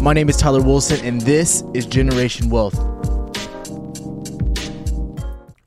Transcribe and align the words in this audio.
My 0.00 0.14
name 0.14 0.30
is 0.30 0.38
Tyler 0.38 0.62
Wilson, 0.62 1.04
and 1.04 1.20
this 1.20 1.62
is 1.74 1.84
Generation 1.84 2.48
Wealth. 2.48 2.78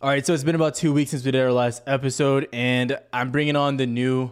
All 0.02 0.10
right, 0.10 0.26
so 0.26 0.33
it's 0.33 0.44
been 0.44 0.56
about 0.56 0.74
two 0.74 0.92
weeks 0.92 1.12
since 1.12 1.24
we 1.24 1.29
did 1.29 1.40
our 1.40 1.52
last 1.52 1.83
episode, 1.86 2.49
and 2.51 2.97
I'm 3.13 3.29
bringing 3.29 3.56
on 3.56 3.78
the 3.78 3.85
new, 3.85 4.31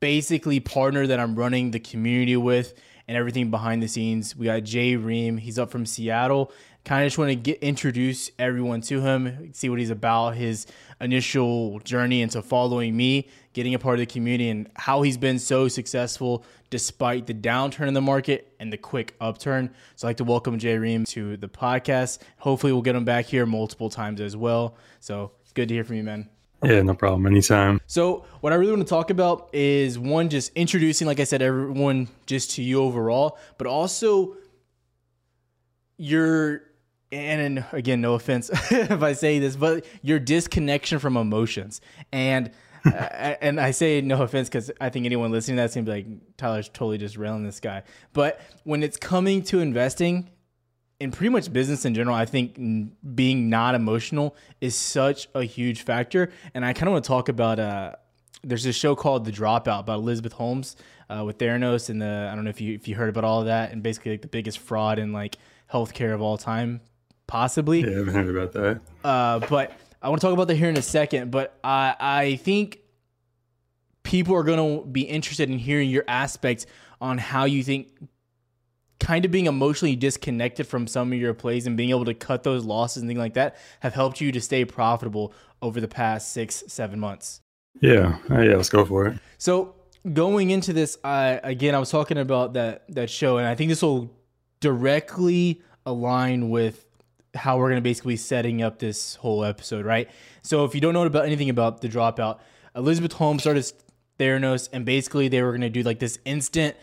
basically, 0.00 0.58
partner 0.58 1.06
that 1.06 1.20
I'm 1.20 1.36
running 1.36 1.70
the 1.70 1.78
community 1.78 2.36
with 2.36 2.74
and 3.06 3.16
everything 3.16 3.52
behind 3.52 3.80
the 3.80 3.86
scenes. 3.86 4.34
We 4.34 4.46
got 4.46 4.64
Jay 4.64 4.96
Ream. 4.96 5.36
He's 5.36 5.56
up 5.56 5.70
from 5.70 5.86
Seattle. 5.86 6.50
Kind 6.84 7.04
of 7.04 7.06
just 7.06 7.18
want 7.18 7.28
to 7.30 7.36
get 7.36 7.62
introduce 7.62 8.32
everyone 8.40 8.80
to 8.82 9.00
him, 9.02 9.52
see 9.52 9.68
what 9.68 9.78
he's 9.78 9.90
about, 9.90 10.34
his 10.34 10.66
initial 11.00 11.78
journey 11.80 12.22
into 12.22 12.42
following 12.42 12.96
me, 12.96 13.28
getting 13.52 13.74
a 13.74 13.78
part 13.78 13.94
of 13.94 14.00
the 14.00 14.12
community, 14.12 14.48
and 14.48 14.70
how 14.76 15.02
he's 15.02 15.16
been 15.16 15.38
so 15.38 15.68
successful 15.68 16.44
despite 16.70 17.26
the 17.26 17.34
downturn 17.34 17.88
in 17.88 17.94
the 17.94 18.00
market 18.00 18.54
and 18.60 18.72
the 18.72 18.76
quick 18.76 19.14
upturn. 19.20 19.70
So 19.96 20.06
I'd 20.06 20.10
like 20.10 20.16
to 20.18 20.24
welcome 20.24 20.58
Jay 20.58 20.78
Ream 20.78 21.04
to 21.06 21.36
the 21.36 21.48
podcast. 21.48 22.20
Hopefully, 22.38 22.72
we'll 22.72 22.82
get 22.82 22.96
him 22.96 23.04
back 23.04 23.26
here 23.26 23.46
multiple 23.46 23.90
times 23.90 24.20
as 24.20 24.36
well. 24.36 24.76
So 25.00 25.32
it's 25.42 25.52
good 25.52 25.68
to 25.68 25.74
hear 25.74 25.84
from 25.84 25.96
you, 25.96 26.04
man. 26.04 26.28
Yeah, 26.62 26.82
no 26.82 26.94
problem. 26.94 27.26
Anytime. 27.26 27.80
So, 27.86 28.24
what 28.40 28.52
I 28.52 28.56
really 28.56 28.72
want 28.72 28.86
to 28.86 28.88
talk 28.88 29.10
about 29.10 29.48
is 29.54 29.98
one, 29.98 30.28
just 30.28 30.52
introducing, 30.54 31.06
like 31.06 31.18
I 31.18 31.24
said, 31.24 31.40
everyone 31.40 32.08
just 32.26 32.52
to 32.52 32.62
you 32.62 32.82
overall, 32.82 33.38
but 33.56 33.66
also 33.66 34.36
your, 35.96 36.62
and 37.10 37.64
again, 37.72 38.02
no 38.02 38.14
offense 38.14 38.50
if 38.70 39.02
I 39.02 39.14
say 39.14 39.38
this, 39.38 39.56
but 39.56 39.86
your 40.02 40.18
disconnection 40.18 40.98
from 40.98 41.16
emotions. 41.16 41.80
And 42.12 42.50
uh, 42.86 42.90
and 43.40 43.60
I 43.60 43.70
say 43.70 44.00
no 44.00 44.22
offense 44.22 44.48
because 44.48 44.70
I 44.80 44.88
think 44.88 45.06
anyone 45.06 45.30
listening 45.30 45.56
to 45.56 45.62
that's 45.62 45.74
gonna 45.74 45.84
be 45.84 45.92
like 45.92 46.06
Tyler's 46.36 46.68
totally 46.68 46.98
just 46.98 47.16
railing 47.16 47.44
this 47.44 47.60
guy. 47.60 47.82
But 48.12 48.40
when 48.64 48.82
it's 48.82 48.96
coming 48.96 49.42
to 49.44 49.60
investing, 49.60 50.30
in 51.00 51.10
pretty 51.10 51.30
much 51.30 51.50
business 51.52 51.84
in 51.86 51.94
general, 51.94 52.14
I 52.14 52.26
think 52.26 52.60
being 53.14 53.48
not 53.48 53.74
emotional 53.74 54.36
is 54.60 54.76
such 54.76 55.28
a 55.34 55.42
huge 55.42 55.82
factor. 55.82 56.30
And 56.54 56.64
I 56.64 56.74
kind 56.74 56.88
of 56.88 56.92
want 56.92 57.04
to 57.04 57.08
talk 57.08 57.30
about 57.30 57.58
uh, 57.58 57.92
there's 58.44 58.64
this 58.64 58.76
show 58.76 58.94
called 58.94 59.24
The 59.24 59.32
Dropout 59.32 59.80
about 59.80 59.98
Elizabeth 59.98 60.34
Holmes 60.34 60.76
uh, 61.08 61.24
with 61.24 61.38
Theranos 61.38 61.88
and 61.88 62.02
the 62.02 62.28
I 62.30 62.34
don't 62.34 62.44
know 62.44 62.50
if 62.50 62.60
you 62.60 62.74
if 62.74 62.86
you 62.86 62.94
heard 62.94 63.08
about 63.08 63.24
all 63.24 63.40
of 63.40 63.46
that 63.46 63.72
and 63.72 63.82
basically 63.82 64.12
like 64.12 64.22
the 64.22 64.28
biggest 64.28 64.58
fraud 64.58 64.98
in 64.98 65.12
like 65.12 65.36
healthcare 65.72 66.14
of 66.14 66.20
all 66.20 66.36
time, 66.36 66.82
possibly. 67.26 67.80
Yeah, 67.80 67.86
I 67.86 67.94
haven't 67.98 68.14
heard 68.14 68.36
about 68.36 68.52
that. 68.52 68.80
Uh, 69.02 69.38
but 69.48 69.72
I 70.02 70.08
want 70.08 70.20
to 70.20 70.26
talk 70.26 70.34
about 70.34 70.48
that 70.48 70.56
here 70.56 70.68
in 70.68 70.76
a 70.76 70.82
second. 70.82 71.30
But 71.30 71.58
I 71.62 71.94
I 71.98 72.36
think 72.36 72.80
people 74.02 74.34
are 74.34 74.42
going 74.42 74.80
to 74.80 74.86
be 74.86 75.02
interested 75.02 75.50
in 75.50 75.58
hearing 75.58 75.90
your 75.90 76.04
aspects 76.08 76.66
on 77.00 77.18
how 77.18 77.44
you 77.44 77.62
think 77.62 77.88
kind 78.98 79.24
of 79.24 79.30
being 79.30 79.46
emotionally 79.46 79.96
disconnected 79.96 80.66
from 80.66 80.86
some 80.86 81.12
of 81.12 81.18
your 81.18 81.34
plays 81.34 81.66
and 81.66 81.76
being 81.76 81.90
able 81.90 82.04
to 82.04 82.14
cut 82.14 82.42
those 82.42 82.64
losses 82.64 83.02
and 83.02 83.08
things 83.08 83.18
like 83.18 83.34
that 83.34 83.56
have 83.80 83.94
helped 83.94 84.20
you 84.20 84.30
to 84.30 84.40
stay 84.40 84.64
profitable 84.64 85.32
over 85.62 85.80
the 85.80 85.88
past 85.88 86.32
six, 86.32 86.62
seven 86.68 87.00
months? 87.00 87.40
Yeah, 87.80 88.18
uh, 88.30 88.40
yeah, 88.40 88.56
let's 88.56 88.68
go 88.68 88.84
for 88.84 89.06
it. 89.06 89.18
So 89.38 89.74
going 90.12 90.50
into 90.50 90.72
this, 90.72 90.98
I 91.02 91.40
again, 91.42 91.74
I 91.74 91.78
was 91.78 91.90
talking 91.90 92.18
about 92.18 92.54
that 92.54 92.84
that 92.90 93.10
show, 93.10 93.38
and 93.38 93.46
I 93.46 93.54
think 93.54 93.70
this 93.70 93.82
will 93.82 94.10
directly 94.60 95.62
align 95.86 96.50
with 96.50 96.84
how 97.34 97.58
we're 97.58 97.68
going 97.68 97.76
to 97.76 97.82
basically 97.82 98.16
setting 98.16 98.62
up 98.62 98.78
this 98.78 99.14
whole 99.16 99.44
episode, 99.44 99.84
right? 99.84 100.10
So 100.42 100.64
if 100.64 100.74
you 100.74 100.80
don't 100.80 100.94
know 100.94 101.04
about 101.04 101.26
anything 101.26 101.50
about 101.50 101.80
the 101.80 101.88
dropout, 101.88 102.40
Elizabeth 102.74 103.12
Holmes 103.12 103.42
started 103.42 103.72
Theranos, 104.18 104.68
and 104.72 104.84
basically 104.84 105.28
they 105.28 105.42
were 105.42 105.50
going 105.50 105.60
to 105.62 105.70
do 105.70 105.82
like 105.82 105.98
this 105.98 106.18
instant 106.24 106.76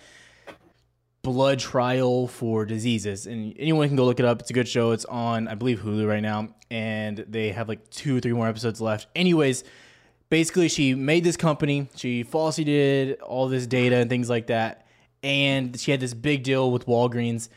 blood 1.21 1.59
trial 1.59 2.27
for 2.27 2.65
diseases. 2.65 3.27
And 3.27 3.53
anyone 3.59 3.87
can 3.87 3.97
go 3.97 4.05
look 4.05 4.19
it 4.19 4.25
up. 4.25 4.39
It's 4.39 4.49
a 4.49 4.53
good 4.53 4.67
show. 4.67 4.91
It's 4.91 5.05
on, 5.05 5.47
I 5.47 5.55
believe, 5.55 5.79
Hulu 5.81 6.07
right 6.07 6.21
now. 6.21 6.49
And 6.71 7.17
they 7.27 7.49
have 7.49 7.67
like 7.67 7.89
two 7.89 8.17
or 8.17 8.19
three 8.21 8.33
more 8.33 8.47
episodes 8.47 8.79
left. 8.79 9.07
Anyways, 9.15 9.65
basically, 10.29 10.69
she 10.69 10.95
made 10.95 11.23
this 11.23 11.35
company. 11.35 11.89
She 11.95 12.23
falsely 12.23 12.63
did 12.63 13.19
all 13.21 13.49
this 13.49 13.67
data 13.67 13.97
and 13.97 14.09
things 14.09 14.29
like 14.29 14.47
that. 14.47 14.87
And 15.21 15.77
she 15.77 15.91
had 15.91 15.99
this 15.99 16.13
big 16.13 16.43
deal 16.43 16.71
with 16.71 16.85
Walgreens. 16.85 17.49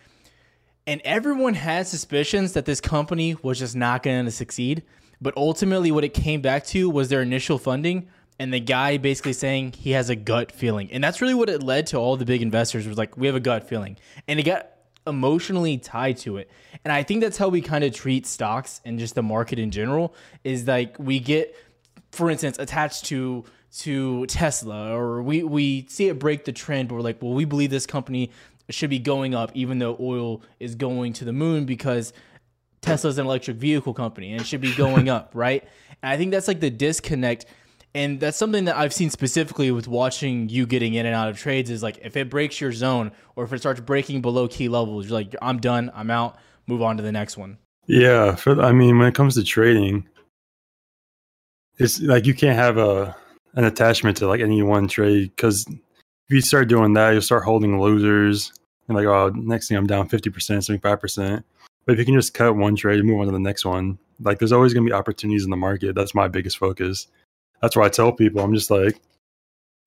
And 0.90 1.00
everyone 1.04 1.54
had 1.54 1.86
suspicions 1.86 2.54
that 2.54 2.64
this 2.64 2.80
company 2.80 3.36
was 3.42 3.60
just 3.60 3.76
not 3.76 4.02
going 4.02 4.24
to 4.24 4.32
succeed. 4.32 4.82
But 5.20 5.36
ultimately, 5.36 5.92
what 5.92 6.02
it 6.02 6.12
came 6.12 6.40
back 6.40 6.66
to 6.66 6.90
was 6.90 7.08
their 7.08 7.22
initial 7.22 7.58
funding 7.58 8.08
and 8.40 8.52
the 8.52 8.58
guy 8.58 8.96
basically 8.96 9.34
saying 9.34 9.74
he 9.78 9.92
has 9.92 10.10
a 10.10 10.16
gut 10.16 10.50
feeling. 10.50 10.90
And 10.90 11.04
that's 11.04 11.20
really 11.20 11.34
what 11.34 11.48
it 11.48 11.62
led 11.62 11.86
to 11.88 11.96
all 11.96 12.16
the 12.16 12.24
big 12.24 12.42
investors 12.42 12.88
was 12.88 12.98
like, 12.98 13.16
we 13.16 13.28
have 13.28 13.36
a 13.36 13.40
gut 13.40 13.68
feeling. 13.68 13.98
And 14.26 14.40
it 14.40 14.42
got 14.42 14.68
emotionally 15.06 15.78
tied 15.78 16.16
to 16.18 16.38
it. 16.38 16.50
And 16.84 16.90
I 16.90 17.04
think 17.04 17.20
that's 17.20 17.38
how 17.38 17.50
we 17.50 17.60
kind 17.60 17.84
of 17.84 17.94
treat 17.94 18.26
stocks 18.26 18.80
and 18.84 18.98
just 18.98 19.14
the 19.14 19.22
market 19.22 19.60
in 19.60 19.70
general 19.70 20.12
is 20.42 20.66
like 20.66 20.98
we 20.98 21.20
get 21.20 21.54
for 22.10 22.30
instance 22.30 22.58
attached 22.58 23.04
to 23.04 23.44
to 23.78 24.26
Tesla 24.26 24.92
or 24.96 25.22
we 25.22 25.44
we 25.44 25.86
see 25.88 26.08
it 26.08 26.18
break 26.18 26.44
the 26.44 26.52
trend 26.52 26.88
but 26.88 26.96
we're 26.96 27.00
like, 27.02 27.22
well, 27.22 27.32
we 27.32 27.44
believe 27.44 27.70
this 27.70 27.86
company 27.86 28.32
should 28.75 28.91
be 28.91 28.98
going 28.98 29.34
up 29.34 29.50
even 29.54 29.78
though 29.78 29.97
oil 30.00 30.42
is 30.58 30.75
going 30.75 31.12
to 31.14 31.25
the 31.25 31.32
moon 31.32 31.64
because 31.64 32.12
Tesla's 32.81 33.19
an 33.19 33.26
electric 33.26 33.56
vehicle 33.56 33.94
company 33.94 34.32
and 34.32 34.41
it 34.41 34.47
should 34.47 34.60
be 34.60 34.75
going 34.75 35.08
up, 35.16 35.32
right? 35.34 35.62
And 36.03 36.12
I 36.12 36.16
think 36.16 36.31
that's 36.31 36.48
like 36.48 36.60
the 36.60 36.70
disconnect 36.70 37.47
and 37.94 38.20
that's 38.20 38.36
something 38.36 38.66
that 38.66 38.76
I've 38.76 38.92
seen 38.92 39.10
specifically 39.10 39.70
with 39.72 39.88
watching 39.88 40.48
you 40.48 40.66
getting 40.66 40.94
in 40.94 41.06
and 41.06 41.14
out 41.14 41.28
of 41.28 41.38
trades 41.38 41.70
is 41.70 41.82
like 41.82 41.98
if 42.03 42.16
it 42.16 42.31
breaks 42.31 42.60
your 42.60 42.72
zone 42.72 43.10
or 43.34 43.44
if 43.44 43.53
it 43.53 43.58
starts 43.58 43.81
breaking 43.81 44.22
below 44.22 44.47
key 44.47 44.69
levels, 44.69 45.06
you're 45.06 45.19
like, 45.19 45.34
I'm 45.42 45.58
done, 45.58 45.91
I'm 45.94 46.10
out, 46.10 46.37
move 46.66 46.82
on 46.82 46.97
to 46.98 47.02
the 47.02 47.10
next 47.10 47.37
one. 47.37 47.58
Yeah, 47.87 48.37
for 48.37 48.60
I 48.60 48.70
mean, 48.72 48.98
when 48.98 49.08
it 49.08 49.14
comes 49.16 49.34
to 49.34 49.42
trading, 49.42 50.06
it's 51.78 52.00
like 52.00 52.26
you 52.26 52.34
can't 52.34 52.56
have 52.56 52.78
a 52.78 53.16
an 53.54 53.64
attachment 53.64 54.16
to 54.19 54.28
like 54.28 54.41
any 54.41 54.62
one 54.62 54.87
trade 54.87 55.32
because 55.34 55.66
if 55.69 56.34
you 56.34 56.41
start 56.41 56.69
doing 56.69 56.92
that, 56.92 57.10
you'll 57.10 57.22
start 57.22 57.42
holding 57.42 57.81
losers 57.81 58.52
and 58.90 58.96
like, 58.96 59.06
oh, 59.06 59.32
next 59.34 59.68
thing 59.68 59.76
I'm 59.76 59.86
down 59.86 60.08
fifty 60.08 60.30
percent, 60.30 60.64
seventy 60.64 60.82
five 60.82 61.00
percent. 61.00 61.44
But 61.86 61.94
if 61.94 61.98
you 61.98 62.04
can 62.04 62.14
just 62.14 62.34
cut 62.34 62.56
one 62.56 62.76
trade 62.76 62.98
and 62.98 63.08
move 63.08 63.20
on 63.20 63.26
to 63.26 63.32
the 63.32 63.38
next 63.38 63.64
one, 63.64 63.98
like 64.20 64.38
there's 64.38 64.52
always 64.52 64.74
going 64.74 64.84
to 64.84 64.90
be 64.90 64.94
opportunities 64.94 65.44
in 65.44 65.50
the 65.50 65.56
market. 65.56 65.94
That's 65.94 66.14
my 66.14 66.28
biggest 66.28 66.58
focus 66.58 67.06
that's 67.60 67.76
why 67.76 67.86
I 67.86 67.88
tell 67.88 68.12
people 68.12 68.40
I'm 68.40 68.54
just 68.54 68.70
like, 68.70 69.00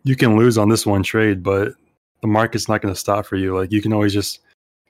you 0.04 0.16
can 0.16 0.38
lose 0.38 0.58
on 0.58 0.70
this 0.70 0.86
one 0.86 1.04
trade, 1.04 1.44
but 1.44 1.74
the 2.22 2.28
market's 2.28 2.70
not 2.70 2.82
going 2.82 2.94
to 2.94 3.00
stop 3.00 3.26
for 3.26 3.36
you. 3.36 3.58
Like 3.58 3.72
you 3.72 3.82
can 3.82 3.94
always 3.94 4.14
just, 4.14 4.40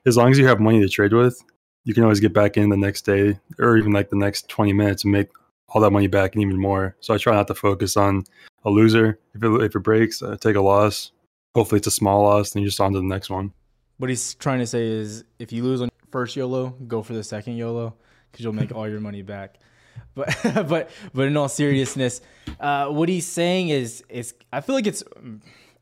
as 0.06 0.16
long 0.16 0.30
as 0.30 0.38
you 0.38 0.46
have 0.46 0.60
money 0.60 0.80
to 0.80 0.88
trade 0.88 1.12
with, 1.12 1.42
you 1.84 1.94
can 1.94 2.02
always 2.02 2.20
get 2.20 2.32
back 2.32 2.56
in 2.56 2.68
the 2.70 2.76
next 2.76 3.02
day 3.02 3.38
or 3.58 3.76
even 3.76 3.92
like 3.92 4.10
the 4.10 4.16
next 4.16 4.48
20 4.48 4.72
minutes 4.72 5.04
and 5.04 5.12
make 5.12 5.28
all 5.68 5.80
that 5.80 5.90
money 5.90 6.06
back 6.06 6.34
and 6.34 6.42
even 6.42 6.58
more. 6.58 6.96
So 7.00 7.14
I 7.14 7.18
try 7.18 7.34
not 7.34 7.46
to 7.48 7.54
focus 7.54 7.96
on 7.96 8.24
a 8.64 8.70
loser. 8.70 9.18
If 9.34 9.42
it, 9.42 9.62
if 9.62 9.76
it 9.76 9.80
breaks, 9.80 10.22
take 10.40 10.56
a 10.56 10.60
loss. 10.60 11.12
Hopefully 11.54 11.78
it's 11.78 11.86
a 11.86 11.92
small 11.92 12.22
loss, 12.22 12.50
then 12.50 12.62
you're 12.62 12.68
just 12.68 12.80
on 12.80 12.92
to 12.92 12.98
the 12.98 13.04
next 13.04 13.30
one. 13.30 13.52
What 13.98 14.10
he's 14.10 14.34
trying 14.34 14.58
to 14.58 14.66
say 14.66 14.86
is 14.86 15.24
if 15.38 15.52
you 15.52 15.62
lose 15.62 15.80
on 15.80 15.90
first 16.10 16.36
YOLO, 16.36 16.70
go 16.86 17.02
for 17.02 17.12
the 17.12 17.24
second 17.24 17.56
YOLO 17.56 17.94
because 18.30 18.44
you'll 18.44 18.52
make 18.52 18.74
all 18.74 18.88
your 18.88 19.00
money 19.00 19.22
back. 19.22 19.58
But 20.16 20.28
but 20.68 20.90
but 21.12 21.26
in 21.26 21.36
all 21.36 21.48
seriousness, 21.48 22.20
uh, 22.60 22.88
what 22.88 23.08
he's 23.08 23.26
saying 23.26 23.68
is 23.68 24.02
is 24.08 24.34
I 24.52 24.60
feel 24.60 24.74
like 24.74 24.86
it's 24.86 25.02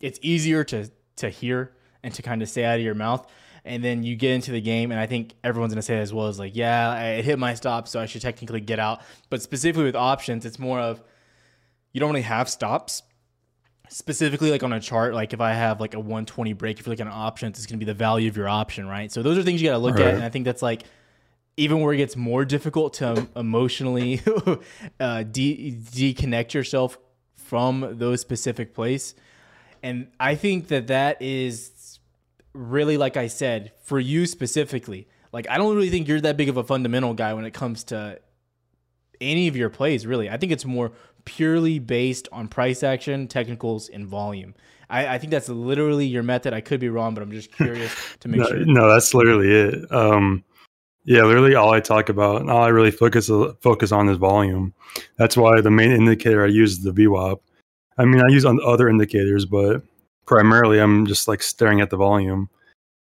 it's 0.01 0.19
easier 0.23 0.65
to 0.65 0.91
to 1.17 1.29
hear 1.31 1.73
and 2.03 2.13
to 2.15 2.23
kind 2.23 2.43
of 2.43 2.49
say 2.49 2.65
out 2.65 2.77
of 2.77 2.85
your 2.85 2.95
mouth. 2.95 3.27
And 3.65 3.83
then 3.85 4.03
you 4.03 4.17
get 4.17 4.33
into 4.33 4.51
the 4.51 4.61
game, 4.61 4.91
and 4.91 4.99
I 4.99 5.07
think 5.07 5.35
everyone's 5.45 5.73
gonna 5.73 5.83
say 5.83 5.99
as 5.99 6.13
well 6.13 6.27
as 6.27 6.39
like, 6.39 6.57
yeah, 6.57 6.91
I 6.91 7.23
hit 7.23 7.39
my 7.39 7.55
stop, 7.55 7.87
so 7.89 8.01
I 8.01 8.07
should 8.07 8.21
technically 8.21 8.61
get 8.61 8.79
out. 8.79 9.03
But 9.31 9.41
specifically 9.41 9.85
with 9.85 9.97
options, 9.97 10.45
it's 10.45 10.59
more 10.59 10.81
of 10.81 11.03
you 11.93 12.01
don't 12.01 12.11
really 12.11 12.23
have 12.23 12.49
stops. 12.49 13.03
Specifically, 13.93 14.51
like 14.51 14.63
on 14.63 14.73
a 14.73 14.81
chart, 14.81 15.13
like 15.13 15.33
if 15.35 15.41
I 15.41 15.53
have 15.53 15.81
like 15.81 15.93
a 15.93 16.01
120 16.01 16.55
break, 16.55 16.81
if 16.81 16.87
you're 16.87 16.93
like 16.93 17.01
an 17.01 17.09
option, 17.09 17.49
it's 17.49 17.67
gonna 17.67 17.79
be 17.79 17.85
the 17.85 17.93
value 17.93 18.29
of 18.29 18.37
your 18.37 18.49
option, 18.49 18.89
right? 18.89 19.13
So 19.13 19.23
those 19.23 19.37
are 19.37 19.43
things 19.43 19.61
you 19.61 19.69
gotta 19.69 19.79
look 19.79 19.97
right. 19.97 20.07
at, 20.07 20.15
and 20.15 20.25
I 20.25 20.31
think 20.31 20.47
that's 20.47 20.63
like 20.63 20.85
even 21.57 21.81
where 21.81 21.93
it 21.93 21.99
gets 21.99 22.17
more 22.17 22.45
difficult 22.45 22.95
to 22.95 23.29
emotionally 23.37 24.21
uh, 25.01 25.23
de- 25.25 25.73
deconnect 25.73 26.55
yourself 26.55 26.97
from 27.35 27.99
those 27.99 28.21
specific 28.21 28.73
plays. 28.73 29.15
And 29.83 30.09
I 30.19 30.37
think 30.37 30.69
that 30.69 30.87
that 30.87 31.21
is 31.21 32.01
really, 32.55 32.97
like 32.97 33.17
I 33.17 33.27
said, 33.27 33.73
for 33.83 34.01
you 34.01 34.27
specifically. 34.27 35.09
Like, 35.33 35.49
I 35.51 35.59
don't 35.59 35.75
really 35.75 35.91
think 35.91 36.09
you're 36.09 36.21
that 36.21 36.37
big 36.37 36.49
of 36.49 36.57
a 36.57 36.65
fundamental 36.65 37.15
guy 37.15 37.35
when 37.35 37.45
it 37.45 37.53
comes 37.53 37.85
to 37.85 38.21
any 39.21 39.49
of 39.49 39.57
your 39.57 39.71
plays, 39.71 40.07
really. 40.07 40.29
I 40.29 40.37
think 40.37 40.53
it's 40.53 40.65
more 40.65 40.93
purely 41.25 41.79
based 41.79 42.29
on 42.33 42.49
price 42.49 42.83
action, 42.83 43.29
technicals, 43.29 43.89
and 43.89 44.07
volume. 44.07 44.55
I, 44.91 45.15
I 45.15 45.19
think 45.19 45.31
that's 45.31 45.49
literally 45.49 46.07
your 46.07 46.23
method. 46.23 46.53
I 46.53 46.61
could 46.61 46.81
be 46.81 46.89
wrong, 46.91 47.15
but 47.15 47.23
I'm 47.23 47.33
just 47.33 47.53
curious 47.53 47.95
to 48.21 48.29
make 48.29 48.41
no, 48.41 48.47
sure. 48.47 48.65
No, 48.65 48.89
that's 48.89 49.15
literally 49.15 49.51
it. 49.51 49.93
Um, 49.93 50.45
yeah, 51.05 51.23
literally 51.23 51.55
all 51.55 51.73
I 51.73 51.81
talk 51.81 52.09
about, 52.09 52.49
all 52.49 52.63
I 52.63 52.69
really 52.69 52.91
focus 52.91 53.31
focus 53.61 53.91
on 53.91 54.09
is 54.09 54.19
volume. 54.19 54.75
That's 55.17 55.37
why 55.37 55.61
the 55.61 55.71
main 55.71 55.91
indicator 55.91 56.45
I 56.45 56.49
use 56.49 56.73
is 56.73 56.85
the 56.85 56.93
VWAP. 56.93 57.41
I 57.99 58.05
mean, 58.05 58.23
I 58.23 58.29
use 58.29 58.45
on 58.45 58.61
other 58.65 58.89
indicators, 58.89 59.45
but 59.45 59.83
primarily 60.27 60.79
I'm 60.79 61.07
just 61.07 61.27
like 61.27 61.43
staring 61.43 61.81
at 61.81 61.91
the 61.91 61.97
volume. 61.97 62.49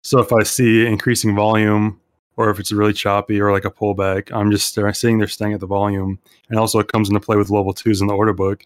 So 0.03 0.19
if 0.21 0.33
I 0.33 0.43
see 0.43 0.87
increasing 0.87 1.35
volume 1.35 2.01
or 2.37 2.51
if 2.51 2.59
it's 2.59 2.73
really 2.73 2.93
choppy 2.93 3.41
or 3.41 3.53
like 3.53 3.65
a 3.65 3.71
pullback, 3.71 4.33
I'm 4.33 4.51
just 4.51 4.79
seeing 4.95 5.19
they're 5.19 5.29
staying 5.29 5.53
at 5.53 5.61
the 5.61 5.67
volume. 5.67 6.19
And 6.49 6.59
also 6.59 6.79
it 6.79 6.91
comes 6.91 7.09
into 7.09 7.21
play 7.21 7.37
with 7.37 7.51
level 7.51 7.73
twos 7.73 8.01
in 8.01 8.07
the 8.07 8.15
order 8.15 8.33
book. 8.33 8.65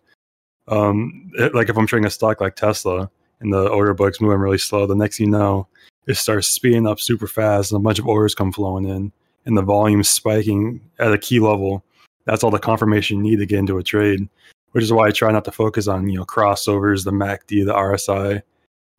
Um, 0.69 1.31
it, 1.35 1.55
like 1.55 1.69
if 1.69 1.77
I'm 1.77 1.87
trading 1.87 2.07
a 2.07 2.11
stock 2.11 2.41
like 2.41 2.57
Tesla 2.57 3.11
and 3.41 3.53
the 3.53 3.69
order 3.69 3.95
book's 3.95 4.21
moving 4.21 4.39
really 4.39 4.59
slow, 4.59 4.87
the 4.87 4.95
next 4.95 5.21
you 5.21 5.27
know, 5.27 5.69
it 6.07 6.17
starts 6.17 6.49
speeding 6.49 6.87
up 6.87 7.01
super 7.01 7.27
fast 7.27 7.73
and 7.73 7.81
a 7.81 7.83
bunch 7.83 7.99
of 7.99 8.07
orders 8.07 8.35
come 8.35 8.53
flowing 8.53 8.89
in 8.89 9.13
and 9.45 9.57
the 9.57 9.63
volume 9.63 10.03
spiking 10.03 10.81
at 10.99 11.13
a 11.13 11.19
key 11.19 11.41
level. 11.41 11.85
That's 12.25 12.43
all 12.43 12.51
the 12.51 12.59
confirmation 12.59 13.25
you 13.25 13.31
need 13.31 13.39
to 13.39 13.47
get 13.47 13.61
into 13.61 13.79
a 13.79 13.83
trade, 13.83 14.29
which 14.73 14.85
is 14.85 14.93
why 14.93 15.09
I 15.09 15.11
try 15.11 15.31
not 15.33 15.45
to 15.45 15.53
focus 15.53 15.87
on, 15.87 16.09
you 16.09 16.19
know, 16.19 16.25
crossovers, 16.25 17.05
the 17.05 17.13
MACD, 17.13 17.65
the 17.65 17.73
RSI. 17.73 18.43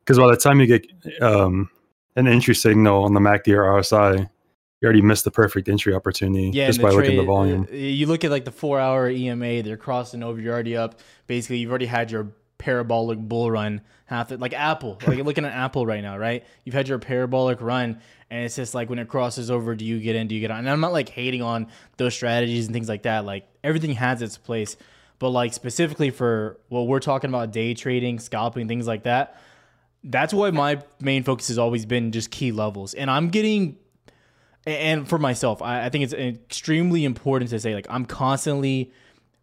Because 0.00 0.18
by 0.18 0.30
the 0.30 0.36
time 0.36 0.60
you 0.60 0.66
get 0.66 0.86
um, 1.20 1.70
an 2.16 2.26
entry 2.26 2.54
signal 2.54 3.04
on 3.04 3.12
the 3.12 3.20
MACD 3.20 3.54
or 3.54 3.64
RSI, 3.64 4.28
you 4.80 4.86
already 4.86 5.02
missed 5.02 5.24
the 5.24 5.30
perfect 5.30 5.68
entry 5.68 5.94
opportunity 5.94 6.50
yeah, 6.52 6.68
just 6.68 6.80
by 6.80 6.90
trade, 6.90 6.96
looking 6.96 7.18
at 7.18 7.22
the 7.22 7.26
volume. 7.26 7.66
Uh, 7.70 7.74
you 7.74 8.06
look 8.06 8.24
at 8.24 8.30
like 8.30 8.44
the 8.44 8.52
four 8.52 8.78
hour 8.78 9.08
EMA, 9.08 9.62
they're 9.62 9.76
crossing 9.76 10.22
over, 10.22 10.40
you're 10.40 10.54
already 10.54 10.76
up. 10.76 11.00
Basically, 11.26 11.58
you've 11.58 11.70
already 11.70 11.86
had 11.86 12.10
your 12.10 12.32
parabolic 12.58 13.18
bull 13.18 13.50
run 13.50 13.80
half 14.06 14.32
it 14.32 14.40
like 14.40 14.52
Apple. 14.52 14.98
Like 15.06 15.24
looking 15.24 15.44
at 15.44 15.52
Apple 15.52 15.86
right 15.86 16.02
now, 16.02 16.18
right? 16.18 16.44
You've 16.64 16.74
had 16.74 16.88
your 16.88 16.98
parabolic 16.98 17.60
run 17.60 18.00
and 18.30 18.44
it's 18.44 18.56
just 18.56 18.74
like 18.74 18.90
when 18.90 18.98
it 18.98 19.08
crosses 19.08 19.50
over, 19.50 19.74
do 19.74 19.84
you 19.84 20.00
get 20.00 20.16
in, 20.16 20.28
do 20.28 20.34
you 20.34 20.40
get 20.40 20.50
on? 20.50 20.58
And 20.58 20.70
I'm 20.70 20.80
not 20.80 20.92
like 20.92 21.08
hating 21.08 21.42
on 21.42 21.68
those 21.96 22.14
strategies 22.14 22.66
and 22.66 22.74
things 22.74 22.88
like 22.88 23.02
that. 23.02 23.24
Like 23.24 23.48
everything 23.64 23.92
has 23.92 24.22
its 24.22 24.36
place. 24.36 24.76
But 25.18 25.30
like 25.30 25.52
specifically 25.52 26.10
for 26.10 26.58
what 26.68 26.82
we're 26.86 27.00
talking 27.00 27.28
about 27.28 27.52
day 27.52 27.74
trading, 27.74 28.18
scalping, 28.18 28.68
things 28.68 28.86
like 28.86 29.04
that, 29.04 29.40
that's 30.04 30.32
why 30.32 30.50
my 30.50 30.80
main 31.00 31.22
focus 31.22 31.48
has 31.48 31.58
always 31.58 31.86
been 31.86 32.12
just 32.12 32.30
key 32.30 32.52
levels. 32.52 32.94
And 32.94 33.10
I'm 33.10 33.28
getting 33.30 33.76
and 34.68 35.08
for 35.08 35.18
myself, 35.18 35.62
I, 35.62 35.86
I 35.86 35.88
think 35.88 36.04
it's 36.04 36.12
extremely 36.12 37.04
important 37.04 37.50
to 37.50 37.60
say 37.60 37.74
like 37.74 37.86
I'm 37.88 38.04
constantly 38.04 38.92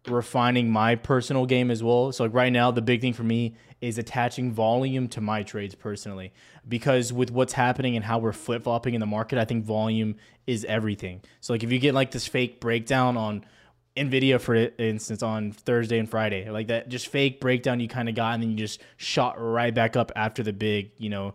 refining 0.08 0.70
my 0.70 0.94
personal 0.94 1.46
game 1.46 1.70
as 1.70 1.82
well. 1.82 2.12
So 2.12 2.24
like 2.24 2.34
right 2.34 2.52
now, 2.52 2.70
the 2.70 2.82
big 2.82 3.00
thing 3.00 3.12
for 3.12 3.24
me 3.24 3.56
is 3.80 3.98
attaching 3.98 4.52
volume 4.52 5.08
to 5.08 5.20
my 5.20 5.42
trades 5.42 5.74
personally, 5.74 6.32
because 6.66 7.12
with 7.12 7.30
what's 7.30 7.52
happening 7.52 7.96
and 7.96 8.04
how 8.04 8.18
we're 8.18 8.32
flip 8.32 8.64
flopping 8.64 8.94
in 8.94 9.00
the 9.00 9.06
market, 9.06 9.38
I 9.38 9.44
think 9.44 9.64
volume 9.64 10.16
is 10.46 10.64
everything. 10.64 11.22
So 11.40 11.52
like 11.52 11.62
if 11.62 11.72
you 11.72 11.78
get 11.78 11.92
like 11.92 12.12
this 12.12 12.26
fake 12.26 12.60
breakdown 12.60 13.16
on 13.16 13.44
Nvidia, 13.96 14.40
for 14.40 14.54
instance, 14.54 15.22
on 15.22 15.52
Thursday 15.52 15.98
and 15.98 16.08
Friday, 16.08 16.48
like 16.50 16.68
that 16.68 16.88
just 16.88 17.08
fake 17.08 17.40
breakdown 17.40 17.80
you 17.80 17.88
kind 17.88 18.08
of 18.08 18.14
got, 18.14 18.34
and 18.34 18.42
then 18.42 18.50
you 18.50 18.56
just 18.56 18.80
shot 18.96 19.36
right 19.38 19.74
back 19.74 19.96
up 19.96 20.12
after 20.14 20.42
the 20.42 20.52
big, 20.52 20.90
you 20.98 21.08
know, 21.08 21.34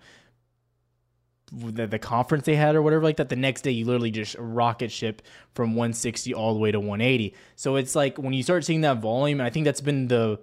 the, 1.52 1.86
the 1.86 2.00
conference 2.00 2.46
they 2.46 2.56
had 2.56 2.76
or 2.76 2.82
whatever 2.82 3.04
like 3.04 3.18
that 3.18 3.30
the 3.30 3.36
next 3.36 3.62
day 3.62 3.72
you 3.72 3.86
literally 3.86 4.12
just 4.12 4.36
rocket 4.40 4.92
ship 4.92 5.22
from 5.54 5.72
160 5.72 6.34
all 6.34 6.54
the 6.54 6.60
way 6.60 6.72
to 6.72 6.80
180 6.80 7.36
so 7.56 7.76
it's 7.76 7.96
like 7.96 8.18
when 8.18 8.34
you 8.34 8.42
start 8.42 8.64
seeing 8.64 8.82
that 8.82 9.00
volume 9.00 9.40
and 9.40 9.48
i 9.48 9.50
think 9.50 9.66
that's 9.66 9.82
been 9.82 10.08
the 10.08 10.40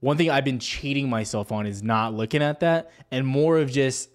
one 0.00 0.16
thing 0.16 0.30
i've 0.30 0.44
been 0.44 0.58
cheating 0.58 1.08
myself 1.08 1.52
on 1.52 1.66
is 1.66 1.82
not 1.82 2.14
looking 2.14 2.42
at 2.42 2.60
that 2.60 2.90
and 3.10 3.26
more 3.26 3.58
of 3.58 3.70
just 3.70 4.08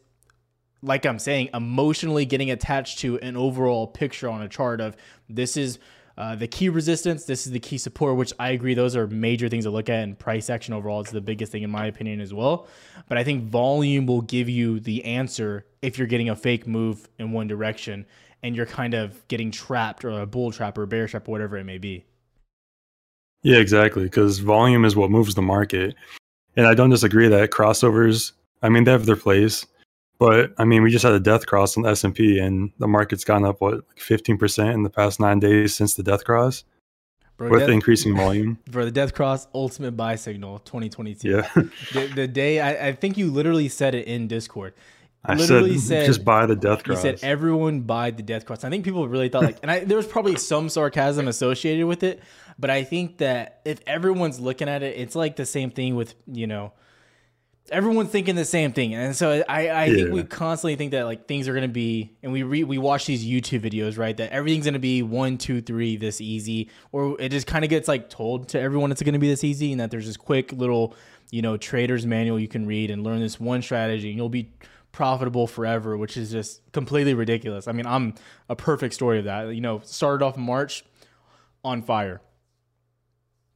like 0.82 1.06
i'm 1.06 1.20
saying 1.20 1.50
emotionally 1.54 2.26
getting 2.26 2.50
attached 2.50 2.98
to 2.98 3.20
an 3.20 3.38
overall 3.38 3.86
picture 3.86 4.28
on 4.28 4.42
a 4.42 4.50
chart 4.50 4.82
of 4.82 4.98
this 5.30 5.56
is 5.56 5.78
uh, 6.18 6.36
the 6.36 6.48
key 6.48 6.68
resistance, 6.68 7.26
this 7.26 7.46
is 7.46 7.52
the 7.52 7.60
key 7.60 7.78
support, 7.78 8.18
which 8.18 8.34
I 8.40 8.50
agree, 8.50 8.74
those 8.74 8.96
are 8.96 9.06
major 9.08 9.50
things 9.50 9.66
to 9.66 9.70
look 9.70 9.88
at. 9.88 10.04
And 10.04 10.18
price 10.18 10.50
action 10.50 10.74
overall 10.74 11.02
is 11.02 11.12
the 11.12 11.22
biggest 11.22 11.52
thing, 11.52 11.62
in 11.62 11.70
my 11.70 11.86
opinion, 11.86 12.22
as 12.22 12.34
well. 12.34 12.68
But 13.08 13.20
I 13.20 13.24
think 13.24 13.44
volume 13.44 14.08
will 14.08 14.22
give 14.22 14.50
you 14.50 14.80
the 14.80 15.06
answer 15.06 15.66
if 15.82 15.98
you're 15.98 16.08
getting 16.08 16.30
a 16.30 16.36
fake 16.36 16.66
move 16.66 17.08
in 17.20 17.32
one 17.32 17.48
direction 17.48 18.06
and 18.42 18.56
you're 18.56 18.66
kind 18.66 18.96
of 18.96 19.28
getting 19.28 19.52
trapped 19.52 20.04
or 20.04 20.22
a 20.22 20.26
bull 20.26 20.52
trap 20.52 20.78
or 20.78 20.84
a 20.84 20.88
bear 20.88 21.08
trap 21.08 21.28
or 21.28 21.32
whatever 21.32 21.58
it 21.58 21.66
may 21.66 21.78
be. 21.78 22.06
Yeah, 23.44 23.58
exactly. 23.58 24.04
Because 24.04 24.40
volume 24.40 24.86
is 24.86 24.96
what 24.96 25.12
moves 25.12 25.36
the 25.36 25.42
market. 25.44 25.96
And 26.56 26.66
I 26.66 26.74
don't 26.74 26.90
disagree 26.90 27.28
that 27.28 27.52
crossovers, 27.52 28.32
I 28.64 28.70
mean, 28.70 28.86
they 28.86 28.92
have 28.92 29.06
their 29.06 29.16
place. 29.16 29.68
But 30.20 30.54
I 30.58 30.66
mean, 30.66 30.82
we 30.82 30.92
just 30.92 31.04
had 31.04 31.14
a 31.14 31.20
death 31.20 31.46
cross 31.46 31.78
on 31.78 31.84
the 31.84 31.90
S 31.90 32.04
and 32.04 32.14
P, 32.14 32.40
and 32.40 32.72
the 32.80 32.88
market's 32.88 33.24
gone 33.24 33.46
up 33.46 33.62
what 33.62 33.76
like 33.76 34.00
fifteen 34.00 34.38
percent 34.38 34.70
in 34.70 34.84
the 34.84 34.90
past 34.90 35.20
nine 35.20 35.40
days 35.40 35.76
since 35.76 35.94
the 35.94 36.04
death 36.04 36.26
cross, 36.26 36.64
Bro, 37.38 37.52
with 37.52 37.60
death, 37.62 37.70
increasing 37.70 38.16
volume. 38.18 38.58
For 38.72 38.84
the 38.84 38.92
death 38.92 39.14
cross, 39.14 39.48
ultimate 39.54 39.92
buy 39.92 40.16
signal, 40.16 40.60
twenty 40.60 40.90
twenty 40.90 41.14
two. 41.14 41.30
Yeah, 41.30 41.50
the, 41.94 42.12
the, 42.16 42.28
day 42.28 42.60
I, 42.60 42.88
I, 42.88 42.92
think 42.94 43.18
you 43.18 43.30
literally 43.30 43.70
said 43.70 43.94
it 43.94 44.08
in 44.08 44.28
Discord. 44.28 44.74
I 45.24 45.36
literally 45.36 45.78
said, 45.78 46.02
said, 46.02 46.06
just 46.08 46.26
buy 46.26 46.46
the 46.46 46.56
death 46.56 46.84
cross. 46.84 47.04
You 47.04 47.18
said 47.18 47.20
everyone 47.22 47.82
buy 47.82 48.12
the 48.12 48.24
death 48.24 48.46
cross. 48.46 48.64
I 48.64 48.70
think 48.70 48.86
people 48.86 49.08
really 49.08 49.30
thought 49.30 49.44
like, 49.44 49.58
and 49.62 49.70
I, 49.70 49.84
there 49.84 49.98
was 49.98 50.08
probably 50.08 50.36
some 50.38 50.70
sarcasm 50.70 51.28
associated 51.28 51.86
with 51.86 52.02
it, 52.02 52.24
but 52.58 52.72
I 52.72 52.84
think 52.84 53.18
that 53.18 53.62
if 53.66 53.82
everyone's 53.86 54.40
looking 54.40 54.68
at 54.68 54.82
it, 54.82 54.98
it's 54.98 55.16
like 55.16 55.36
the 55.36 55.46
same 55.46 55.70
thing 55.70 55.96
with 55.96 56.16
you 56.26 56.48
know 56.48 56.74
everyone's 57.72 58.10
thinking 58.10 58.36
the 58.36 58.46
same 58.46 58.72
thing, 58.74 58.94
and 58.94 59.16
so 59.16 59.44
I, 59.48 59.68
I 59.68 59.86
yeah. 59.86 59.96
think 59.96 60.12
we 60.12 60.24
constantly 60.24 60.76
think 60.76 60.92
that 60.92 61.04
like 61.04 61.28
things 61.28 61.48
are 61.48 61.54
gonna 61.54 61.68
be, 61.68 62.18
and 62.24 62.32
we 62.32 62.44
re, 62.44 62.64
we 62.64 62.78
watch 62.78 63.06
these 63.06 63.26
YouTube 63.26 63.62
videos, 63.62 63.98
right? 63.98 64.16
That 64.16 64.32
everything's 64.32 64.66
gonna 64.66 64.80
be 64.80 65.04
one, 65.04 65.38
two, 65.38 65.62
three, 65.62 65.98
this 65.98 66.22
easy, 66.22 66.70
or 66.92 67.20
it 67.20 67.30
just 67.30 67.48
kind 67.48 67.64
of 67.64 67.70
gets 67.70 67.88
like 67.88 68.10
told 68.10 68.50
to 68.50 68.60
everyone 68.60 68.92
it's 68.92 69.02
gonna 69.02 69.20
be 69.20 69.30
this 69.30 69.44
easy, 69.44 69.72
and 69.72 69.82
that 69.82 69.92
there's 69.92 70.08
this 70.08 70.18
quick 70.18 70.52
little, 70.54 70.96
you 71.32 71.42
know, 71.42 71.58
trader's 71.58 72.06
manual 72.06 72.40
you 72.40 72.48
can 72.48 72.66
read 72.66 72.92
and 72.92 73.04
learn 73.04 73.20
this 73.20 73.40
one 73.40 73.62
strategy, 73.62 74.10
and 74.10 74.18
you'll 74.18 74.30
be 74.30 74.54
profitable 74.92 75.46
forever, 75.46 75.98
which 75.98 76.18
is 76.18 76.32
just 76.32 76.62
completely 76.72 77.14
ridiculous. 77.14 77.68
I 77.68 77.72
mean, 77.72 77.86
I'm 77.86 78.16
a 78.50 78.56
perfect 78.56 78.94
story 78.94 79.20
of 79.20 79.26
that. 79.26 79.54
You 79.54 79.62
know, 79.62 79.82
started 79.84 80.26
off 80.26 80.38
March 80.38 80.84
on 81.64 81.82
fire. 81.82 82.22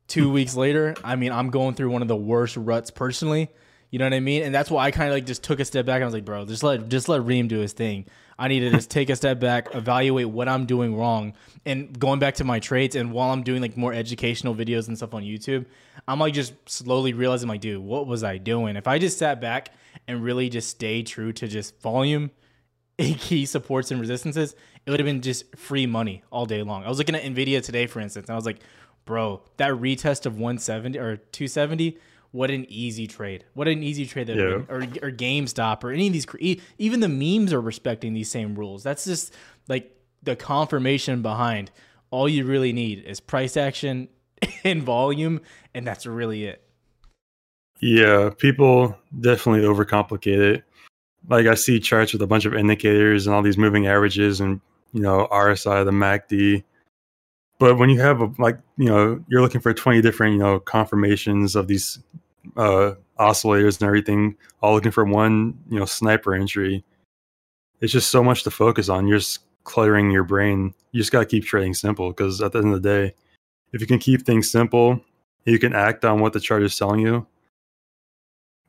Two 0.07 0.29
weeks 0.29 0.55
later, 0.55 0.93
I 1.05 1.15
mean, 1.15 1.31
I'm 1.31 1.49
going 1.49 1.73
through 1.73 1.89
one 1.89 2.01
of 2.01 2.09
the 2.09 2.17
worst 2.17 2.57
ruts 2.57 2.91
personally 2.91 3.49
you 3.91 3.99
know 3.99 4.05
what 4.05 4.13
I 4.13 4.21
mean? 4.21 4.43
And 4.43 4.55
that's 4.55 4.71
why 4.71 4.85
I 4.85 4.91
kind 4.91 5.09
of 5.09 5.13
like 5.13 5.25
just 5.25 5.43
took 5.43 5.59
a 5.59 5.65
step 5.65 5.85
back. 5.85 6.01
I 6.01 6.05
was 6.05 6.13
like, 6.13 6.25
bro, 6.25 6.45
just 6.45 6.63
let 6.63 6.87
just 6.89 7.09
let 7.09 7.23
Ream 7.23 7.47
do 7.47 7.59
his 7.59 7.73
thing. 7.73 8.05
I 8.39 8.47
need 8.47 8.61
to 8.61 8.71
just 8.71 8.89
take 8.89 9.09
a 9.09 9.15
step 9.15 9.39
back, 9.39 9.75
evaluate 9.75 10.29
what 10.29 10.47
I'm 10.47 10.65
doing 10.65 10.95
wrong, 10.95 11.33
and 11.65 11.97
going 11.99 12.19
back 12.19 12.35
to 12.35 12.43
my 12.43 12.59
traits. 12.59 12.95
And 12.95 13.11
while 13.11 13.29
I'm 13.29 13.43
doing 13.43 13.61
like 13.61 13.77
more 13.77 13.93
educational 13.93 14.55
videos 14.55 14.87
and 14.87 14.97
stuff 14.97 15.13
on 15.13 15.23
YouTube, 15.23 15.65
I'm 16.07 16.19
like 16.19 16.33
just 16.33 16.53
slowly 16.67 17.13
realizing, 17.13 17.49
like, 17.49 17.61
dude, 17.61 17.83
what 17.83 18.07
was 18.07 18.23
I 18.23 18.37
doing? 18.37 18.77
If 18.77 18.87
I 18.87 18.97
just 18.97 19.19
sat 19.19 19.41
back 19.41 19.69
and 20.07 20.23
really 20.23 20.49
just 20.49 20.69
stayed 20.69 21.05
true 21.05 21.33
to 21.33 21.47
just 21.47 21.79
volume, 21.81 22.31
key 22.97 23.45
supports 23.45 23.91
and 23.91 23.99
resistances, 23.99 24.55
it 24.85 24.89
would 24.89 24.99
have 24.99 25.05
been 25.05 25.21
just 25.21 25.55
free 25.55 25.85
money 25.85 26.23
all 26.31 26.45
day 26.45 26.63
long. 26.63 26.83
I 26.83 26.89
was 26.89 26.97
looking 26.97 27.15
at 27.15 27.23
Nvidia 27.23 27.61
today, 27.61 27.85
for 27.85 27.99
instance, 27.99 28.27
and 28.27 28.33
I 28.33 28.37
was 28.37 28.45
like, 28.45 28.61
bro, 29.05 29.41
that 29.57 29.71
retest 29.73 30.25
of 30.25 30.33
170 30.37 30.97
or 30.97 31.17
270 31.17 31.97
what 32.31 32.49
an 32.49 32.65
easy 32.69 33.07
trade. 33.07 33.45
What 33.53 33.67
an 33.67 33.83
easy 33.83 34.05
trade 34.05 34.27
that 34.27 34.37
yeah. 34.37 34.63
or 34.69 34.81
or 35.01 35.11
GameStop 35.11 35.83
or 35.83 35.91
any 35.91 36.07
of 36.07 36.13
these 36.13 36.57
even 36.77 37.01
the 37.01 37.09
memes 37.09 37.53
are 37.53 37.61
respecting 37.61 38.13
these 38.13 38.31
same 38.31 38.55
rules. 38.55 38.83
That's 38.83 39.05
just 39.05 39.33
like 39.67 39.95
the 40.23 40.35
confirmation 40.35 41.21
behind 41.21 41.71
all 42.09 42.29
you 42.29 42.45
really 42.45 42.73
need 42.73 43.03
is 43.05 43.19
price 43.19 43.57
action 43.57 44.07
and 44.63 44.83
volume 44.83 45.41
and 45.73 45.85
that's 45.85 46.05
really 46.05 46.45
it. 46.45 46.63
Yeah, 47.81 48.29
people 48.37 48.97
definitely 49.19 49.63
overcomplicate 49.67 50.55
it. 50.55 50.63
Like 51.27 51.47
I 51.47 51.55
see 51.55 51.79
charts 51.79 52.13
with 52.13 52.21
a 52.21 52.27
bunch 52.27 52.45
of 52.45 52.53
indicators 52.53 53.27
and 53.27 53.35
all 53.35 53.41
these 53.41 53.57
moving 53.57 53.87
averages 53.87 54.39
and 54.39 54.61
you 54.93 55.01
know 55.01 55.27
RSI, 55.31 55.83
the 55.83 55.91
MACD. 55.91 56.63
But 57.59 57.77
when 57.77 57.89
you 57.89 57.99
have 57.99 58.21
a 58.21 58.31
like 58.37 58.57
you 58.77 58.85
know 58.85 59.23
you're 59.27 59.41
looking 59.41 59.61
for 59.61 59.73
20 59.73 60.01
different 60.01 60.33
you 60.33 60.39
know 60.39 60.59
confirmations 60.59 61.55
of 61.55 61.67
these 61.67 61.99
uh, 62.57 62.93
oscillators 63.19 63.79
and 63.79 63.87
everything, 63.87 64.35
all 64.61 64.73
looking 64.73 64.91
for 64.91 65.05
one, 65.05 65.57
you 65.69 65.79
know, 65.79 65.85
sniper 65.85 66.33
entry. 66.33 66.83
It's 67.79 67.93
just 67.93 68.09
so 68.09 68.23
much 68.23 68.43
to 68.43 68.51
focus 68.51 68.89
on. 68.89 69.07
You're 69.07 69.19
just 69.19 69.39
cluttering 69.63 70.11
your 70.11 70.23
brain. 70.23 70.73
You 70.91 70.99
just 70.99 71.11
got 71.11 71.19
to 71.19 71.25
keep 71.25 71.45
trading 71.45 71.73
simple 71.73 72.09
because 72.09 72.41
at 72.41 72.51
the 72.51 72.59
end 72.59 72.73
of 72.73 72.81
the 72.81 72.89
day, 72.89 73.15
if 73.73 73.81
you 73.81 73.87
can 73.87 73.99
keep 73.99 74.25
things 74.25 74.51
simple, 74.51 74.99
you 75.45 75.57
can 75.57 75.73
act 75.73 76.05
on 76.05 76.19
what 76.19 76.33
the 76.33 76.39
chart 76.39 76.63
is 76.63 76.77
telling 76.77 76.99
you. 76.99 77.25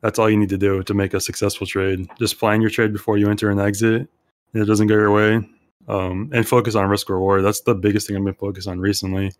That's 0.01 0.19
all 0.19 0.29
you 0.29 0.37
need 0.37 0.49
to 0.49 0.57
do 0.57 0.83
to 0.83 0.93
make 0.93 1.13
a 1.13 1.21
successful 1.21 1.67
trade. 1.67 2.07
Just 2.19 2.39
plan 2.39 2.61
your 2.61 2.69
trade 2.69 2.91
before 2.91 3.17
you 3.17 3.29
enter 3.29 3.49
and 3.49 3.59
exit, 3.59 4.07
and 4.53 4.63
it 4.63 4.65
doesn't 4.65 4.87
go 4.87 4.95
your 4.95 5.11
way. 5.11 5.47
Um, 5.87 6.29
and 6.33 6.47
focus 6.47 6.75
on 6.75 6.87
risk 6.89 7.09
reward. 7.09 7.43
That's 7.43 7.61
the 7.61 7.75
biggest 7.75 8.07
thing 8.07 8.15
I've 8.15 8.23
been 8.23 8.33
focused 8.33 8.69
on 8.69 8.79
recently 8.79 9.33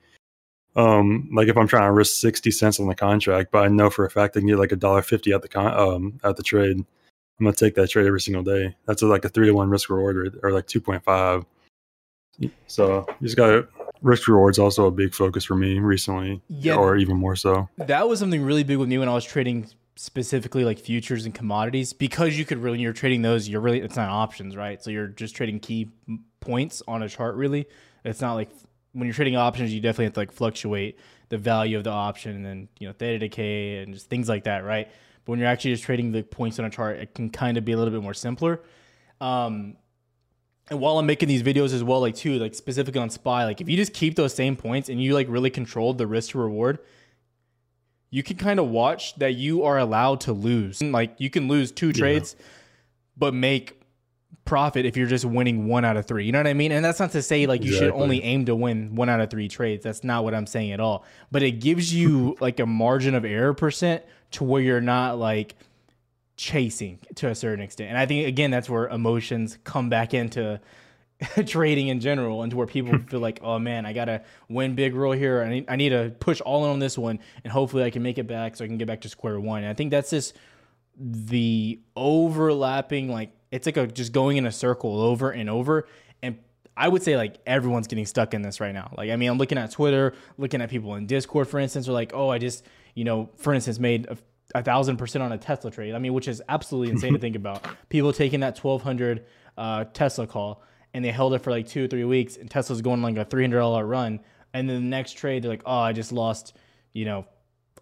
um 0.75 1.29
like 1.33 1.47
if 1.47 1.57
i'm 1.57 1.67
trying 1.67 1.87
to 1.87 1.91
risk 1.91 2.19
60 2.19 2.49
cents 2.51 2.79
on 2.79 2.87
the 2.87 2.95
contract 2.95 3.51
but 3.51 3.63
i 3.63 3.67
know 3.67 3.89
for 3.89 4.05
a 4.05 4.09
fact 4.09 4.35
i 4.35 4.39
can 4.39 4.47
get 4.47 4.57
like 4.57 4.71
a 4.71 4.75
dollar 4.75 5.01
50 5.01 5.31
at 5.31 5.41
the 5.41 5.47
con 5.47 5.73
um 5.73 6.19
at 6.23 6.35
the 6.35 6.43
trade 6.43 6.77
i'm 6.77 7.45
gonna 7.45 7.55
take 7.55 7.75
that 7.75 7.89
trade 7.89 8.07
every 8.07 8.21
single 8.21 8.43
day. 8.43 8.75
That's 8.85 9.01
a, 9.01 9.07
like 9.07 9.25
a 9.25 9.29
three 9.29 9.47
to 9.47 9.53
one 9.53 9.69
risk 9.69 9.89
reward 9.89 10.39
or, 10.41 10.51
like 10.51 10.67
2.5 10.67 11.45
so 12.67 13.05
you 13.19 13.27
just 13.27 13.37
got 13.37 13.67
risk 14.01 14.27
rewards 14.27 14.59
also 14.59 14.87
a 14.87 14.91
big 14.91 15.13
focus 15.13 15.45
for 15.45 15.55
me 15.55 15.79
recently 15.79 16.41
yeah. 16.47 16.75
or 16.75 16.97
even 16.97 17.15
more 17.15 17.35
so. 17.35 17.69
That 17.77 18.07
was 18.07 18.19
something 18.19 18.41
really 18.41 18.63
big 18.63 18.77
with 18.77 18.89
me 18.89 18.97
when 18.97 19.09
i 19.09 19.13
was 19.13 19.25
trading 19.25 19.67
specifically 19.95 20.65
like 20.65 20.79
futures 20.79 21.25
and 21.25 21.33
commodities. 21.33 21.93
Because 21.93 22.37
you 22.37 22.45
could 22.45 22.57
really 22.57 22.79
you're 22.79 22.93
trading 22.93 23.21
those 23.21 23.47
you're 23.47 23.61
really 23.61 23.81
it's 23.81 23.95
not 23.95 24.09
options 24.09 24.55
right? 24.55 24.81
So 24.83 24.89
you're 24.89 25.07
just 25.07 25.35
trading 25.35 25.59
key 25.59 25.91
points 26.39 26.81
on 26.87 27.03
a 27.03 27.09
chart 27.09 27.35
really. 27.35 27.67
It's 28.03 28.21
not 28.21 28.33
like 28.33 28.49
when 28.93 29.05
you're 29.05 29.13
trading 29.13 29.35
options 29.35 29.73
you 29.73 29.79
definitely 29.79 30.05
have 30.05 30.13
to 30.13 30.19
like 30.19 30.31
fluctuate 30.31 30.97
the 31.29 31.37
value 31.37 31.77
of 31.77 31.83
the 31.83 31.89
option 31.89 32.35
and 32.35 32.45
then 32.45 32.67
you 32.79 32.87
know 32.87 32.93
theta 32.93 33.19
decay 33.19 33.77
and 33.77 33.93
just 33.93 34.09
things 34.09 34.29
like 34.29 34.45
that 34.45 34.63
right 34.63 34.87
but 35.25 35.31
when 35.31 35.39
you're 35.39 35.47
actually 35.47 35.71
just 35.71 35.83
trading 35.83 36.11
the 36.11 36.23
points 36.23 36.59
on 36.59 36.65
a 36.65 36.69
chart 36.69 36.97
it 36.97 37.13
can 37.13 37.29
kind 37.29 37.57
of 37.57 37.65
be 37.65 37.71
a 37.71 37.77
little 37.77 37.93
bit 37.93 38.01
more 38.01 38.13
simpler 38.13 38.61
um 39.21 39.75
and 40.69 40.79
while 40.79 40.97
I'm 40.97 41.05
making 41.05 41.27
these 41.27 41.43
videos 41.43 41.73
as 41.73 41.83
well, 41.83 41.99
like 41.99 42.15
too, 42.15 42.39
like 42.39 42.55
specifically 42.55 43.01
on 43.01 43.09
SPY, 43.09 43.43
like 43.43 43.59
if 43.59 43.67
you 43.67 43.75
just 43.75 43.93
keep 43.93 44.15
those 44.15 44.33
same 44.33 44.55
points 44.55 44.89
and 44.89 45.01
you 45.01 45.13
like 45.13 45.27
really 45.29 45.49
control 45.49 45.93
the 45.93 46.07
risk 46.07 46.31
to 46.31 46.39
reward, 46.39 46.79
you 48.09 48.23
can 48.23 48.37
kind 48.37 48.59
of 48.59 48.69
watch 48.69 49.15
that 49.15 49.33
you 49.33 49.63
are 49.63 49.77
allowed 49.77 50.21
to 50.21 50.33
lose. 50.33 50.81
Like 50.81 51.15
you 51.19 51.29
can 51.29 51.47
lose 51.47 51.71
two 51.71 51.91
trades, 51.91 52.35
yeah. 52.39 52.45
but 53.17 53.33
make 53.33 53.82
profit 54.45 54.85
if 54.85 54.97
you're 54.97 55.07
just 55.07 55.25
winning 55.25 55.67
one 55.67 55.85
out 55.85 55.97
of 55.97 56.05
three. 56.05 56.25
You 56.25 56.31
know 56.31 56.39
what 56.39 56.47
I 56.47 56.53
mean? 56.53 56.71
And 56.71 56.83
that's 56.83 56.99
not 56.99 57.11
to 57.11 57.21
say 57.21 57.45
like 57.45 57.61
you 57.63 57.69
exactly. 57.69 57.87
should 57.87 58.01
only 58.01 58.23
aim 58.23 58.45
to 58.45 58.55
win 58.55 58.95
one 58.95 59.09
out 59.09 59.19
of 59.19 59.29
three 59.29 59.47
trades. 59.47 59.83
That's 59.83 60.03
not 60.03 60.23
what 60.23 60.33
I'm 60.33 60.47
saying 60.47 60.71
at 60.71 60.79
all. 60.79 61.05
But 61.31 61.43
it 61.43 61.53
gives 61.53 61.93
you 61.93 62.37
like 62.41 62.59
a 62.59 62.65
margin 62.65 63.15
of 63.15 63.25
error 63.25 63.53
percent 63.53 64.03
to 64.31 64.43
where 64.43 64.61
you're 64.61 64.81
not 64.81 65.17
like 65.17 65.55
chasing 66.35 66.99
to 67.15 67.29
a 67.29 67.35
certain 67.35 67.63
extent. 67.63 67.89
And 67.89 67.97
I 67.97 68.05
think 68.05 68.27
again 68.27 68.51
that's 68.51 68.69
where 68.69 68.87
emotions 68.87 69.57
come 69.63 69.89
back 69.89 70.13
into 70.13 70.59
trading 71.45 71.87
in 71.87 71.99
general 71.99 72.41
and 72.41 72.51
to 72.51 72.57
where 72.57 72.67
people 72.67 72.97
feel 73.07 73.19
like, 73.19 73.39
oh 73.41 73.59
man, 73.59 73.85
I 73.85 73.93
gotta 73.93 74.23
win 74.49 74.75
big 74.75 74.95
roll 74.95 75.13
here. 75.13 75.41
I 75.41 75.49
need, 75.49 75.65
I 75.69 75.75
need 75.75 75.89
to 75.89 76.13
push 76.19 76.41
all 76.41 76.65
in 76.65 76.71
on 76.71 76.79
this 76.79 76.97
one, 76.97 77.19
and 77.43 77.51
hopefully 77.51 77.83
I 77.83 77.89
can 77.89 78.03
make 78.03 78.17
it 78.17 78.27
back 78.27 78.55
so 78.55 78.65
I 78.65 78.67
can 78.67 78.77
get 78.77 78.87
back 78.87 79.01
to 79.01 79.09
square 79.09 79.39
one. 79.39 79.59
And 79.63 79.69
I 79.69 79.73
think 79.73 79.91
that's 79.91 80.09
just 80.09 80.35
the 80.97 81.79
overlapping, 81.95 83.09
like 83.09 83.31
it's 83.53 83.67
like 83.67 83.77
a 83.77 83.85
just 83.85 84.11
going 84.11 84.37
in 84.37 84.47
a 84.47 84.51
circle 84.51 84.99
over 84.99 85.29
and 85.29 85.47
over. 85.47 85.87
And 86.23 86.39
I 86.75 86.87
would 86.87 87.03
say 87.03 87.15
like 87.15 87.37
everyone's 87.45 87.85
getting 87.85 88.07
stuck 88.07 88.33
in 88.33 88.41
this 88.41 88.59
right 88.59 88.73
now. 88.73 88.91
Like 88.97 89.11
I 89.11 89.15
mean, 89.15 89.29
I'm 89.29 89.37
looking 89.37 89.59
at 89.59 89.69
Twitter, 89.69 90.15
looking 90.39 90.59
at 90.59 90.71
people 90.71 90.95
in 90.95 91.05
Discord, 91.05 91.47
for 91.47 91.59
instance, 91.59 91.87
are 91.87 91.93
like, 91.93 92.13
oh, 92.15 92.29
I 92.29 92.39
just 92.39 92.65
you 92.95 93.03
know, 93.03 93.29
for 93.37 93.53
instance, 93.53 93.77
made 93.77 94.07
a, 94.07 94.17
a 94.55 94.63
thousand 94.63 94.97
percent 94.97 95.21
on 95.21 95.31
a 95.31 95.37
Tesla 95.37 95.69
trade. 95.69 95.93
I 95.93 95.99
mean, 95.99 96.13
which 96.13 96.27
is 96.27 96.41
absolutely 96.49 96.91
insane 96.91 97.13
to 97.13 97.19
think 97.19 97.35
about. 97.35 97.63
People 97.89 98.11
taking 98.11 98.39
that 98.39 98.57
1200 98.57 99.23
uh, 99.55 99.85
Tesla 99.85 100.25
call 100.25 100.63
and 100.95 101.05
they 101.05 101.11
held 101.11 101.35
it 101.35 101.39
for 101.39 101.51
like 101.51 101.67
two 101.67 101.85
or 101.85 101.87
three 101.87 102.03
weeks, 102.03 102.37
and 102.37 102.49
Tesla's 102.49 102.81
going 102.81 103.03
like 103.03 103.17
a 103.17 103.25
three 103.25 103.43
hundred 103.43 103.59
dollar 103.59 103.85
run, 103.85 104.19
and 104.53 104.67
then 104.67 104.75
the 104.77 104.89
next 104.89 105.13
trade 105.13 105.43
they're 105.43 105.51
like, 105.51 105.63
oh, 105.65 105.77
I 105.77 105.93
just 105.93 106.11
lost, 106.11 106.55
you 106.91 107.05
know, 107.05 107.25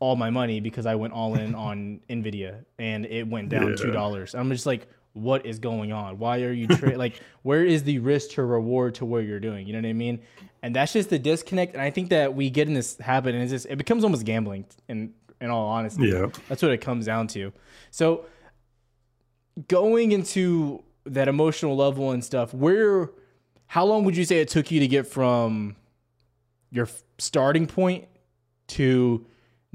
all 0.01 0.15
my 0.15 0.31
money 0.31 0.59
because 0.59 0.85
I 0.85 0.95
went 0.95 1.13
all 1.13 1.35
in 1.35 1.55
on 1.67 2.01
Nvidia 2.09 2.65
and 2.79 3.05
it 3.05 3.27
went 3.27 3.49
down 3.49 3.77
two 3.77 3.91
dollars. 3.91 4.35
I'm 4.35 4.49
just 4.49 4.65
like, 4.65 4.87
what 5.13 5.45
is 5.45 5.59
going 5.59 5.91
on? 5.91 6.19
Why 6.19 6.41
are 6.41 6.51
you 6.51 6.67
tra- 6.67 6.97
like, 6.97 7.21
where 7.43 7.65
is 7.65 7.83
the 7.83 7.99
risk 7.99 8.31
to 8.31 8.43
reward 8.43 8.95
to 8.95 9.05
where 9.05 9.21
you're 9.21 9.39
doing? 9.39 9.67
You 9.67 9.73
know 9.73 9.79
what 9.79 9.89
I 9.89 9.93
mean? 9.93 10.21
And 10.63 10.75
that's 10.75 10.93
just 10.93 11.09
the 11.09 11.19
disconnect. 11.19 11.73
And 11.73 11.81
I 11.81 11.89
think 11.89 12.09
that 12.09 12.35
we 12.35 12.49
get 12.49 12.67
in 12.67 12.73
this 12.73 12.97
habit, 12.97 13.33
and 13.33 13.43
it's 13.43 13.51
just 13.51 13.65
it 13.67 13.77
becomes 13.77 14.03
almost 14.03 14.25
gambling. 14.25 14.65
In 14.87 15.13
in 15.39 15.49
all 15.49 15.67
honesty, 15.67 16.07
yeah, 16.07 16.27
that's 16.47 16.61
what 16.61 16.71
it 16.71 16.79
comes 16.79 17.05
down 17.05 17.27
to. 17.29 17.51
So 17.89 18.25
going 19.67 20.11
into 20.11 20.83
that 21.05 21.27
emotional 21.27 21.75
level 21.75 22.11
and 22.11 22.23
stuff, 22.23 22.53
where 22.53 23.09
how 23.67 23.85
long 23.85 24.03
would 24.03 24.15
you 24.15 24.25
say 24.25 24.39
it 24.39 24.49
took 24.49 24.69
you 24.69 24.79
to 24.81 24.87
get 24.87 25.07
from 25.07 25.75
your 26.71 26.87
starting 27.17 27.67
point 27.67 28.07
to 28.67 29.25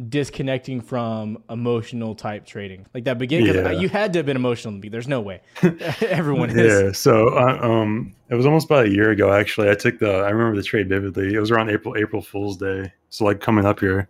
disconnecting 0.09 0.81
from 0.81 1.43
emotional 1.49 2.15
type 2.15 2.45
trading. 2.45 2.87
Like 2.93 3.05
that 3.05 3.19
beginning 3.19 3.55
yeah. 3.55 3.71
you 3.71 3.89
had 3.89 4.13
to 4.13 4.19
have 4.19 4.27
been 4.27 4.37
emotional 4.37 4.79
to 4.81 4.91
there's 4.91 5.09
no 5.09 5.21
way. 5.21 5.41
Everyone 5.63 6.51
is. 6.51 6.57
Yeah 6.57 6.93
so 6.93 7.29
uh, 7.29 7.59
um 7.63 8.15
it 8.29 8.35
was 8.35 8.45
almost 8.45 8.67
about 8.67 8.87
a 8.87 8.91
year 8.91 9.11
ago 9.11 9.33
actually. 9.33 9.71
I 9.71 9.75
took 9.75 9.99
the 9.99 10.11
i 10.11 10.31
remember 10.31 10.57
the 10.57 10.63
trade 10.63 10.89
vividly. 10.89 11.35
It 11.35 11.41
was 11.41 11.51
around 11.51 11.71
april 11.71 11.97
april 11.97 12.21
fool's 12.21 12.59
day 12.59 12.93
so 13.09 13.25
like 13.25 13.41
coming 13.41 13.65
up 13.65 13.81
here. 13.81 14.09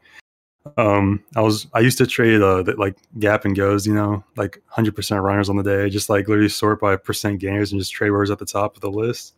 Um 0.76 1.22
i 1.36 1.40
was 1.40 1.68
i 1.72 1.78
used 1.78 1.98
to 1.98 2.06
trade 2.06 2.42
uh 2.42 2.64
the, 2.64 2.74
like 2.74 2.96
gap 3.20 3.44
and 3.44 3.54
goes 3.54 3.86
you 3.86 3.94
know 3.94 4.24
like 4.36 4.60
100% 4.76 5.22
runners 5.22 5.48
on 5.48 5.56
the 5.56 5.62
day 5.62 5.88
just 5.88 6.08
like 6.08 6.26
literally 6.26 6.48
sort 6.48 6.80
by 6.80 6.96
percent 6.96 7.38
gainers 7.38 7.70
and 7.70 7.80
just 7.80 7.92
trade 7.92 8.10
where 8.10 8.24
at 8.24 8.40
the 8.40 8.44
top 8.44 8.74
of 8.74 8.80
the 8.80 8.90
list. 8.90 9.34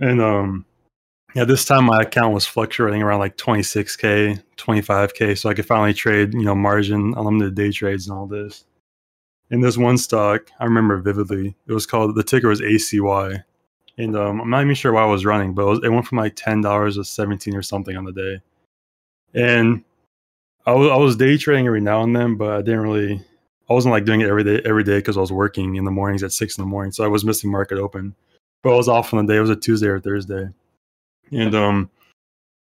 And 0.00 0.22
um 0.22 0.64
yeah 1.34 1.44
this 1.44 1.64
time 1.64 1.84
my 1.84 2.02
account 2.02 2.34
was 2.34 2.46
fluctuating 2.46 3.02
around 3.02 3.18
like 3.18 3.36
26k 3.36 4.42
25k 4.56 5.38
so 5.38 5.48
i 5.48 5.54
could 5.54 5.66
finally 5.66 5.94
trade 5.94 6.32
you 6.34 6.44
know 6.44 6.54
margin 6.54 7.14
unlimited 7.16 7.54
day 7.54 7.70
trades 7.70 8.08
and 8.08 8.16
all 8.16 8.26
this 8.26 8.64
in 9.50 9.60
this 9.60 9.76
one 9.76 9.98
stock 9.98 10.50
i 10.60 10.64
remember 10.64 10.98
vividly 10.98 11.54
it 11.66 11.72
was 11.72 11.86
called 11.86 12.14
the 12.14 12.22
ticker 12.22 12.48
was 12.48 12.60
acy 12.60 13.42
and 13.98 14.16
um, 14.16 14.40
i'm 14.40 14.50
not 14.50 14.62
even 14.62 14.74
sure 14.74 14.92
why 14.92 15.02
i 15.02 15.06
was 15.06 15.24
running 15.24 15.54
but 15.54 15.62
it, 15.62 15.68
was, 15.70 15.80
it 15.84 15.88
went 15.90 16.06
from 16.06 16.18
like 16.18 16.34
$10 16.34 16.94
to 16.94 17.04
17 17.04 17.54
or 17.54 17.62
something 17.62 17.96
on 17.96 18.04
the 18.04 18.12
day 18.12 18.40
and 19.34 19.84
I 20.68 20.72
was, 20.72 20.90
I 20.90 20.96
was 20.96 21.16
day 21.16 21.38
trading 21.38 21.66
every 21.66 21.80
now 21.80 22.02
and 22.02 22.14
then, 22.14 22.36
but 22.36 22.50
I 22.52 22.58
didn't 22.58 22.80
really. 22.80 23.24
I 23.70 23.72
wasn't 23.72 23.92
like 23.92 24.04
doing 24.04 24.20
it 24.20 24.28
every 24.28 24.44
day 24.44 24.60
every 24.66 24.84
day 24.84 24.98
because 24.98 25.16
I 25.16 25.20
was 25.20 25.32
working 25.32 25.76
in 25.76 25.84
the 25.84 25.90
mornings 25.90 26.22
at 26.22 26.32
six 26.32 26.58
in 26.58 26.62
the 26.62 26.68
morning, 26.68 26.92
so 26.92 27.04
I 27.04 27.08
was 27.08 27.24
missing 27.24 27.50
market 27.50 27.78
open. 27.78 28.14
But 28.62 28.74
I 28.74 28.76
was 28.76 28.88
off 28.88 29.14
on 29.14 29.24
the 29.24 29.32
day. 29.32 29.38
It 29.38 29.40
was 29.40 29.48
a 29.48 29.56
Tuesday 29.56 29.88
or 29.88 29.98
Thursday, 29.98 30.48
and 31.32 31.54
um, 31.54 31.90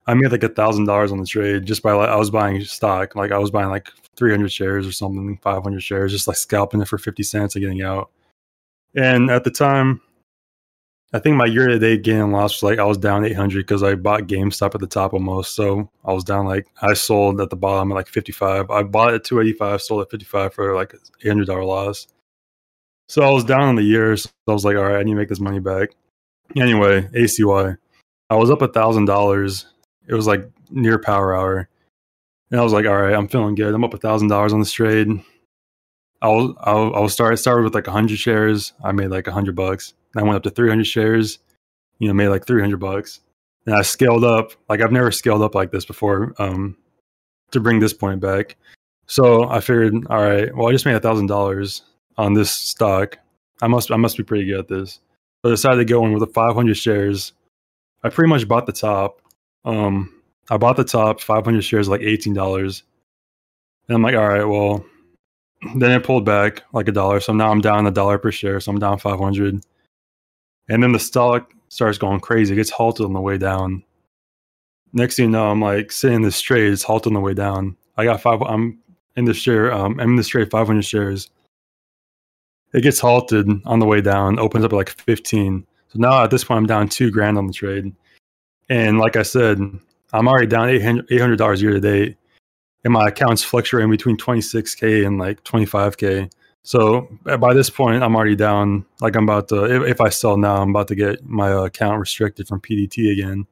I 0.08 0.14
made 0.14 0.32
like 0.32 0.44
a 0.44 0.50
thousand 0.50 0.86
dollars 0.86 1.12
on 1.12 1.20
the 1.20 1.26
trade 1.26 1.66
just 1.66 1.84
by 1.84 1.94
like 1.94 2.10
I 2.10 2.16
was 2.16 2.30
buying 2.30 2.64
stock. 2.64 3.16
Like 3.16 3.32
I 3.32 3.38
was 3.38 3.52
buying 3.52 3.70
like 3.70 3.90
three 4.16 4.32
hundred 4.32 4.52
shares 4.52 4.88
or 4.88 4.92
something, 4.92 5.38
five 5.42 5.64
hundred 5.64 5.84
shares, 5.84 6.12
just 6.12 6.28
like 6.28 6.38
scalping 6.38 6.82
it 6.82 6.88
for 6.88 6.98
fifty 6.98 7.24
cents 7.24 7.56
and 7.56 7.64
getting 7.64 7.82
out. 7.82 8.12
And 8.96 9.30
at 9.30 9.44
the 9.44 9.52
time, 9.52 10.02
I 11.14 11.20
think 11.20 11.38
my 11.38 11.46
year 11.46 11.68
to 11.68 11.80
date 11.80 12.04
gain 12.04 12.18
and 12.18 12.34
loss 12.34 12.56
was 12.56 12.64
like 12.64 12.80
I 12.80 12.84
was 12.84 12.98
down 12.98 13.24
800 13.24 13.60
because 13.60 13.84
I 13.84 13.96
bought 13.96 14.24
GameStop 14.24 14.76
at 14.76 14.82
the 14.82 14.88
top 14.88 15.14
almost. 15.14 15.56
So 15.56 15.90
I 16.04 16.12
was 16.12 16.26
down 16.26 16.46
like 16.46 16.68
I 16.82 16.94
sold 16.94 17.40
at 17.40 17.50
the 17.50 17.56
bottom 17.56 17.92
at 17.92 17.96
like 17.96 18.08
55. 18.08 18.70
I 18.70 18.84
bought 18.84 19.14
it 19.14 19.16
at 19.16 19.24
285, 19.24 19.82
sold 19.82 20.02
at 20.02 20.12
55 20.12 20.54
for 20.54 20.76
like 20.76 20.94
$800 21.24 21.66
loss. 21.66 22.08
So 23.08 23.22
I 23.22 23.30
was 23.30 23.46
down 23.46 23.62
on 23.62 23.76
the 23.76 23.84
year. 23.84 24.18
So 24.18 24.30
I 24.48 24.52
was 24.52 24.66
like, 24.66 24.76
all 24.76 24.84
right, 24.84 24.98
I 24.98 25.04
need 25.04 25.12
to 25.12 25.18
make 25.18 25.30
this 25.30 25.40
money 25.40 25.60
back. 25.60 25.92
Anyway, 26.56 27.04
ACY, 27.14 27.78
I 28.30 28.36
was 28.36 28.50
up 28.50 28.62
a 28.62 28.68
thousand 28.68 29.06
dollars. 29.06 29.66
It 30.08 30.14
was 30.14 30.28
like 30.28 30.50
near 30.70 31.00
power 31.00 31.36
hour, 31.36 31.70
and 32.52 32.60
I 32.60 32.64
was 32.64 32.74
like, 32.74 32.86
all 32.86 33.02
right, 33.02 33.14
I'm 33.14 33.28
feeling 33.28 33.56
good. 33.56 33.74
I'm 33.74 33.84
up 33.84 33.94
a 33.94 33.98
thousand 33.98 34.30
dollars 34.30 34.54
on 34.54 34.60
this 34.60 34.72
trade. 34.72 35.08
I 36.22 36.28
was 36.30 36.56
I 36.62 37.00
was 37.00 37.14
start 37.14 37.34
I 37.34 37.36
started 37.36 37.64
with 37.64 37.76
like 37.76 37.88
hundred 37.88 38.18
shares. 38.18 38.74
I 38.84 38.92
made 38.92 39.10
like 39.10 39.28
a 39.28 39.32
hundred 39.32 39.56
bucks. 39.56 39.94
I 40.16 40.24
went 40.24 40.36
up 40.36 40.44
to 40.44 40.50
300 40.50 40.86
shares, 40.86 41.40
you 42.00 42.08
know, 42.08 42.14
made 42.14 42.30
like 42.30 42.46
300 42.46 42.78
bucks. 42.78 43.20
And 43.66 43.76
I 43.76 43.82
scaled 43.82 44.24
up, 44.24 44.52
like 44.70 44.82
I've 44.82 44.92
never 44.92 45.12
scaled 45.12 45.42
up 45.42 45.56
like 45.56 45.72
this 45.72 45.86
before 45.86 46.34
um, 46.40 46.78
to 47.52 47.60
bring 47.60 47.80
this 47.80 47.94
point 47.94 48.22
back. 48.22 48.56
So 49.08 49.50
I 49.50 49.60
figured, 49.60 49.94
all 50.10 50.22
right, 50.22 50.56
well, 50.56 50.68
I 50.68 50.72
just 50.72 50.86
made 50.86 50.96
a 50.96 51.00
thousand 51.00 51.28
dollars 51.28 51.82
on 52.18 52.34
this 52.34 52.52
stock. 52.52 53.18
I 53.62 53.68
must, 53.68 53.92
I 53.92 53.98
must 53.98 54.18
be 54.18 54.24
pretty 54.24 54.46
good 54.46 54.60
at 54.60 54.68
this. 54.68 55.00
So 55.42 55.50
I 55.50 55.54
decided 55.54 55.78
to 55.78 55.86
go 55.86 56.06
in 56.06 56.14
with 56.14 56.22
the 56.22 56.34
500 56.34 56.76
shares. 56.76 57.34
I 58.06 58.10
pretty 58.10 58.30
much 58.30 58.48
bought 58.48 58.68
the 58.68 58.72
top. 58.72 59.20
Um, 59.66 60.22
I 60.52 60.58
bought 60.58 60.78
the 60.78 60.84
top 60.84 61.20
500 61.20 61.64
shares, 61.64 61.90
like 61.90 62.02
$18. 62.02 62.84
And 63.88 63.96
I'm 63.96 64.04
like, 64.04 64.14
all 64.14 64.30
right, 64.30 64.44
well, 64.44 64.86
then 65.78 65.90
it 65.90 66.04
pulled 66.04 66.24
back 66.24 66.62
like 66.72 66.88
a 66.88 66.92
dollar. 66.92 67.20
So 67.20 67.34
now 67.34 67.50
I'm 67.50 67.62
down 67.62 67.88
a 67.88 67.92
dollar 67.92 68.20
per 68.20 68.32
share. 68.32 68.60
So 68.60 68.72
I'm 68.72 68.78
down 68.78 69.00
500. 69.00 69.60
And 70.70 70.84
then 70.84 70.92
the 70.92 71.00
stock 71.00 71.52
starts 71.70 71.98
going 71.98 72.20
crazy. 72.20 72.54
It 72.54 72.58
gets 72.58 72.70
halted 72.70 73.08
on 73.08 73.14
the 73.14 73.22
way 73.22 73.40
down. 73.40 73.84
Next 74.94 75.16
thing 75.16 75.26
you 75.26 75.32
know, 75.32 75.50
I'm 75.50 75.60
like 75.60 75.92
sitting 75.92 76.18
in 76.18 76.22
this 76.22 76.40
trade. 76.42 76.72
It's 76.72 76.84
halted 76.84 77.10
on 77.10 77.16
the 77.16 77.20
way 77.22 77.34
down. 77.34 77.76
I 77.98 78.04
got 78.04 78.22
five. 78.22 78.40
I'm 78.44 78.78
in 79.16 79.26
this 79.26 79.38
share. 79.38 79.74
Um, 79.74 80.00
I'm 80.00 80.12
in 80.12 80.16
this 80.16 80.28
trade 80.28 80.52
500 80.52 80.86
shares. 80.86 81.32
It 82.72 82.82
gets 82.82 83.00
halted 83.00 83.50
on 83.66 83.80
the 83.80 83.88
way 83.88 84.02
down. 84.02 84.38
Opens 84.38 84.64
up 84.64 84.74
like 84.74 84.90
15. 84.90 85.66
So 85.96 86.02
now 86.02 86.22
at 86.24 86.30
this 86.30 86.44
point, 86.44 86.58
I'm 86.58 86.66
down 86.66 86.90
two 86.90 87.10
grand 87.10 87.38
on 87.38 87.48
the 87.48 87.54
trade. 87.54 87.94
And 88.68 89.00
like 89.00 89.16
I 89.16 89.24
said, 89.24 89.60
I'm 90.12 90.28
already 90.28 90.48
down 90.48 90.70
800 90.70 91.38
dollars 91.38 91.62
year 91.62 91.72
to 91.72 91.80
date, 91.80 92.18
and 92.84 92.92
my 92.92 93.08
account's 93.08 93.44
fluctuating 93.44 93.90
between 93.90 94.18
26k 94.18 95.08
and 95.08 95.18
like 95.18 95.44
25k. 95.46 96.30
So 96.64 97.08
by 97.40 97.54
this 97.54 97.70
point, 97.70 98.04
I'm 98.04 98.16
already 98.16 98.36
down. 98.36 98.86
Like 99.00 99.16
I'm 99.16 99.24
about 99.24 99.48
to, 99.50 99.64
if, 99.64 99.92
if 99.92 100.02
I 100.02 100.10
sell 100.10 100.36
now, 100.36 100.62
I'm 100.62 100.72
about 100.72 100.90
to 100.90 100.96
get 100.96 101.24
my 101.24 101.54
uh, 101.54 101.66
account 101.66 102.00
restricted 102.00 102.48
from 102.48 102.60
PDT 102.60 103.14
again. 103.14 103.46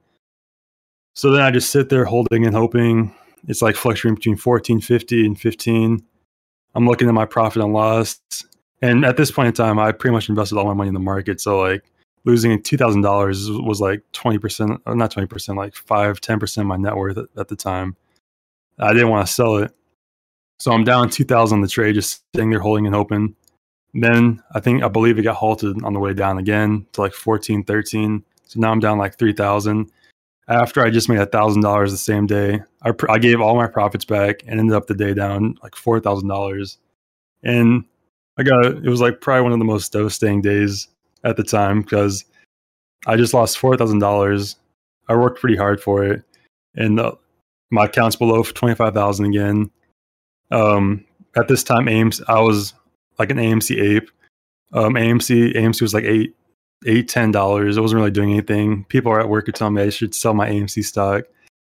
So 1.15 1.31
then 1.31 1.43
I 1.43 1.51
just 1.51 1.69
sit 1.69 1.89
there 1.89 2.05
holding 2.05 2.45
and 2.45 2.55
hoping. 2.55 3.15
It's 3.47 3.62
like 3.62 3.75
fluctuating 3.75 4.15
between 4.15 4.35
14, 4.35 4.81
50 4.81 5.25
and 5.25 5.39
15. 5.39 6.03
I'm 6.75 6.88
looking 6.88 7.07
at 7.07 7.13
my 7.13 7.25
profit 7.25 7.62
and 7.62 7.71
loss. 7.71 8.19
And 8.81 9.05
at 9.05 9.15
this 9.15 9.31
point 9.31 9.47
in 9.47 9.53
time, 9.53 9.79
I 9.79 9.91
pretty 9.91 10.13
much 10.13 10.27
invested 10.27 10.57
all 10.57 10.65
my 10.65 10.73
money 10.73 10.88
in 10.89 10.93
the 10.93 11.00
market. 11.00 11.39
So 11.39 11.59
like 11.59 11.83
losing 12.25 12.58
$2,000 12.60 13.65
was 13.65 13.82
like 13.82 14.01
20%, 14.13 14.80
uh, 14.86 14.94
not 14.94 15.13
20%, 15.13 15.58
like 15.58 15.75
5, 15.75 16.22
10% 16.22 16.58
of 16.58 16.65
my 16.65 16.77
net 16.77 16.96
worth 16.96 17.18
at, 17.18 17.25
at 17.38 17.48
the 17.48 17.56
time. 17.56 17.96
I 18.80 18.94
didn't 18.94 19.10
want 19.10 19.27
to 19.27 19.34
sell 19.34 19.58
it. 19.58 19.74
So 20.60 20.72
I'm 20.72 20.84
down 20.84 21.10
2,000 21.10 21.58
on 21.58 21.62
the 21.62 21.68
trade, 21.68 21.96
just 21.96 22.24
sitting 22.34 22.50
there 22.50 22.60
holding 22.60 22.86
it 22.86 22.94
open. 22.94 23.36
Then 23.94 24.42
I 24.53 24.60
think, 24.60 24.84
I 24.84 24.88
believe 24.88 25.20
it 25.20 25.24
got 25.24 25.36
halted 25.36 25.84
on 25.84 25.94
the 25.94 26.00
way 26.00 26.13
down 26.13 26.38
again 26.38 26.88
to 26.94 27.01
like 27.01 27.13
14, 27.13 27.63
13. 27.63 28.24
So 28.46 28.60
now 28.60 28.72
I'm 28.72 28.80
down 28.80 28.98
like 28.98 29.18
3,000. 29.18 29.92
After 30.48 30.82
I 30.82 30.89
just 30.89 31.10
made 31.10 31.20
$1,000 31.20 31.89
the 31.89 31.98
same 31.98 32.25
day, 32.25 32.62
I, 32.82 32.92
pr- 32.92 33.12
I 33.12 33.18
gave 33.18 33.42
all 33.42 33.56
my 33.56 33.68
profits 33.68 34.06
back 34.06 34.44
and 34.48 34.60
ended 34.60 34.75
up 34.75 34.88
the 34.88 34.96
day 34.96 35.13
down 35.13 35.56
like 35.62 35.74
$4,000. 35.74 36.77
And 37.44 37.86
I 38.38 38.44
got 38.44 38.65
it 38.65 38.89
was 38.89 39.01
like 39.01 39.22
probably 39.22 39.44
one 39.44 39.51
of 39.51 39.60
the 39.60 39.65
most 39.65 39.92
devastating 39.92 40.42
days 40.42 40.88
at 41.24 41.38
the 41.38 41.44
time 41.44 41.82
because 41.82 42.25
I 43.06 43.15
just 43.15 43.34
lost 43.34 43.58
$4,000. 43.60 44.56
I 45.08 45.15
worked 45.15 45.39
pretty 45.39 45.58
hard 45.58 45.82
for 45.82 46.03
it. 46.03 46.24
And 46.75 47.00
uh, 47.00 47.13
my 47.72 47.86
account's 47.86 48.15
below 48.15 48.44
25,000 48.44 49.25
again. 49.25 49.72
Um, 50.51 51.06
at 51.36 51.48
this 51.48 51.63
time, 51.63 51.86
AMC, 51.86 52.24
I 52.27 52.39
was 52.39 52.74
like 53.20 53.32
an 53.32 53.38
AMC 53.38 53.82
ape. 53.82 54.10
Um, 54.72 54.94
AMC, 54.94 55.56
AMC 55.56 55.82
was 55.82 55.94
like 55.94 56.03
eight, 56.03 56.36
eight, 56.86 57.08
ten 57.08 57.32
dollars. 57.32 57.77
It 57.77 57.82
wasn't 57.82 58.00
really 58.00 58.12
doing 58.12 58.32
anything. 58.32 58.86
People 58.86 59.12
are 59.12 59.20
at 59.20 59.30
work 59.30 59.48
are 59.48 59.51
telling 59.51 59.75
me 59.75 59.84
I 59.84 59.89
should 59.89 60.15
sell 60.15 60.34
my 60.34 60.50
AMC 60.50 60.84
stock. 60.84 61.25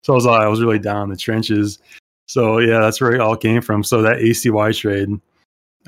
So 0.03 0.15
I 0.15 0.17
was, 0.17 0.25
like, 0.25 0.41
I 0.41 0.49
was 0.49 0.63
really 0.63 0.79
down 0.79 1.05
in 1.05 1.11
the 1.11 1.17
trenches. 1.17 1.79
So 2.27 2.59
yeah, 2.59 2.81
that's 2.81 3.01
where 3.01 3.13
it 3.13 3.21
all 3.21 3.37
came 3.37 3.61
from. 3.61 3.83
So 3.85 4.03
that 4.03 4.19
ACY 4.19 4.79
trade. 4.79 5.09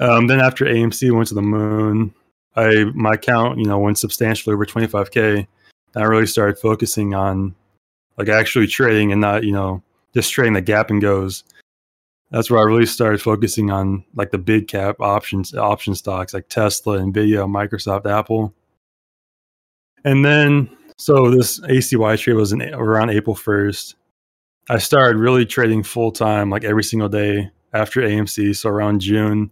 Um, 0.01 0.27
then 0.27 0.41
after 0.41 0.65
AMC 0.65 1.15
went 1.15 1.29
to 1.29 1.35
the 1.35 1.43
moon, 1.43 2.15
I 2.57 2.85
my 2.95 3.15
account, 3.15 3.59
you 3.59 3.65
know, 3.65 3.79
went 3.79 3.99
substantially 3.99 4.55
over 4.55 4.67
25k. 4.67 5.47
And 5.95 6.03
I 6.03 6.07
really 6.07 6.27
started 6.27 6.59
focusing 6.59 7.15
on 7.15 7.55
like 8.17 8.29
actually 8.29 8.67
trading 8.67 9.13
and 9.13 9.21
not, 9.21 9.45
you 9.45 9.53
know, 9.53 9.83
just 10.15 10.33
trading 10.33 10.55
the 10.55 10.61
gap 10.61 10.91
and 10.91 11.01
goes. 11.01 11.45
That's 12.31 12.51
where 12.51 12.61
I 12.61 12.65
really 12.65 12.87
started 12.87 13.21
focusing 13.21 13.71
on 13.71 14.05
like 14.15 14.31
the 14.31 14.39
big 14.39 14.69
cap 14.69 15.01
options 15.01 15.55
option 15.55 15.95
stocks 15.95 16.33
like 16.33 16.49
Tesla, 16.49 16.99
Nvidia, 16.99 17.47
Microsoft, 17.47 18.07
Apple. 18.07 18.55
And 20.05 20.25
then 20.25 20.75
so 20.99 21.31
this 21.31 21.61
ACY 21.61 22.19
trade 22.19 22.35
was 22.35 22.53
in, 22.53 22.63
around 22.63 23.11
April 23.11 23.37
1st. 23.37 23.95
I 24.71 24.79
started 24.79 25.19
really 25.19 25.45
trading 25.45 25.83
full 25.83 26.13
time 26.13 26.49
like 26.49 26.65
every 26.65 26.85
single 26.85 27.09
day 27.09 27.51
after 27.73 28.01
AMC, 28.01 28.57
so 28.57 28.71
around 28.71 29.01
June. 29.01 29.51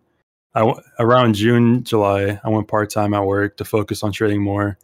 I 0.54 0.73
around 0.99 1.35
June, 1.35 1.85
July, 1.85 2.40
I 2.42 2.49
went 2.49 2.69
part 2.69 2.90
time 2.90 3.14
at 3.14 3.25
work 3.25 3.57
to 3.59 3.64
focus 3.64 4.02
on 4.02 4.12
trading 4.12 4.42
more. 4.42 4.78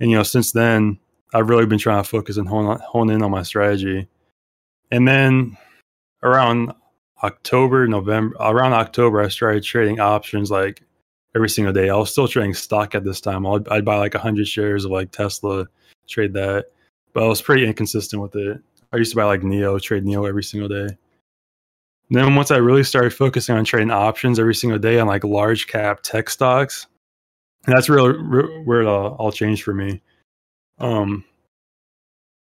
And 0.00 0.10
you 0.10 0.16
know, 0.16 0.22
since 0.22 0.52
then, 0.52 0.98
I've 1.34 1.48
really 1.48 1.66
been 1.66 1.78
trying 1.78 2.02
to 2.02 2.08
focus 2.08 2.36
and 2.36 2.48
hone, 2.48 2.78
hone 2.80 3.10
in 3.10 3.22
on 3.22 3.30
my 3.30 3.42
strategy. 3.42 4.08
And 4.90 5.06
then 5.06 5.56
around 6.22 6.72
October, 7.22 7.86
November, 7.88 8.36
around 8.40 8.72
October, 8.72 9.20
I 9.20 9.28
started 9.28 9.64
trading 9.64 10.00
options 10.00 10.50
like 10.50 10.82
every 11.34 11.48
single 11.48 11.72
day. 11.72 11.90
I 11.90 11.96
was 11.96 12.10
still 12.10 12.28
trading 12.28 12.54
stock 12.54 12.94
at 12.94 13.04
this 13.04 13.20
time. 13.20 13.46
I'd, 13.46 13.68
I'd 13.68 13.84
buy 13.84 13.96
like 13.96 14.14
100 14.14 14.46
shares 14.46 14.84
of 14.84 14.92
like 14.92 15.10
Tesla, 15.10 15.66
trade 16.06 16.32
that. 16.34 16.66
But 17.12 17.24
I 17.24 17.28
was 17.28 17.42
pretty 17.42 17.66
inconsistent 17.66 18.22
with 18.22 18.36
it. 18.36 18.60
I 18.92 18.96
used 18.96 19.10
to 19.10 19.16
buy 19.16 19.24
like 19.24 19.40
NIO, 19.40 19.80
trade 19.82 20.04
NIO 20.04 20.28
every 20.28 20.44
single 20.44 20.68
day. 20.68 20.96
Then 22.10 22.34
once 22.34 22.50
I 22.50 22.56
really 22.56 22.84
started 22.84 23.12
focusing 23.12 23.56
on 23.56 23.64
trading 23.64 23.90
options 23.90 24.38
every 24.38 24.54
single 24.54 24.78
day 24.78 24.98
on 24.98 25.06
like 25.06 25.24
large 25.24 25.66
cap 25.66 26.00
tech 26.02 26.30
stocks, 26.30 26.86
that's 27.66 27.88
really 27.88 28.12
where 28.64 28.82
it 28.82 28.86
all, 28.86 29.14
all 29.14 29.32
changed 29.32 29.62
for 29.62 29.74
me. 29.74 30.00
Um, 30.78 31.24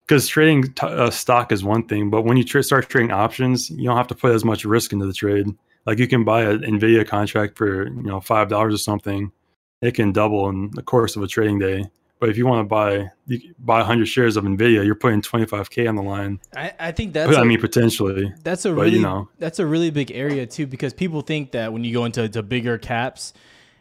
because 0.07 0.27
trading 0.27 0.65
t- 0.75 0.87
uh, 0.87 1.11
stock 1.11 1.53
is 1.53 1.63
one 1.63 1.87
thing, 1.87 2.11
but 2.11 2.23
when 2.23 2.37
you 2.37 2.45
tra- 2.45 2.63
start 2.63 2.89
trading 2.89 3.13
options, 3.13 3.71
you 3.71 3.85
don't 3.85 3.97
have 3.97 4.09
to 4.09 4.15
put 4.15 4.35
as 4.35 4.45
much 4.45 4.65
risk 4.65 4.93
into 4.93 5.07
the 5.07 5.13
trade. 5.13 5.47
Like 5.87 5.99
you 5.99 6.09
can 6.09 6.25
buy 6.25 6.43
an 6.43 6.61
Nvidia 6.61 7.07
contract 7.07 7.57
for 7.57 7.87
you 7.87 8.03
know 8.03 8.21
five 8.21 8.49
dollars 8.49 8.75
or 8.75 8.79
something, 8.79 9.33
it 9.81 9.93
can 9.95 10.13
double 10.13 10.49
in 10.49 10.71
the 10.73 10.83
course 10.83 11.17
of 11.17 11.23
a 11.23 11.27
trading 11.27 11.59
day. 11.59 11.85
But 12.23 12.29
if 12.29 12.39
you 12.39 12.47
want 12.47 12.61
to 12.61 12.69
buy 12.69 13.11
you 13.27 13.53
buy 13.59 13.79
100 13.79 14.07
shares 14.07 14.37
of 14.37 14.45
Nvidia, 14.45 14.87
you're 14.87 14.95
putting 14.95 15.23
25k 15.23 15.89
on 15.89 15.97
the 15.97 16.03
line. 16.03 16.39
I, 16.55 16.73
I 16.79 16.93
think 16.93 17.15
that's. 17.15 17.37
I 17.37 17.43
a, 17.43 17.45
mean, 17.45 17.61
potentially. 17.61 18.33
That's 18.45 18.65
a 18.65 18.69
but, 18.69 18.83
really 18.83 18.91
you 18.93 19.03
know. 19.03 19.29
that's 19.41 19.59
a 19.59 19.67
really 19.67 19.91
big 19.91 20.13
area 20.13 20.47
too 20.47 20.69
because 20.69 20.95
people 20.95 21.23
think 21.23 21.51
that 21.51 21.73
when 21.73 21.83
you 21.83 21.93
go 21.93 22.05
into 22.05 22.29
to 22.29 22.43
bigger 22.45 22.79
caps 22.79 23.33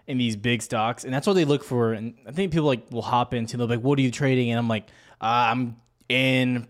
in 0.08 0.17
these 0.17 0.36
big 0.36 0.63
stocks, 0.63 1.04
and 1.04 1.13
that's 1.13 1.27
what 1.27 1.34
they 1.34 1.45
look 1.45 1.63
for. 1.63 1.93
And 1.93 2.15
I 2.27 2.32
think 2.32 2.51
people 2.51 2.65
like 2.65 2.89
will 2.89 3.04
hop 3.04 3.36
into 3.36 3.58
they're 3.58 3.67
like, 3.67 3.82
"What 3.82 3.99
are 3.99 4.01
you 4.01 4.10
trading?" 4.10 4.49
And 4.49 4.58
I'm 4.58 4.67
like, 4.67 4.88
uh, 5.21 5.51
"I'm 5.51 5.75
in 6.10 6.67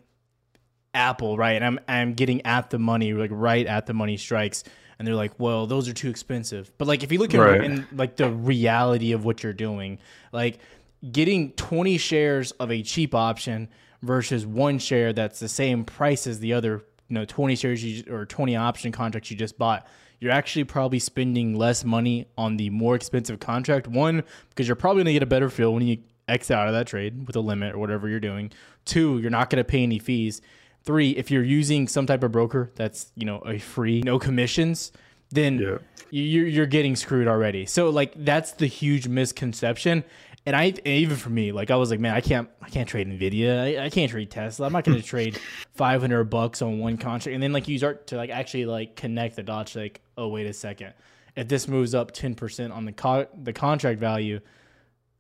Apple, 0.93 1.37
right? 1.37 1.53
And 1.53 1.63
I'm 1.63 1.79
I'm 1.87 2.15
getting 2.15 2.45
at 2.45 2.69
the 2.69 2.79
money, 2.79 3.13
like 3.13 3.31
right 3.31 3.65
at 3.65 3.85
the 3.85 3.93
money 3.93 4.17
strikes." 4.17 4.65
And 4.99 5.07
they're 5.07 5.15
like, 5.15 5.39
"Well, 5.39 5.67
those 5.67 5.87
are 5.87 5.93
too 5.93 6.09
expensive." 6.09 6.69
But 6.77 6.89
like, 6.89 7.01
if 7.01 7.13
you 7.13 7.19
look 7.19 7.33
at 7.33 7.39
right. 7.39 7.63
in, 7.63 7.87
like 7.93 8.17
the 8.17 8.29
reality 8.29 9.13
of 9.13 9.23
what 9.23 9.41
you're 9.41 9.53
doing, 9.53 9.99
like 10.33 10.59
getting 11.09 11.51
20 11.53 11.97
shares 11.97 12.51
of 12.53 12.71
a 12.71 12.81
cheap 12.83 13.15
option 13.15 13.69
versus 14.01 14.45
one 14.45 14.79
share 14.79 15.13
that's 15.13 15.39
the 15.39 15.49
same 15.49 15.83
price 15.83 16.27
as 16.27 16.39
the 16.39 16.53
other, 16.53 16.83
you 17.07 17.15
know, 17.15 17.25
20 17.25 17.55
shares 17.55 17.83
you, 17.83 18.03
or 18.11 18.25
20 18.25 18.55
option 18.55 18.91
contracts 18.91 19.31
you 19.31 19.37
just 19.37 19.57
bought, 19.57 19.87
you're 20.19 20.31
actually 20.31 20.63
probably 20.63 20.99
spending 20.99 21.55
less 21.55 21.83
money 21.83 22.27
on 22.37 22.57
the 22.57 22.69
more 22.69 22.95
expensive 22.95 23.39
contract. 23.39 23.87
One, 23.87 24.23
because 24.49 24.67
you're 24.67 24.75
probably 24.75 24.99
going 24.99 25.07
to 25.07 25.13
get 25.13 25.23
a 25.23 25.27
better 25.27 25.49
feel 25.49 25.73
when 25.73 25.85
you 25.87 25.97
X 26.27 26.51
out 26.51 26.67
of 26.67 26.73
that 26.73 26.87
trade 26.87 27.27
with 27.27 27.35
a 27.35 27.41
limit 27.41 27.73
or 27.73 27.79
whatever 27.79 28.07
you're 28.07 28.19
doing. 28.19 28.51
Two, 28.85 29.19
you're 29.19 29.31
not 29.31 29.49
going 29.49 29.57
to 29.57 29.67
pay 29.67 29.83
any 29.83 29.99
fees. 29.99 30.41
Three, 30.83 31.11
if 31.11 31.29
you're 31.29 31.43
using 31.43 31.87
some 31.87 32.05
type 32.05 32.23
of 32.23 32.31
broker 32.31 32.71
that's, 32.75 33.11
you 33.15 33.25
know, 33.25 33.39
a 33.39 33.59
free, 33.59 34.01
no 34.01 34.17
commissions, 34.17 34.91
then 35.31 35.59
yeah. 35.59 35.77
you're, 36.09 36.47
you're 36.47 36.65
getting 36.65 36.95
screwed 36.95 37.27
already. 37.27 37.65
So 37.65 37.89
like 37.89 38.13
that's 38.15 38.53
the 38.53 38.67
huge 38.67 39.07
misconception 39.07 40.03
and 40.45 40.55
I 40.55 40.73
even 40.85 41.17
for 41.17 41.29
me, 41.29 41.51
like 41.51 41.69
I 41.69 41.75
was 41.75 41.91
like, 41.91 41.99
man, 41.99 42.15
I 42.15 42.21
can't, 42.21 42.49
I 42.61 42.69
can't 42.69 42.89
trade 42.89 43.07
Nvidia. 43.07 43.79
I, 43.79 43.85
I 43.85 43.89
can't 43.89 44.09
trade 44.09 44.31
Tesla. 44.31 44.65
I'm 44.65 44.73
not 44.73 44.83
going 44.83 44.97
to 45.01 45.03
trade 45.03 45.39
500 45.75 46.25
bucks 46.25 46.61
on 46.61 46.79
one 46.79 46.97
contract. 46.97 47.33
And 47.33 47.43
then 47.43 47.53
like 47.53 47.67
you 47.67 47.77
start 47.77 48.07
to 48.07 48.17
like 48.17 48.31
actually 48.31 48.65
like 48.65 48.95
connect 48.95 49.35
the 49.35 49.43
dots. 49.43 49.75
Like, 49.75 50.01
oh 50.17 50.29
wait 50.29 50.47
a 50.47 50.53
second, 50.53 50.93
if 51.35 51.47
this 51.47 51.67
moves 51.67 51.93
up 51.93 52.11
10 52.11 52.35
percent 52.35 52.73
on 52.73 52.85
the 52.85 52.91
co- 52.91 53.27
the 53.41 53.53
contract 53.53 53.99
value, 53.99 54.39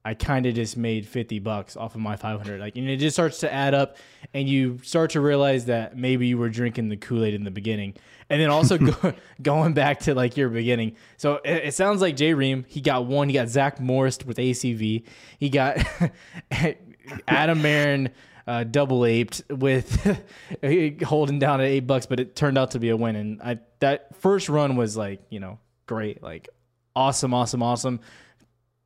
I 0.03 0.15
kind 0.15 0.45
of 0.47 0.55
just 0.55 0.77
made 0.77 1.07
50 1.07 1.39
bucks 1.39 1.77
off 1.77 1.93
of 1.93 2.01
my 2.01 2.15
500. 2.15 2.59
Like, 2.59 2.75
and 2.75 2.89
it 2.89 2.97
just 2.97 3.15
starts 3.15 3.39
to 3.39 3.53
add 3.53 3.73
up, 3.73 3.97
and 4.33 4.49
you 4.49 4.79
start 4.83 5.11
to 5.11 5.21
realize 5.21 5.65
that 5.65 5.95
maybe 5.95 6.27
you 6.27 6.37
were 6.37 6.49
drinking 6.49 6.89
the 6.89 6.97
Kool 6.97 7.23
Aid 7.23 7.35
in 7.35 7.43
the 7.43 7.51
beginning. 7.51 7.95
And 8.29 8.41
then 8.41 8.49
also 8.49 8.77
go, 8.79 9.13
going 9.41 9.73
back 9.73 9.99
to 10.01 10.15
like 10.15 10.37
your 10.37 10.49
beginning. 10.49 10.95
So 11.17 11.35
it, 11.45 11.65
it, 11.65 11.73
sounds 11.75 12.01
like 12.01 12.15
Jay 12.15 12.33
Ream, 12.33 12.65
he 12.67 12.81
got 12.81 13.05
one. 13.05 13.29
He 13.29 13.33
got 13.33 13.49
Zach 13.49 13.79
Morris 13.79 14.17
with 14.25 14.37
ACY. 14.37 15.03
He 15.37 15.49
got 15.49 15.77
Adam 17.27 17.61
Marin 17.61 18.09
uh, 18.47 18.63
double 18.63 19.05
aped 19.05 19.43
with 19.49 20.01
holding 21.03 21.39
down 21.39 21.61
at 21.61 21.67
eight 21.67 21.87
bucks, 21.87 22.05
but 22.05 22.19
it 22.19 22.35
turned 22.35 22.57
out 22.57 22.71
to 22.71 22.79
be 22.79 22.89
a 22.89 22.97
win. 22.97 23.15
And 23.15 23.41
I, 23.41 23.59
that 23.79 24.15
first 24.17 24.49
run 24.49 24.75
was 24.75 24.97
like, 24.97 25.21
you 25.29 25.39
know, 25.39 25.59
great. 25.85 26.23
Like, 26.23 26.49
awesome, 26.95 27.33
awesome, 27.33 27.61
awesome. 27.61 27.99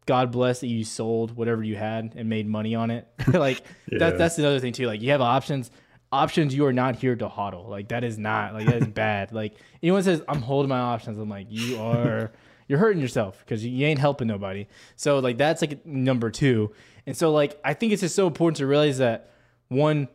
God 0.05 0.31
bless 0.31 0.59
that 0.59 0.67
you 0.67 0.83
sold 0.83 1.35
whatever 1.35 1.63
you 1.63 1.75
had 1.75 2.13
and 2.15 2.29
made 2.29 2.47
money 2.47 2.75
on 2.75 2.91
it. 2.91 3.07
like 3.27 3.63
yeah. 3.91 3.99
that, 3.99 4.17
that's 4.17 4.37
another 4.37 4.59
thing 4.59 4.73
too. 4.73 4.87
Like 4.87 5.01
you 5.01 5.11
have 5.11 5.21
options. 5.21 5.71
Options, 6.11 6.55
you 6.55 6.65
are 6.65 6.73
not 6.73 6.95
here 6.95 7.15
to 7.15 7.27
hodl. 7.27 7.67
Like 7.67 7.89
that 7.89 8.03
is 8.03 8.17
not 8.17 8.53
like 8.53 8.67
that 8.67 8.75
is 8.77 8.87
bad. 8.93 9.33
Like 9.33 9.55
anyone 9.81 10.03
says 10.03 10.21
I'm 10.27 10.41
holding 10.41 10.69
my 10.69 10.79
options, 10.79 11.17
I'm 11.17 11.29
like 11.29 11.47
you 11.49 11.79
are 11.79 12.31
you're 12.67 12.79
hurting 12.79 13.01
yourself 13.01 13.39
because 13.39 13.65
you 13.65 13.85
ain't 13.85 13.99
helping 13.99 14.27
nobody. 14.27 14.67
So 14.95 15.19
like 15.19 15.37
that's 15.37 15.61
like 15.61 15.85
number 15.85 16.29
two. 16.29 16.73
And 17.05 17.17
so 17.17 17.31
like 17.31 17.59
I 17.65 17.73
think 17.73 17.91
it's 17.91 18.01
just 18.01 18.15
so 18.15 18.27
important 18.27 18.57
to 18.57 18.67
realize 18.67 18.99
that 18.99 19.31
one 19.67 20.07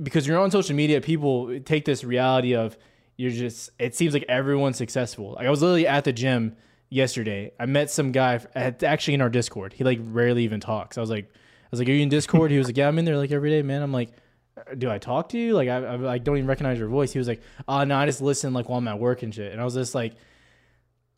because 0.00 0.26
you're 0.26 0.38
on 0.38 0.50
social 0.50 0.76
media, 0.76 1.00
people 1.00 1.58
take 1.60 1.84
this 1.84 2.04
reality 2.04 2.54
of 2.54 2.76
you're 3.16 3.30
just 3.30 3.70
it 3.78 3.94
seems 3.94 4.14
like 4.14 4.24
everyone's 4.28 4.76
successful. 4.76 5.32
Like 5.32 5.46
I 5.46 5.50
was 5.50 5.62
literally 5.62 5.86
at 5.86 6.04
the 6.04 6.12
gym 6.12 6.56
yesterday. 6.90 7.52
I 7.58 7.66
met 7.66 7.90
some 7.90 8.12
guy 8.12 8.40
actually 8.54 9.14
in 9.14 9.22
our 9.22 9.30
Discord. 9.30 9.72
He 9.72 9.84
like 9.84 10.00
rarely 10.02 10.44
even 10.44 10.60
talks. 10.60 10.98
I 10.98 11.00
was 11.00 11.10
like, 11.10 11.24
I 11.24 11.68
was 11.70 11.80
like, 11.80 11.88
"Are 11.88 11.92
you 11.92 12.02
in 12.02 12.08
Discord?" 12.08 12.50
He 12.50 12.58
was 12.58 12.66
like, 12.66 12.76
"Yeah, 12.76 12.88
I'm 12.88 12.98
in 12.98 13.04
there 13.04 13.16
like 13.16 13.30
every 13.30 13.50
day, 13.50 13.62
man." 13.62 13.80
I'm 13.80 13.92
like, 13.92 14.10
uh, 14.56 14.74
"Do 14.74 14.90
I 14.90 14.98
talk 14.98 15.28
to 15.30 15.38
you? 15.38 15.54
Like, 15.54 15.68
I, 15.68 15.78
I, 15.78 16.12
I 16.14 16.18
don't 16.18 16.36
even 16.36 16.48
recognize 16.48 16.78
your 16.78 16.88
voice." 16.88 17.12
He 17.12 17.18
was 17.18 17.28
like, 17.28 17.40
"Oh 17.68 17.84
no, 17.84 17.96
I 17.96 18.06
just 18.06 18.20
listen 18.20 18.52
like 18.52 18.68
while 18.68 18.78
I'm 18.78 18.88
at 18.88 18.98
work 18.98 19.22
and 19.22 19.34
shit." 19.34 19.52
And 19.52 19.60
I 19.60 19.64
was 19.64 19.74
just 19.74 19.94
like, 19.94 20.14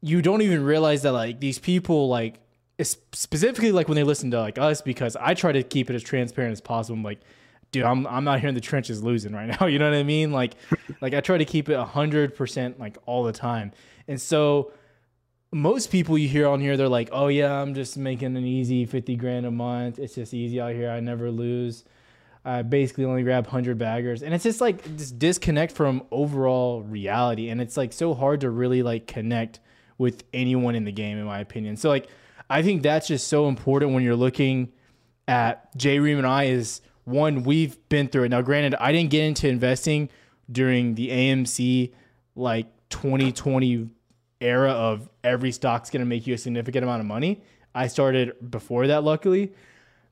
"You 0.03 0.21
don't 0.21 0.43
even 0.43 0.63
realize 0.63 1.03
that 1.03 1.13
like 1.13 1.41
these 1.41 1.59
people 1.59 2.09
like." 2.09 2.39
Specifically, 2.81 3.71
like 3.71 3.87
when 3.87 3.95
they 3.95 4.03
listen 4.03 4.33
to 4.33 4.41
like 4.41 4.59
us, 4.59 4.83
because 4.83 5.15
I 5.15 5.35
try 5.35 5.53
to 5.53 5.63
keep 5.63 5.89
it 5.89 5.95
as 5.95 6.03
transparent 6.03 6.53
as 6.53 6.61
possible. 6.61 6.97
I'm 6.97 7.05
like, 7.05 7.21
dude, 7.71 7.85
I'm 7.85 8.07
I'm 8.09 8.27
out 8.27 8.41
here 8.41 8.49
in 8.49 8.57
the 8.57 8.61
trenches 8.61 9.03
losing 9.03 9.33
right 9.33 9.47
now. 9.61 9.67
You 9.67 9.79
know 9.79 9.89
what 9.89 9.97
I 9.97 10.03
mean? 10.03 10.33
Like, 10.33 10.55
like 11.01 11.15
I 11.15 11.21
try 11.21 11.39
to 11.39 11.45
keep 11.45 11.69
it 11.69 11.79
hundred 11.79 12.35
percent 12.35 12.81
like 12.81 12.99
all 13.07 13.23
the 13.23 13.33
time. 13.33 13.73
And 14.09 14.21
so 14.21 14.73
most 15.53 15.91
people 15.91 16.17
you 16.17 16.29
hear 16.29 16.49
on 16.49 16.61
here, 16.61 16.77
they're 16.77 16.89
like, 16.89 17.11
"Oh 17.13 17.29
yeah, 17.29 17.53
I'm 17.61 17.75
just 17.75 17.97
making 17.97 18.37
an 18.37 18.45
easy 18.45 18.87
fifty 18.87 19.17
grand 19.17 19.47
a 19.47 19.51
month. 19.51 19.99
It's 19.99 20.15
just 20.15 20.35
easy 20.35 20.61
out 20.61 20.73
here. 20.73 20.91
I 20.91 21.01
never 21.01 21.31
lose." 21.31 21.85
I 22.45 22.63
basically 22.63 23.05
only 23.05 23.23
grab 23.23 23.47
100 23.47 23.79
baggers. 23.79 24.23
And 24.23 24.35
it's 24.35 24.43
just 24.43 24.61
like 24.61 24.83
this 24.97 25.13
disconnect 25.13 25.73
from 25.73 26.03
overall 26.11 26.83
reality. 26.83 27.49
And 27.51 27.61
it's 27.61 27.77
like 27.77 27.93
so 27.93 28.15
hard 28.15 28.41
to 28.41 28.51
really 28.51 28.83
like 28.83 29.07
connect 29.07 29.61
with 29.97 30.25
anyone 30.33 30.75
in 30.75 30.85
the 30.85 30.93
game, 30.93 31.19
in 31.19 31.25
my 31.25 31.39
opinion. 31.39 31.77
So, 31.77 31.89
like, 31.89 32.09
I 32.51 32.63
think 32.63 32.83
that's 32.83 33.07
just 33.07 33.29
so 33.29 33.47
important 33.47 33.93
when 33.93 34.03
you're 34.03 34.17
looking 34.17 34.73
at 35.29 35.75
J 35.77 36.01
Ream 36.01 36.19
and 36.19 36.27
I 36.27 36.45
is 36.45 36.81
one, 37.05 37.45
we've 37.45 37.77
been 37.89 38.09
through 38.09 38.25
it. 38.25 38.29
Now, 38.31 38.43
granted, 38.43 38.75
I 38.75 38.91
didn't 38.91 39.11
get 39.11 39.25
into 39.25 39.49
investing 39.49 40.09
during 40.51 40.97
the 40.97 41.11
AMC 41.11 41.93
like 42.35 42.67
2020 42.91 43.89
era 44.43 44.73
of 44.73 45.09
every 45.25 45.53
stock's 45.53 45.91
going 45.91 46.01
to 46.01 46.07
make 46.07 46.27
you 46.27 46.35
a 46.35 46.39
significant 46.39 46.85
amount 46.85 47.01
of 47.01 47.07
money. 47.07 47.43
I 47.75 47.87
started 47.87 48.51
before 48.51 48.89
that, 48.89 49.05
luckily, 49.05 49.53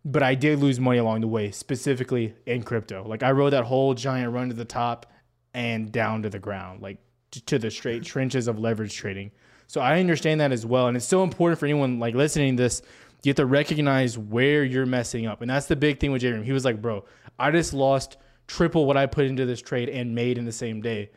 but 0.05 0.23
I 0.23 0.35
did 0.35 0.61
lose 0.61 0.81
money 0.81 0.99
along 0.99 1.21
the 1.21 1.29
way, 1.29 1.51
specifically 1.51 2.35
in 2.47 2.63
crypto. 2.63 3.07
Like 3.07 3.23
I 3.23 3.33
rode 3.33 3.51
that 3.51 3.65
whole 3.65 3.95
giant 3.95 4.33
run 4.33 4.49
to 4.49 4.55
the 4.55 4.65
top 4.65 5.13
and 5.53 5.93
down 5.93 6.23
to 6.23 6.31
the 6.31 6.39
ground, 6.39 6.81
like 6.81 6.99
to 7.31 7.59
the 7.59 7.71
straight 7.71 8.03
trenches 8.03 8.49
of 8.49 8.59
leverage 8.59 8.97
trading. 8.97 9.31
So 9.67 9.81
I 9.81 10.01
understand 10.01 10.41
that 10.41 10.53
as 10.53 10.67
well, 10.67 10.89
and 10.89 10.97
it's 10.97 11.07
so 11.07 11.23
important 11.23 11.59
for 11.59 11.67
anyone 11.67 11.99
like 11.99 12.15
listening 12.15 12.57
to 12.57 12.63
this. 12.63 12.83
You 13.23 13.31
have 13.31 13.37
to 13.37 13.47
recognize 13.47 14.17
where 14.17 14.65
you're 14.65 14.87
messing 14.87 15.27
up, 15.27 15.43
and 15.43 15.51
that's 15.51 15.67
the 15.67 15.77
big 15.77 16.01
thing 16.01 16.11
with 16.11 16.23
J 16.23 16.33
Ream. 16.33 16.43
He 16.43 16.53
was 16.53 16.65
like, 16.65 16.81
"Bro, 16.81 17.05
I 17.39 17.51
just 17.51 17.75
lost 17.75 18.17
triple 18.47 18.87
what 18.87 18.97
I 18.97 19.07
put 19.07 19.27
into 19.27 19.45
this 19.45 19.61
trade 19.61 19.89
and 19.89 20.15
made 20.15 20.39
in 20.39 20.45
the 20.45 20.53
same 20.53 20.81
day. 20.81 21.11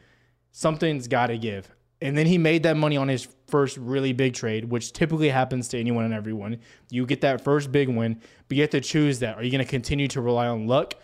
Something's 0.52 1.08
got 1.08 1.28
to 1.28 1.38
give." 1.38 1.72
And 2.04 2.18
then 2.18 2.26
he 2.26 2.38
made 2.38 2.64
that 2.64 2.76
money 2.76 2.98
on 2.98 3.08
his 3.08 3.30
first 3.48 3.78
really 3.78 4.12
big 4.12 4.34
trade, 4.34 4.66
which 4.66 4.92
typically 4.92 5.30
happens 5.30 5.70
to 5.70 5.80
anyone 5.80 6.04
and 6.04 6.14
everyone. 6.14 6.60
You 6.90 7.06
get 7.06 7.22
that 7.22 7.42
first 7.42 7.72
big 7.72 7.88
win, 7.88 8.20
but 8.50 8.58
you 8.58 8.62
have 8.62 8.72
to 8.72 8.82
choose 8.82 9.20
that. 9.20 9.38
Are 9.38 9.44
you 9.44 9.50
going 9.50 9.64
to 9.64 9.70
continue 9.70 10.10
to 10.10 10.20
rely 10.20 10.48
on 10.48 10.68
luck 10.68 10.96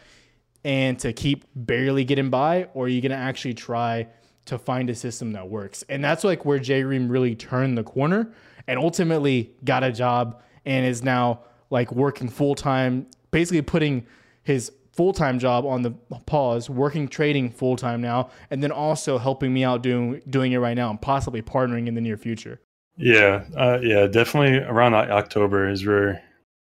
and 0.65 0.99
to 0.99 1.13
keep 1.13 1.45
barely 1.55 2.03
getting 2.03 2.29
by, 2.29 2.65
or 2.73 2.85
are 2.85 2.89
you 2.89 2.99
going 2.99 3.11
to 3.11 3.17
actually 3.17 3.53
try 3.53 4.07
to 4.43 4.57
find 4.57 4.89
a 4.89 4.95
system 4.95 5.31
that 5.31 5.47
works? 5.47 5.85
And 5.87 6.03
that's 6.03 6.25
like 6.25 6.43
where 6.43 6.59
J 6.59 6.83
Ream 6.83 7.07
really 7.07 7.33
turned 7.33 7.77
the 7.77 7.83
corner 7.83 8.33
and 8.67 8.77
ultimately 8.77 9.53
got 9.63 9.85
a 9.85 9.93
job 9.93 10.41
and 10.65 10.85
is 10.85 11.01
now 11.01 11.43
like 11.69 11.93
working 11.93 12.27
full 12.27 12.55
time, 12.55 13.07
basically 13.31 13.61
putting 13.61 14.05
his 14.43 14.73
full 14.99 15.13
time 15.13 15.39
job 15.39 15.65
on 15.65 15.81
the 15.81 15.91
pause, 16.25 16.69
working 16.69 17.07
trading 17.07 17.49
full 17.49 17.77
time 17.77 18.01
now, 18.01 18.29
and 18.51 18.61
then 18.61 18.69
also 18.69 19.17
helping 19.17 19.53
me 19.53 19.63
out 19.63 19.81
doing 19.81 20.21
doing 20.29 20.51
it 20.51 20.57
right 20.57 20.75
now 20.75 20.89
and 20.89 21.01
possibly 21.01 21.41
partnering 21.41 21.87
in 21.87 21.93
the 21.93 22.01
near 22.01 22.17
future. 22.17 22.59
Yeah, 22.97 23.45
uh, 23.55 23.79
yeah, 23.81 24.07
definitely 24.07 24.57
around 24.57 24.95
October 24.95 25.69
is 25.69 25.85
where 25.85 26.21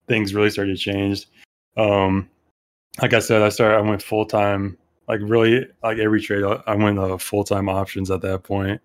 things 0.08 0.34
really 0.34 0.50
started 0.50 0.76
to 0.76 0.82
change. 0.82 1.28
Um, 1.76 2.28
like 3.00 3.14
I 3.14 3.20
said, 3.20 3.42
I 3.42 3.48
started. 3.48 3.76
I 3.76 3.80
went 3.82 4.02
full 4.02 4.26
time. 4.26 4.76
Like 5.06 5.20
really, 5.22 5.64
like 5.84 5.98
every 5.98 6.20
trade, 6.20 6.42
I 6.66 6.74
went 6.74 6.98
uh, 6.98 7.18
full 7.18 7.44
time 7.44 7.68
options 7.68 8.10
at 8.10 8.22
that 8.22 8.42
point. 8.42 8.80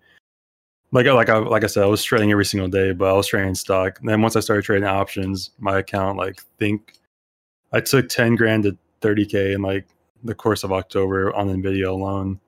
Like 0.92 1.06
like 1.06 1.28
I 1.28 1.38
like 1.38 1.64
I 1.64 1.66
said, 1.66 1.82
I 1.82 1.86
was 1.86 2.04
trading 2.04 2.30
every 2.30 2.44
single 2.44 2.68
day, 2.68 2.92
but 2.92 3.10
I 3.10 3.12
was 3.14 3.26
trading 3.26 3.56
stock. 3.56 3.98
And 3.98 4.08
then 4.08 4.22
once 4.22 4.36
I 4.36 4.40
started 4.40 4.64
trading 4.64 4.86
options, 4.86 5.50
my 5.58 5.80
account 5.80 6.16
like 6.16 6.40
think 6.60 6.92
I 7.72 7.80
took 7.80 8.08
ten 8.08 8.36
grand 8.36 8.62
to 8.62 8.78
30k 9.02 9.54
in 9.54 9.62
like 9.62 9.86
the 10.24 10.34
course 10.34 10.64
of 10.64 10.72
October 10.72 11.34
on 11.34 11.48
Nvidia 11.48 11.88
alone. 11.88 12.40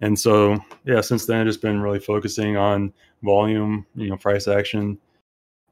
And 0.00 0.18
so, 0.18 0.58
yeah, 0.84 1.00
since 1.00 1.26
then, 1.26 1.40
I've 1.40 1.46
just 1.46 1.60
been 1.60 1.80
really 1.80 2.00
focusing 2.00 2.56
on 2.56 2.92
volume, 3.22 3.86
you 3.94 4.08
know, 4.08 4.16
price 4.16 4.48
action, 4.48 4.98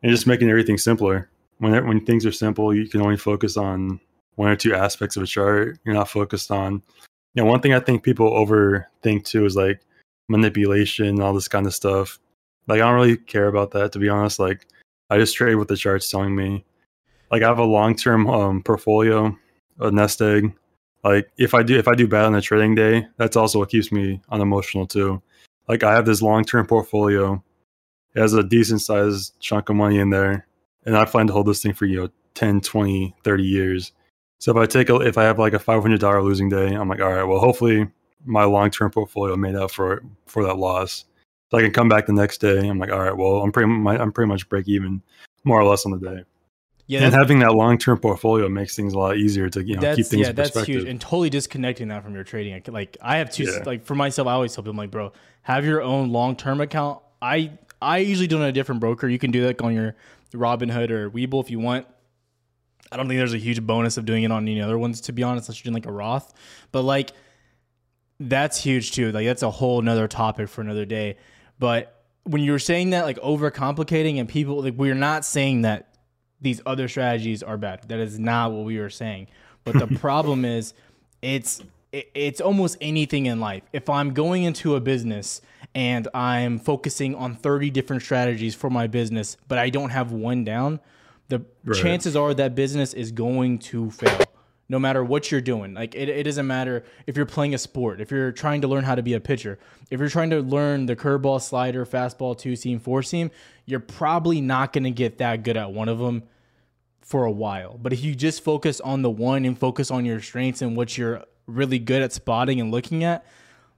and 0.02 0.12
just 0.12 0.26
making 0.26 0.50
everything 0.50 0.76
simpler. 0.76 1.30
When 1.58 1.86
when 1.86 2.04
things 2.04 2.26
are 2.26 2.32
simple, 2.32 2.74
you 2.74 2.88
can 2.88 3.00
only 3.00 3.16
focus 3.16 3.56
on 3.56 4.00
one 4.36 4.50
or 4.50 4.56
two 4.56 4.74
aspects 4.74 5.16
of 5.16 5.22
a 5.22 5.26
chart. 5.26 5.78
You're 5.84 5.94
not 5.94 6.10
focused 6.10 6.50
on, 6.50 6.82
you 7.34 7.42
know, 7.42 7.46
one 7.46 7.60
thing 7.60 7.72
I 7.72 7.80
think 7.80 8.02
people 8.02 8.30
overthink 8.30 9.24
too 9.24 9.44
is 9.46 9.56
like 9.56 9.80
manipulation, 10.28 11.20
all 11.20 11.34
this 11.34 11.48
kind 11.48 11.66
of 11.66 11.74
stuff. 11.74 12.18
Like 12.68 12.80
I 12.80 12.84
don't 12.84 12.94
really 12.94 13.16
care 13.16 13.48
about 13.48 13.70
that 13.72 13.92
to 13.92 13.98
be 13.98 14.08
honest. 14.08 14.38
Like 14.38 14.66
I 15.10 15.18
just 15.18 15.34
trade 15.34 15.56
what 15.56 15.68
the 15.68 15.76
chart's 15.76 16.10
telling 16.10 16.36
me. 16.36 16.64
Like 17.30 17.42
I 17.42 17.48
have 17.48 17.58
a 17.58 17.64
long 17.64 17.96
term 17.96 18.28
um, 18.28 18.62
portfolio 18.62 19.36
a 19.80 19.90
nest 19.90 20.20
egg. 20.20 20.54
Like 21.04 21.30
if 21.38 21.54
I 21.54 21.62
do 21.62 21.78
if 21.78 21.88
I 21.88 21.94
do 21.94 22.08
bad 22.08 22.24
on 22.24 22.34
a 22.34 22.40
trading 22.40 22.74
day, 22.74 23.06
that's 23.16 23.36
also 23.36 23.60
what 23.60 23.70
keeps 23.70 23.92
me 23.92 24.20
unemotional 24.30 24.86
too. 24.86 25.22
Like 25.68 25.82
I 25.82 25.94
have 25.94 26.06
this 26.06 26.22
long 26.22 26.44
term 26.44 26.66
portfolio. 26.66 27.42
It 28.14 28.20
has 28.20 28.34
a 28.34 28.42
decent 28.42 28.80
sized 28.80 29.38
chunk 29.40 29.68
of 29.68 29.76
money 29.76 29.98
in 29.98 30.10
there. 30.10 30.46
And 30.84 30.96
I 30.96 31.04
plan 31.04 31.26
to 31.26 31.32
hold 31.32 31.46
this 31.46 31.62
thing 31.62 31.74
for, 31.74 31.84
you 31.84 32.00
know, 32.00 32.08
10, 32.34 32.62
20, 32.62 33.14
30 33.22 33.42
years. 33.42 33.92
So 34.38 34.52
if 34.52 34.56
I 34.56 34.66
take 34.66 34.88
a 34.88 34.96
if 34.96 35.18
I 35.18 35.24
have 35.24 35.38
like 35.38 35.52
a 35.52 35.58
five 35.58 35.82
hundred 35.82 36.00
dollar 36.00 36.22
losing 36.22 36.48
day, 36.48 36.74
I'm 36.74 36.88
like, 36.88 37.00
all 37.00 37.12
right, 37.12 37.24
well 37.24 37.40
hopefully 37.40 37.88
my 38.24 38.44
long 38.44 38.70
term 38.70 38.90
portfolio 38.90 39.36
made 39.36 39.54
up 39.54 39.70
for 39.70 40.02
for 40.26 40.44
that 40.44 40.56
loss. 40.56 41.04
So 41.50 41.58
I 41.58 41.62
can 41.62 41.72
come 41.72 41.88
back 41.88 42.06
the 42.06 42.12
next 42.12 42.38
day. 42.38 42.68
I'm 42.68 42.78
like, 42.78 42.92
all 42.92 43.00
right, 43.00 43.16
well 43.16 43.42
I'm 43.42 43.52
pretty 43.52 43.70
I'm 43.70 44.12
pretty 44.12 44.28
much 44.28 44.48
break 44.48 44.68
even 44.68 45.02
more 45.44 45.60
or 45.60 45.64
less 45.64 45.86
on 45.86 45.92
the 45.92 45.98
day. 45.98 46.24
Yeah, 46.88 47.04
and 47.04 47.14
having 47.14 47.40
that 47.40 47.52
long 47.52 47.76
term 47.76 47.98
portfolio 47.98 48.48
makes 48.48 48.74
things 48.74 48.94
a 48.94 48.98
lot 48.98 49.18
easier 49.18 49.50
to 49.50 49.62
you 49.62 49.76
know 49.76 49.94
keep 49.94 50.06
things 50.06 50.22
yeah, 50.22 50.30
in 50.30 50.36
perspective. 50.36 50.54
that's 50.54 50.66
huge. 50.66 50.88
And 50.88 50.98
totally 50.98 51.28
disconnecting 51.28 51.88
that 51.88 52.02
from 52.02 52.14
your 52.14 52.24
trading. 52.24 52.62
Like 52.66 52.96
I 53.02 53.18
have 53.18 53.30
two. 53.30 53.44
Yeah. 53.44 53.62
Like 53.66 53.84
for 53.84 53.94
myself, 53.94 54.26
I 54.26 54.32
always 54.32 54.54
tell 54.54 54.64
people 54.64 54.78
like, 54.78 54.90
bro, 54.90 55.12
have 55.42 55.66
your 55.66 55.82
own 55.82 56.10
long 56.10 56.34
term 56.34 56.62
account. 56.62 57.00
I 57.20 57.52
I 57.82 57.98
usually 57.98 58.26
do 58.26 58.38
it 58.38 58.42
on 58.42 58.48
a 58.48 58.52
different 58.52 58.80
broker. 58.80 59.06
You 59.06 59.18
can 59.18 59.30
do 59.30 59.42
that 59.42 59.60
on 59.60 59.74
your 59.74 59.96
Robinhood 60.32 60.88
or 60.90 61.10
Webull 61.10 61.42
if 61.42 61.50
you 61.50 61.58
want. 61.58 61.86
I 62.90 62.96
don't 62.96 63.06
think 63.06 63.18
there's 63.18 63.34
a 63.34 63.38
huge 63.38 63.60
bonus 63.66 63.98
of 63.98 64.06
doing 64.06 64.22
it 64.22 64.32
on 64.32 64.48
any 64.48 64.62
other 64.62 64.78
ones, 64.78 65.02
to 65.02 65.12
be 65.12 65.22
honest, 65.22 65.48
unless 65.48 65.62
you're 65.62 65.70
doing 65.70 65.82
like 65.82 65.86
a 65.86 65.92
Roth. 65.92 66.32
But 66.72 66.82
like 66.82 67.12
that's 68.18 68.58
huge 68.62 68.92
too. 68.92 69.12
Like 69.12 69.26
that's 69.26 69.42
a 69.42 69.50
whole 69.50 69.82
nother 69.82 70.08
topic 70.08 70.48
for 70.48 70.62
another 70.62 70.86
day. 70.86 71.18
But 71.58 72.02
when 72.24 72.42
you 72.42 72.52
were 72.52 72.58
saying 72.58 72.90
that, 72.90 73.04
like 73.04 73.18
overcomplicating 73.18 74.18
and 74.18 74.26
people 74.26 74.62
like 74.62 74.74
we're 74.74 74.94
not 74.94 75.26
saying 75.26 75.62
that 75.62 75.88
these 76.40 76.60
other 76.66 76.88
strategies 76.88 77.42
are 77.42 77.56
bad. 77.56 77.88
That 77.88 77.98
is 77.98 78.18
not 78.18 78.52
what 78.52 78.64
we 78.64 78.78
were 78.78 78.90
saying. 78.90 79.28
But 79.64 79.78
the 79.78 79.86
problem 80.00 80.44
is, 80.44 80.74
it's 81.22 81.62
it's 81.92 82.40
almost 82.40 82.76
anything 82.80 83.26
in 83.26 83.40
life. 83.40 83.62
If 83.72 83.88
I'm 83.88 84.12
going 84.12 84.44
into 84.44 84.76
a 84.76 84.80
business 84.80 85.40
and 85.74 86.06
I'm 86.12 86.58
focusing 86.58 87.14
on 87.14 87.34
30 87.34 87.70
different 87.70 88.02
strategies 88.02 88.54
for 88.54 88.68
my 88.68 88.86
business, 88.86 89.38
but 89.48 89.58
I 89.58 89.70
don't 89.70 89.90
have 89.90 90.12
one 90.12 90.44
down, 90.44 90.80
the 91.28 91.42
right. 91.64 91.80
chances 91.80 92.14
are 92.14 92.34
that 92.34 92.54
business 92.54 92.92
is 92.92 93.10
going 93.10 93.58
to 93.60 93.90
fail. 93.90 94.20
No 94.70 94.78
matter 94.78 95.02
what 95.02 95.30
you're 95.30 95.40
doing, 95.40 95.72
like 95.72 95.94
it, 95.94 96.10
it 96.10 96.24
doesn't 96.24 96.46
matter 96.46 96.84
if 97.06 97.16
you're 97.16 97.24
playing 97.24 97.54
a 97.54 97.58
sport, 97.58 98.02
if 98.02 98.10
you're 98.10 98.32
trying 98.32 98.60
to 98.60 98.68
learn 98.68 98.84
how 98.84 98.94
to 98.94 99.02
be 99.02 99.14
a 99.14 99.20
pitcher, 99.20 99.58
if 99.90 99.98
you're 99.98 100.10
trying 100.10 100.28
to 100.30 100.40
learn 100.40 100.84
the 100.84 100.94
curveball, 100.94 101.40
slider, 101.40 101.86
fastball, 101.86 102.36
two 102.36 102.54
seam, 102.54 102.78
four 102.78 103.02
seam, 103.02 103.30
you're 103.64 103.80
probably 103.80 104.42
not 104.42 104.74
going 104.74 104.84
to 104.84 104.90
get 104.90 105.18
that 105.18 105.42
good 105.42 105.56
at 105.56 105.72
one 105.72 105.88
of 105.88 105.98
them 105.98 106.22
for 107.00 107.24
a 107.24 107.30
while. 107.30 107.78
But 107.80 107.94
if 107.94 108.04
you 108.04 108.14
just 108.14 108.44
focus 108.44 108.80
on 108.82 109.00
the 109.00 109.08
one 109.08 109.46
and 109.46 109.58
focus 109.58 109.90
on 109.90 110.04
your 110.04 110.20
strengths 110.20 110.60
and 110.60 110.76
what 110.76 110.98
you're 110.98 111.24
really 111.46 111.78
good 111.78 112.02
at 112.02 112.12
spotting 112.12 112.60
and 112.60 112.70
looking 112.70 113.04
at, 113.04 113.24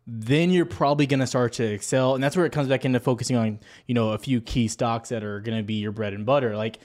then 0.06 0.50
you're 0.50 0.66
probably 0.66 1.06
going 1.06 1.20
to 1.20 1.26
start 1.26 1.52
to 1.52 1.64
excel. 1.64 2.16
And 2.16 2.24
that's 2.24 2.36
where 2.36 2.46
it 2.46 2.50
comes 2.50 2.66
back 2.68 2.84
into 2.84 2.98
focusing 2.98 3.36
on, 3.36 3.60
you 3.86 3.94
know, 3.94 4.10
a 4.10 4.18
few 4.18 4.40
key 4.40 4.66
stocks 4.66 5.10
that 5.10 5.22
are 5.22 5.38
going 5.38 5.56
to 5.56 5.62
be 5.62 5.74
your 5.74 5.92
bread 5.92 6.14
and 6.14 6.26
butter. 6.26 6.56
Like 6.56 6.80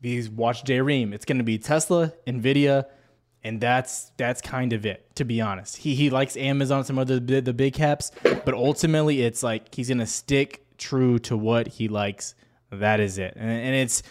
these 0.00 0.30
watch 0.30 0.64
J 0.64 0.80
Ream, 0.80 1.12
it's 1.12 1.26
going 1.26 1.36
to 1.36 1.44
be 1.44 1.58
Tesla, 1.58 2.14
Nvidia, 2.26 2.86
and 3.44 3.60
that's 3.60 4.12
that's 4.16 4.40
kind 4.40 4.72
of 4.72 4.86
it 4.86 5.14
to 5.16 5.24
be 5.24 5.40
honest. 5.40 5.78
He 5.78 5.94
he 5.94 6.10
likes 6.10 6.36
amazon 6.36 6.84
some 6.84 6.98
other 6.98 7.18
the, 7.18 7.40
the 7.40 7.52
big 7.52 7.74
caps 7.74 8.10
but 8.22 8.54
ultimately 8.54 9.22
it's 9.22 9.42
like 9.42 9.74
he's 9.74 9.88
gonna 9.88 10.06
stick 10.06 10.64
true 10.78 11.18
to 11.20 11.36
what 11.36 11.68
he 11.68 11.88
likes. 11.88 12.34
That 12.70 13.00
is 13.00 13.18
it. 13.18 13.34
And, 13.36 13.50
and 13.50 13.74
it's 13.74 14.02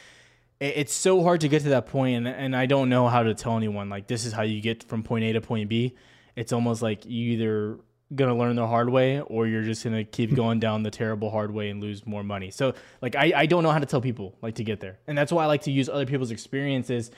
it's 0.59 0.93
so 0.93 1.23
hard 1.23 1.41
to 1.41 1.47
get 1.47 1.63
to 1.63 1.69
that 1.69 1.87
point 1.87 2.15
and, 2.15 2.27
and 2.27 2.55
i 2.55 2.67
don't 2.67 2.87
know 2.87 3.07
how 3.07 3.23
to 3.23 3.33
tell 3.33 3.57
anyone 3.57 3.89
like 3.89 4.05
this 4.05 4.25
is 4.25 4.31
how 4.31 4.43
you 4.43 4.61
get 4.61 4.83
from 4.83 5.01
point 5.01 5.23
a 5.23 5.33
to 5.33 5.41
point 5.41 5.69
b. 5.69 5.95
It's 6.35 6.53
almost 6.53 6.81
like 6.81 7.05
you 7.05 7.31
either 7.31 7.79
gonna 8.13 8.37
learn 8.37 8.55
the 8.55 8.67
hard 8.67 8.89
way 8.89 9.21
or 9.21 9.47
you're 9.47 9.63
just 9.63 9.83
gonna 9.83 10.03
keep 10.03 10.29
hmm. 10.29 10.35
going 10.35 10.59
down 10.59 10.83
the 10.83 10.91
terrible 10.91 11.29
hard 11.29 11.51
way 11.51 11.69
and 11.69 11.81
lose 11.81 12.05
more 12.05 12.23
money. 12.23 12.51
So 12.51 12.73
like 13.01 13.15
I, 13.15 13.33
I 13.35 13.45
don't 13.45 13.63
know 13.63 13.71
how 13.71 13.79
to 13.79 13.85
tell 13.85 14.01
people 14.01 14.37
like 14.41 14.55
to 14.55 14.63
get 14.63 14.79
there. 14.79 14.99
And 15.07 15.17
that's 15.17 15.31
why 15.31 15.43
i 15.43 15.47
like 15.47 15.63
to 15.63 15.71
use 15.71 15.89
other 15.89 16.05
people's 16.05 16.31
experiences 16.31 17.11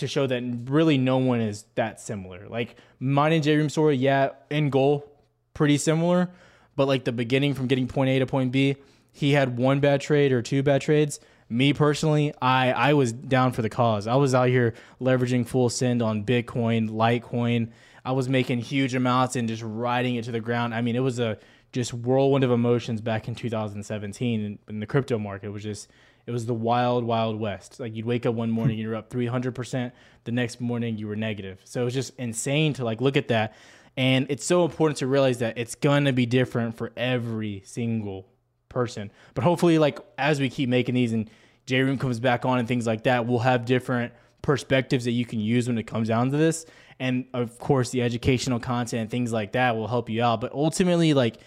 to 0.00 0.06
show 0.06 0.26
that 0.26 0.42
really 0.64 0.98
no 0.98 1.18
one 1.18 1.40
is 1.40 1.64
that 1.74 2.00
similar 2.00 2.48
like 2.48 2.76
mine 2.98 3.32
and 3.32 3.42
j 3.42 3.68
story 3.68 3.96
yeah 3.96 4.30
in 4.50 4.70
goal 4.70 5.10
pretty 5.54 5.78
similar 5.78 6.30
but 6.76 6.88
like 6.88 7.04
the 7.04 7.12
beginning 7.12 7.54
from 7.54 7.66
getting 7.66 7.86
point 7.86 8.10
a 8.10 8.18
to 8.18 8.26
point 8.26 8.52
b 8.52 8.76
he 9.12 9.32
had 9.32 9.56
one 9.56 9.80
bad 9.80 10.00
trade 10.00 10.32
or 10.32 10.42
two 10.42 10.62
bad 10.62 10.80
trades 10.80 11.20
me 11.50 11.72
personally, 11.72 12.32
I 12.40 12.70
I 12.70 12.92
was 12.94 13.12
down 13.12 13.52
for 13.52 13.60
the 13.60 13.68
cause. 13.68 14.06
I 14.06 14.14
was 14.14 14.34
out 14.34 14.48
here 14.48 14.72
leveraging 15.00 15.46
full 15.46 15.68
send 15.68 16.00
on 16.00 16.24
Bitcoin, 16.24 16.90
Litecoin. 16.90 17.70
I 18.04 18.12
was 18.12 18.28
making 18.28 18.60
huge 18.60 18.94
amounts 18.94 19.36
and 19.36 19.48
just 19.48 19.62
riding 19.64 20.14
it 20.14 20.24
to 20.24 20.32
the 20.32 20.40
ground. 20.40 20.74
I 20.74 20.80
mean, 20.80 20.96
it 20.96 21.00
was 21.00 21.18
a 21.18 21.38
just 21.72 21.92
whirlwind 21.92 22.44
of 22.44 22.50
emotions 22.50 23.00
back 23.00 23.28
in 23.28 23.34
2017 23.34 24.40
in, 24.40 24.58
in 24.68 24.80
the 24.80 24.86
crypto 24.86 25.18
market. 25.18 25.48
It 25.48 25.50
was 25.50 25.64
just 25.64 25.88
it 26.26 26.30
was 26.30 26.46
the 26.46 26.54
wild, 26.54 27.04
wild 27.04 27.38
west. 27.38 27.80
Like 27.80 27.94
you'd 27.94 28.06
wake 28.06 28.26
up 28.26 28.34
one 28.34 28.50
morning, 28.50 28.78
you're 28.78 28.94
up 28.94 29.10
300%. 29.10 29.92
The 30.24 30.32
next 30.32 30.60
morning, 30.60 30.98
you 30.98 31.08
were 31.08 31.16
negative. 31.16 31.60
So 31.64 31.82
it 31.82 31.84
was 31.84 31.94
just 31.94 32.14
insane 32.18 32.74
to 32.74 32.84
like 32.84 33.00
look 33.00 33.16
at 33.16 33.28
that. 33.28 33.54
And 33.96 34.26
it's 34.30 34.44
so 34.44 34.64
important 34.64 34.98
to 34.98 35.06
realize 35.06 35.38
that 35.38 35.58
it's 35.58 35.74
going 35.74 36.04
to 36.04 36.12
be 36.12 36.26
different 36.26 36.76
for 36.76 36.92
every 36.96 37.62
single 37.64 38.26
person. 38.68 39.10
But 39.34 39.44
hopefully, 39.44 39.78
like 39.78 39.98
as 40.16 40.40
we 40.40 40.48
keep 40.48 40.68
making 40.68 40.94
these 40.94 41.12
and 41.12 41.28
J 41.66 41.82
Ream 41.82 41.98
comes 41.98 42.20
back 42.20 42.44
on 42.44 42.58
and 42.58 42.68
things 42.68 42.86
like 42.86 43.04
that, 43.04 43.26
we'll 43.26 43.40
have 43.40 43.64
different 43.64 44.12
perspectives 44.42 45.04
that 45.04 45.12
you 45.12 45.24
can 45.24 45.40
use 45.40 45.68
when 45.68 45.78
it 45.78 45.84
comes 45.84 46.08
down 46.08 46.30
to 46.30 46.36
this. 46.36 46.66
And 46.98 47.26
of 47.34 47.58
course, 47.58 47.90
the 47.90 48.02
educational 48.02 48.60
content 48.60 49.02
and 49.02 49.10
things 49.10 49.32
like 49.32 49.52
that 49.52 49.76
will 49.76 49.88
help 49.88 50.08
you 50.08 50.22
out. 50.22 50.40
But 50.40 50.52
ultimately, 50.52 51.14
like 51.14 51.38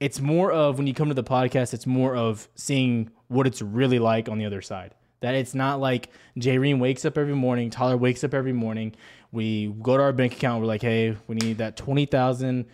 it's 0.00 0.20
more 0.20 0.52
of 0.52 0.78
when 0.78 0.86
you 0.86 0.94
come 0.94 1.08
to 1.08 1.14
the 1.14 1.24
podcast, 1.24 1.74
it's 1.74 1.86
more 1.86 2.14
of 2.16 2.48
seeing 2.54 3.10
what 3.28 3.46
it's 3.46 3.60
really 3.62 3.98
like 3.98 4.28
on 4.28 4.38
the 4.38 4.46
other 4.46 4.62
side. 4.62 4.94
That 5.20 5.34
it's 5.34 5.54
not 5.54 5.80
like 5.80 6.10
J 6.36 6.58
Ream 6.58 6.78
wakes 6.78 7.04
up 7.04 7.18
every 7.18 7.34
morning, 7.34 7.70
Tyler 7.70 7.96
wakes 7.96 8.22
up 8.22 8.34
every 8.34 8.52
morning. 8.52 8.94
We 9.32 9.74
go 9.82 9.96
to 9.96 10.02
our 10.02 10.12
bank 10.12 10.34
account, 10.34 10.60
we're 10.60 10.68
like, 10.68 10.82
hey, 10.82 11.16
we 11.26 11.34
need 11.34 11.58
that 11.58 11.76
twenty 11.76 12.06
thousand, 12.06 12.66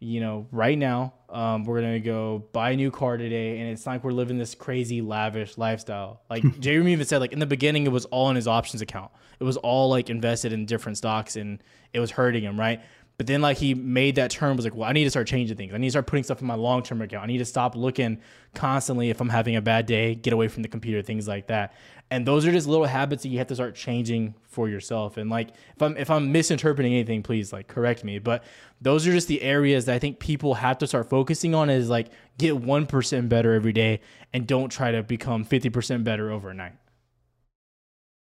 you 0.00 0.20
know, 0.20 0.48
right 0.50 0.76
now. 0.76 1.14
Um, 1.28 1.64
we're 1.64 1.80
gonna 1.80 2.00
go 2.00 2.44
buy 2.52 2.70
a 2.70 2.76
new 2.76 2.90
car 2.90 3.16
today, 3.16 3.60
and 3.60 3.70
it's 3.70 3.86
like 3.86 4.02
we're 4.02 4.10
living 4.10 4.38
this 4.38 4.56
crazy 4.56 5.02
lavish 5.02 5.56
lifestyle. 5.56 6.22
Like 6.28 6.42
J 6.60 6.78
Ream 6.78 6.88
even 6.88 7.06
said, 7.06 7.18
like 7.18 7.32
in 7.32 7.38
the 7.38 7.46
beginning, 7.46 7.86
it 7.86 7.92
was 7.92 8.06
all 8.06 8.28
in 8.28 8.34
his 8.34 8.48
options 8.48 8.82
account. 8.82 9.12
It 9.38 9.44
was 9.44 9.56
all 9.58 9.88
like 9.88 10.10
invested 10.10 10.52
in 10.52 10.66
different 10.66 10.98
stocks, 10.98 11.36
and 11.36 11.62
it 11.92 12.00
was 12.00 12.10
hurting 12.10 12.42
him, 12.42 12.58
right? 12.58 12.82
But 13.16 13.28
then 13.28 13.40
like 13.40 13.58
he 13.58 13.74
made 13.74 14.16
that 14.16 14.30
turn 14.30 14.56
was 14.56 14.64
like, 14.64 14.74
well, 14.74 14.88
I 14.88 14.92
need 14.92 15.04
to 15.04 15.10
start 15.10 15.28
changing 15.28 15.56
things. 15.56 15.72
I 15.72 15.78
need 15.78 15.86
to 15.86 15.92
start 15.92 16.08
putting 16.08 16.24
stuff 16.24 16.40
in 16.40 16.48
my 16.48 16.54
long 16.54 16.82
term 16.82 17.00
account. 17.00 17.22
I 17.22 17.26
need 17.26 17.38
to 17.38 17.44
stop 17.44 17.76
looking 17.76 18.20
constantly 18.54 19.08
if 19.10 19.20
I'm 19.20 19.28
having 19.28 19.54
a 19.54 19.62
bad 19.62 19.86
day, 19.86 20.16
get 20.16 20.32
away 20.32 20.48
from 20.48 20.62
the 20.62 20.68
computer, 20.68 21.00
things 21.00 21.28
like 21.28 21.46
that. 21.46 21.74
And 22.10 22.26
those 22.26 22.44
are 22.44 22.50
just 22.50 22.66
little 22.66 22.86
habits 22.86 23.22
that 23.22 23.28
you 23.28 23.38
have 23.38 23.46
to 23.48 23.54
start 23.54 23.76
changing 23.76 24.34
for 24.42 24.68
yourself. 24.68 25.16
And 25.16 25.30
like 25.30 25.50
if 25.76 25.82
I'm 25.82 25.96
if 25.96 26.10
I'm 26.10 26.32
misinterpreting 26.32 26.92
anything, 26.92 27.22
please 27.22 27.52
like 27.52 27.68
correct 27.68 28.02
me. 28.02 28.18
But 28.18 28.42
those 28.80 29.06
are 29.06 29.12
just 29.12 29.28
the 29.28 29.42
areas 29.42 29.84
that 29.84 29.94
I 29.94 29.98
think 30.00 30.18
people 30.18 30.54
have 30.54 30.78
to 30.78 30.86
start 30.86 31.08
focusing 31.08 31.54
on 31.54 31.70
is 31.70 31.88
like 31.88 32.08
get 32.36 32.56
one 32.56 32.84
percent 32.84 33.28
better 33.28 33.54
every 33.54 33.72
day 33.72 34.00
and 34.32 34.44
don't 34.44 34.70
try 34.70 34.90
to 34.90 35.04
become 35.04 35.44
fifty 35.44 35.70
percent 35.70 36.02
better 36.02 36.32
overnight. 36.32 36.72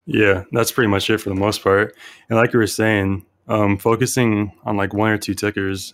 Yeah, 0.05 0.43
that's 0.51 0.71
pretty 0.71 0.89
much 0.89 1.09
it 1.09 1.19
for 1.19 1.29
the 1.29 1.35
most 1.35 1.63
part. 1.63 1.95
And 2.29 2.37
like 2.37 2.53
you 2.53 2.59
were 2.59 2.67
saying, 2.67 3.25
um, 3.47 3.77
focusing 3.77 4.51
on 4.63 4.77
like 4.77 4.93
one 4.93 5.11
or 5.11 5.17
two 5.17 5.33
tickers 5.33 5.93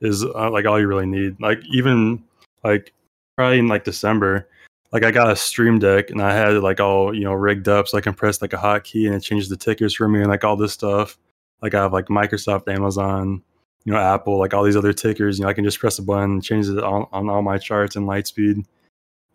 is 0.00 0.24
uh, 0.24 0.50
like 0.50 0.66
all 0.66 0.80
you 0.80 0.86
really 0.86 1.06
need. 1.06 1.40
Like 1.40 1.60
even 1.72 2.24
like 2.64 2.92
probably 3.36 3.58
in 3.58 3.68
like 3.68 3.84
December, 3.84 4.48
like 4.92 5.04
I 5.04 5.10
got 5.10 5.30
a 5.30 5.36
Stream 5.36 5.78
Deck 5.78 6.10
and 6.10 6.20
I 6.20 6.34
had 6.34 6.52
it 6.52 6.60
like 6.60 6.80
all 6.80 7.14
you 7.14 7.24
know 7.24 7.32
rigged 7.32 7.68
up 7.68 7.88
so 7.88 7.98
I 7.98 8.02
can 8.02 8.14
press 8.14 8.42
like 8.42 8.52
a 8.52 8.58
hotkey 8.58 9.06
and 9.06 9.14
it 9.14 9.20
changes 9.20 9.48
the 9.48 9.56
tickers 9.56 9.94
for 9.94 10.08
me 10.08 10.20
and 10.20 10.28
like 10.28 10.44
all 10.44 10.56
this 10.56 10.72
stuff. 10.72 11.18
Like 11.62 11.74
I 11.74 11.82
have 11.82 11.92
like 11.92 12.06
Microsoft, 12.06 12.72
Amazon, 12.72 13.42
you 13.84 13.92
know, 13.92 13.98
Apple, 13.98 14.38
like 14.38 14.52
all 14.52 14.64
these 14.64 14.76
other 14.76 14.92
tickers. 14.92 15.38
You 15.38 15.44
know, 15.44 15.48
I 15.48 15.54
can 15.54 15.64
just 15.64 15.78
press 15.78 15.98
a 15.98 16.02
button, 16.02 16.32
and 16.32 16.44
change 16.44 16.68
it 16.68 16.78
on, 16.78 17.06
on 17.12 17.28
all 17.28 17.42
my 17.42 17.58
charts 17.58 17.96
and 17.96 18.06
Lightspeed. 18.06 18.64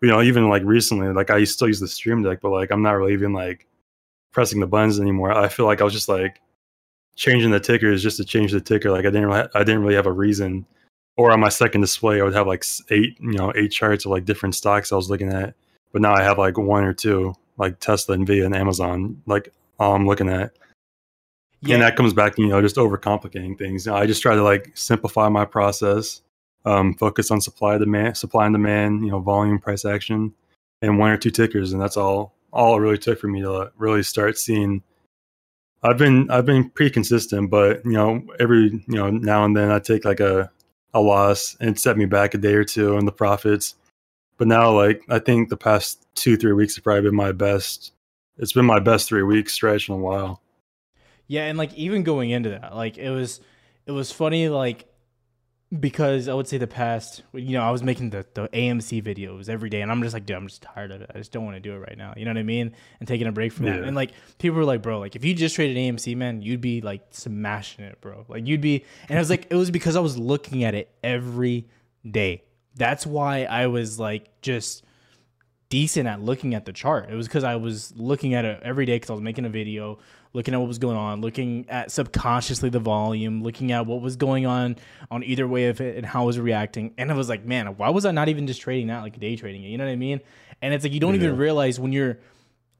You 0.00 0.08
know, 0.08 0.22
even 0.22 0.48
like 0.48 0.62
recently, 0.64 1.08
like 1.08 1.30
I 1.30 1.42
still 1.44 1.68
use 1.68 1.80
the 1.80 1.88
Stream 1.88 2.22
Deck, 2.22 2.40
but 2.40 2.50
like 2.50 2.70
I'm 2.70 2.82
not 2.82 2.92
really 2.92 3.14
even 3.14 3.32
like 3.32 3.66
pressing 4.30 4.60
the 4.60 4.66
buttons 4.66 5.00
anymore. 5.00 5.32
I 5.32 5.48
feel 5.48 5.66
like 5.66 5.80
I 5.80 5.84
was 5.84 5.92
just 5.92 6.08
like 6.08 6.40
changing 7.18 7.50
the 7.50 7.60
ticker 7.60 7.90
is 7.90 8.02
just 8.02 8.16
to 8.16 8.24
change 8.24 8.52
the 8.52 8.60
ticker. 8.60 8.90
Like 8.90 9.04
I 9.04 9.10
didn't 9.10 9.26
really, 9.26 9.48
I 9.54 9.64
didn't 9.64 9.82
really 9.82 9.96
have 9.96 10.06
a 10.06 10.12
reason. 10.12 10.64
Or 11.16 11.32
on 11.32 11.40
my 11.40 11.48
second 11.48 11.80
display, 11.80 12.20
I 12.20 12.24
would 12.24 12.34
have 12.34 12.46
like 12.46 12.64
eight, 12.90 13.18
you 13.20 13.32
know, 13.32 13.52
eight 13.56 13.72
charts 13.72 14.04
of 14.04 14.12
like 14.12 14.24
different 14.24 14.54
stocks 14.54 14.92
I 14.92 14.96
was 14.96 15.10
looking 15.10 15.32
at. 15.32 15.54
But 15.92 16.00
now 16.00 16.14
I 16.14 16.22
have 16.22 16.38
like 16.38 16.56
one 16.56 16.84
or 16.84 16.94
two, 16.94 17.34
like 17.56 17.80
Tesla, 17.80 18.16
Nvidia, 18.16 18.46
and 18.46 18.54
Amazon. 18.54 19.20
Like 19.26 19.52
all 19.80 19.96
I'm 19.96 20.06
looking 20.06 20.28
at. 20.28 20.52
Yeah. 21.60 21.74
And 21.74 21.82
that 21.82 21.96
comes 21.96 22.12
back, 22.12 22.36
to 22.36 22.42
you 22.42 22.48
know, 22.48 22.62
just 22.62 22.76
overcomplicating 22.76 23.58
things. 23.58 23.84
You 23.84 23.92
know, 23.92 23.98
I 23.98 24.06
just 24.06 24.22
try 24.22 24.36
to 24.36 24.44
like 24.44 24.70
simplify 24.74 25.28
my 25.28 25.44
process, 25.44 26.22
um, 26.64 26.94
focus 26.94 27.32
on 27.32 27.40
supply 27.40 27.78
demand, 27.78 28.16
supply 28.16 28.46
and 28.46 28.54
demand, 28.54 29.04
you 29.04 29.10
know, 29.10 29.18
volume, 29.18 29.58
price 29.58 29.84
action, 29.84 30.32
and 30.82 31.00
one 31.00 31.10
or 31.10 31.16
two 31.16 31.32
tickers, 31.32 31.72
and 31.72 31.82
that's 31.82 31.96
all. 31.96 32.36
All 32.52 32.76
it 32.76 32.80
really 32.80 32.96
took 32.96 33.18
for 33.18 33.26
me 33.26 33.42
to 33.42 33.72
really 33.76 34.04
start 34.04 34.38
seeing 34.38 34.82
I've 35.82 35.98
been 35.98 36.30
I've 36.30 36.46
been 36.46 36.70
pretty 36.70 36.90
consistent, 36.90 37.50
but 37.50 37.84
you 37.84 37.92
know, 37.92 38.22
every 38.40 38.64
you 38.64 38.94
know 38.94 39.10
now 39.10 39.44
and 39.44 39.56
then 39.56 39.70
I 39.70 39.78
take 39.78 40.04
like 40.04 40.20
a 40.20 40.50
a 40.94 41.00
loss 41.00 41.56
and 41.60 41.78
set 41.78 41.96
me 41.96 42.06
back 42.06 42.34
a 42.34 42.38
day 42.38 42.54
or 42.54 42.64
two 42.64 42.96
in 42.96 43.04
the 43.04 43.12
profits. 43.12 43.74
But 44.38 44.48
now, 44.48 44.72
like 44.72 45.02
I 45.08 45.18
think 45.18 45.48
the 45.48 45.56
past 45.56 46.06
two 46.14 46.36
three 46.36 46.52
weeks 46.52 46.76
have 46.76 46.84
probably 46.84 47.02
been 47.02 47.14
my 47.14 47.32
best. 47.32 47.92
It's 48.38 48.52
been 48.52 48.64
my 48.64 48.80
best 48.80 49.08
three 49.08 49.22
weeks 49.22 49.52
stretch 49.52 49.88
in 49.88 49.94
a 49.94 49.98
while. 49.98 50.42
Yeah, 51.26 51.44
and 51.44 51.58
like 51.58 51.74
even 51.74 52.02
going 52.02 52.30
into 52.30 52.50
that, 52.50 52.74
like 52.74 52.98
it 52.98 53.10
was 53.10 53.40
it 53.86 53.92
was 53.92 54.10
funny. 54.10 54.48
Like 54.48 54.87
because 55.76 56.28
I 56.28 56.34
would 56.34 56.48
say 56.48 56.56
the 56.56 56.66
past, 56.66 57.22
you 57.34 57.52
know, 57.52 57.62
I 57.62 57.70
was 57.70 57.82
making 57.82 58.10
the, 58.10 58.24
the 58.32 58.48
AMC 58.48 59.02
videos 59.02 59.50
every 59.50 59.68
day, 59.68 59.82
and 59.82 59.90
I'm 59.92 60.02
just 60.02 60.14
like, 60.14 60.24
dude, 60.24 60.36
I'm 60.36 60.46
just 60.46 60.62
tired 60.62 60.90
of 60.90 61.02
it. 61.02 61.10
I 61.14 61.18
just 61.18 61.30
don't 61.30 61.44
want 61.44 61.56
to 61.56 61.60
do 61.60 61.74
it 61.74 61.78
right 61.78 61.96
now. 61.96 62.14
You 62.16 62.24
know 62.24 62.30
what 62.30 62.38
I 62.38 62.42
mean? 62.42 62.74
And 63.00 63.08
taking 63.08 63.26
a 63.26 63.32
break 63.32 63.52
from 63.52 63.66
yeah. 63.66 63.76
that. 63.76 63.84
And 63.84 63.94
like, 63.94 64.12
people 64.38 64.56
were 64.56 64.64
like, 64.64 64.80
bro, 64.80 64.98
like, 64.98 65.14
if 65.14 65.24
you 65.24 65.34
just 65.34 65.54
traded 65.54 65.76
AMC, 65.76 66.16
man, 66.16 66.40
you'd 66.40 66.62
be 66.62 66.80
like 66.80 67.02
smashing 67.10 67.84
it, 67.84 68.00
bro. 68.00 68.24
Like, 68.28 68.46
you'd 68.46 68.62
be, 68.62 68.84
and 69.10 69.18
I 69.18 69.20
was 69.20 69.28
like, 69.28 69.46
it 69.50 69.56
was 69.56 69.70
because 69.70 69.94
I 69.94 70.00
was 70.00 70.16
looking 70.16 70.64
at 70.64 70.74
it 70.74 70.90
every 71.02 71.68
day. 72.10 72.44
That's 72.74 73.06
why 73.06 73.44
I 73.44 73.66
was 73.66 73.98
like, 73.98 74.40
just 74.40 74.84
decent 75.68 76.08
at 76.08 76.22
looking 76.22 76.54
at 76.54 76.64
the 76.64 76.72
chart. 76.72 77.10
It 77.10 77.14
was 77.14 77.26
because 77.26 77.44
I 77.44 77.56
was 77.56 77.92
looking 77.96 78.34
at 78.34 78.44
it 78.44 78.60
every 78.62 78.86
day 78.86 78.96
because 78.96 79.10
I 79.10 79.12
was 79.12 79.22
making 79.22 79.44
a 79.44 79.50
video, 79.50 79.98
looking 80.32 80.54
at 80.54 80.60
what 80.60 80.68
was 80.68 80.78
going 80.78 80.96
on, 80.96 81.20
looking 81.20 81.66
at 81.68 81.90
subconsciously 81.90 82.70
the 82.70 82.78
volume, 82.78 83.42
looking 83.42 83.72
at 83.72 83.86
what 83.86 84.00
was 84.00 84.16
going 84.16 84.46
on 84.46 84.76
on 85.10 85.22
either 85.24 85.46
way 85.46 85.66
of 85.66 85.80
it 85.80 85.96
and 85.96 86.06
how 86.06 86.22
I 86.22 86.26
was 86.26 86.38
reacting. 86.38 86.94
And 86.96 87.10
I 87.10 87.14
was 87.14 87.28
like, 87.28 87.44
man, 87.44 87.66
why 87.76 87.90
was 87.90 88.06
I 88.06 88.12
not 88.12 88.28
even 88.28 88.46
just 88.46 88.60
trading 88.60 88.86
that, 88.88 89.02
like 89.02 89.18
day 89.20 89.36
trading 89.36 89.64
it? 89.64 89.68
You 89.68 89.78
know 89.78 89.84
what 89.84 89.92
I 89.92 89.96
mean? 89.96 90.20
And 90.62 90.72
it's 90.72 90.84
like 90.84 90.92
you 90.92 91.00
don't 91.00 91.14
yeah. 91.14 91.22
even 91.22 91.36
realize 91.36 91.78
when 91.78 91.92
you're. 91.92 92.18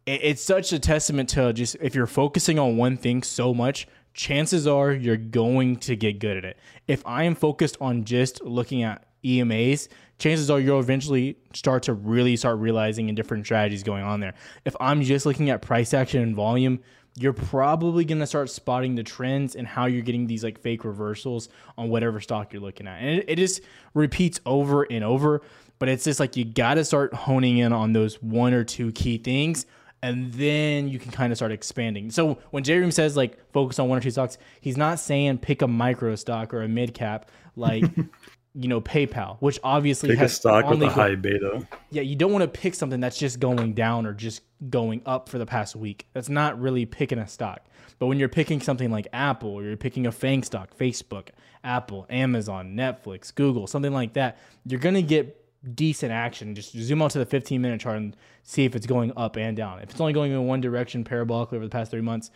It's 0.07 0.40
such 0.40 0.72
a 0.72 0.79
testament 0.79 1.29
to 1.31 1.53
just 1.53 1.77
if 1.83 1.94
you're 1.94 2.07
focusing 2.07 2.59
on 2.59 2.79
one 2.79 2.96
thing 2.96 3.22
so 3.22 3.53
much, 3.53 3.87
chances 4.14 4.66
are 4.66 4.90
you're 4.90 5.18
going 5.18 5.77
to 5.77 5.96
get 5.96 6.18
good 6.18 6.38
at 6.38 6.44
it. 6.46 6.57
If 6.87 7.03
I 7.07 7.24
am 7.24 7.35
focused 7.35 7.77
on 7.79 8.05
just 8.05 8.42
looking 8.42 8.83
at 8.83 9.05
EMAs, 9.29 9.88
chances 10.19 10.51
are 10.51 10.61
you'll 10.61 10.81
eventually 10.81 11.37
start 11.55 11.83
to 11.85 11.93
really 11.93 12.37
start 12.37 12.59
realizing 12.59 13.09
in 13.09 13.14
different 13.14 13.45
strategies 13.45 13.83
going 13.83 14.03
on 14.03 14.21
there. 14.21 14.35
If 14.64 14.75
I'm 14.81 15.03
just 15.03 15.27
looking 15.27 15.51
at 15.51 15.62
price 15.62 15.95
action 15.95 16.23
and 16.23 16.35
volume, 16.35 16.81
you're 17.17 17.33
probably 17.33 18.05
going 18.05 18.21
to 18.21 18.27
start 18.27 18.49
spotting 18.49 18.95
the 18.95 19.03
trends 19.03 19.57
and 19.57 19.67
how 19.67 19.87
you're 19.87 20.03
getting 20.03 20.27
these 20.27 20.45
like 20.45 20.61
fake 20.61 20.85
reversals 20.85 21.49
on 21.77 21.88
whatever 21.88 22.21
stock 22.21 22.53
you're 22.53 22.62
looking 22.62 22.87
at. 22.87 23.01
And 23.01 23.19
it, 23.19 23.25
it 23.29 23.37
just 23.37 23.61
repeats 23.95 24.41
over 24.47 24.85
and 24.85 25.03
over, 25.03 25.43
but 25.79 25.88
it's 25.88 26.05
just 26.05 26.21
like 26.21 26.37
you 26.37 26.45
got 26.45 26.75
to 26.75 26.85
start 26.85 27.12
honing 27.14 27.59
in 27.59 27.73
on 27.73 27.93
those 27.93 28.23
one 28.23 28.55
or 28.55 28.64
two 28.64 28.93
key 28.93 29.19
things 29.19 29.67
and 30.03 30.33
then 30.35 30.88
you 30.88 30.99
can 30.99 31.11
kind 31.11 31.33
of 31.33 31.38
start 31.38 31.53
expanding. 31.53 32.11
So 32.11 32.38
when 32.51 32.62
J 32.62 32.88
says 32.91 33.17
like 33.17 33.38
focus 33.53 33.79
on 33.79 33.88
one 33.88 33.99
or 33.99 34.01
two 34.01 34.11
stocks, 34.11 34.38
he's 34.61 34.77
not 34.77 35.01
saying 35.01 35.38
pick 35.38 35.62
a 35.62 35.69
micro 35.69 36.14
stock 36.14 36.55
or 36.55 36.62
a 36.62 36.69
mid 36.69 36.95
cap 36.95 37.31
like 37.57 37.85
you 38.59 38.66
know 38.66 38.81
PayPal, 38.81 39.37
which 39.38 39.61
obviously 39.62 40.09
pick 40.09 40.18
has 40.18 40.33
a 40.33 40.35
stock 40.35 40.68
with 40.68 40.83
a 40.83 40.90
high 40.90 41.14
beta. 41.14 41.66
Yeah, 41.90 42.03
you 42.03 42.16
don't 42.16 42.33
want 42.33 42.42
to 42.42 42.61
pick 42.61 42.75
something 42.75 42.99
that's 42.99 43.16
just 43.16 43.38
going 43.38 43.75
down 43.75 44.05
or 44.05 44.12
just 44.12 44.42
going 44.68 45.01
up 45.07 45.29
for 45.29 45.38
the 45.38 45.47
past 45.47 45.77
week. 45.77 46.09
That's 46.12 46.29
not 46.29 46.61
really 46.61 46.85
picking 46.85 47.18
a 47.18 47.29
stock. 47.29 47.64
But 48.01 48.07
when 48.07 48.18
you're 48.18 48.29
picking 48.29 48.61
something 48.61 48.90
like 48.90 49.07
Apple, 49.12 49.51
or 49.51 49.62
you're 49.62 49.77
picking 49.77 50.07
a 50.07 50.12
FANG 50.12 50.42
stock, 50.42 50.77
Facebook, 50.77 51.29
Apple, 51.62 52.07
Amazon, 52.11 52.75
Netflix, 52.75 53.33
Google, 53.33 53.68
something 53.68 53.92
like 53.92 54.14
that, 54.14 54.38
you're 54.66 54.81
gonna 54.81 55.03
get 55.03 55.44
decent 55.75 56.11
action. 56.11 56.57
Just 56.57 56.73
zoom 56.73 57.01
out 57.01 57.12
to 57.12 57.21
the 57.21 57.27
15 57.27 57.62
minute 57.62 57.81
chart 57.81 57.97
and 57.97 58.16
see 58.42 58.64
if 58.64 58.75
it's 58.75 58.87
going 58.87 59.12
up 59.16 59.37
and 59.37 59.57
down. 59.57 59.79
If 59.79 59.90
it's 59.90 60.01
only 60.01 60.12
going 60.12 60.33
in 60.33 60.47
one 60.47 60.61
direction 60.61 61.05
parabolically 61.05 61.55
over 61.55 61.64
the 61.64 61.71
past 61.71 61.92
three 61.92 62.01
months, 62.01 62.33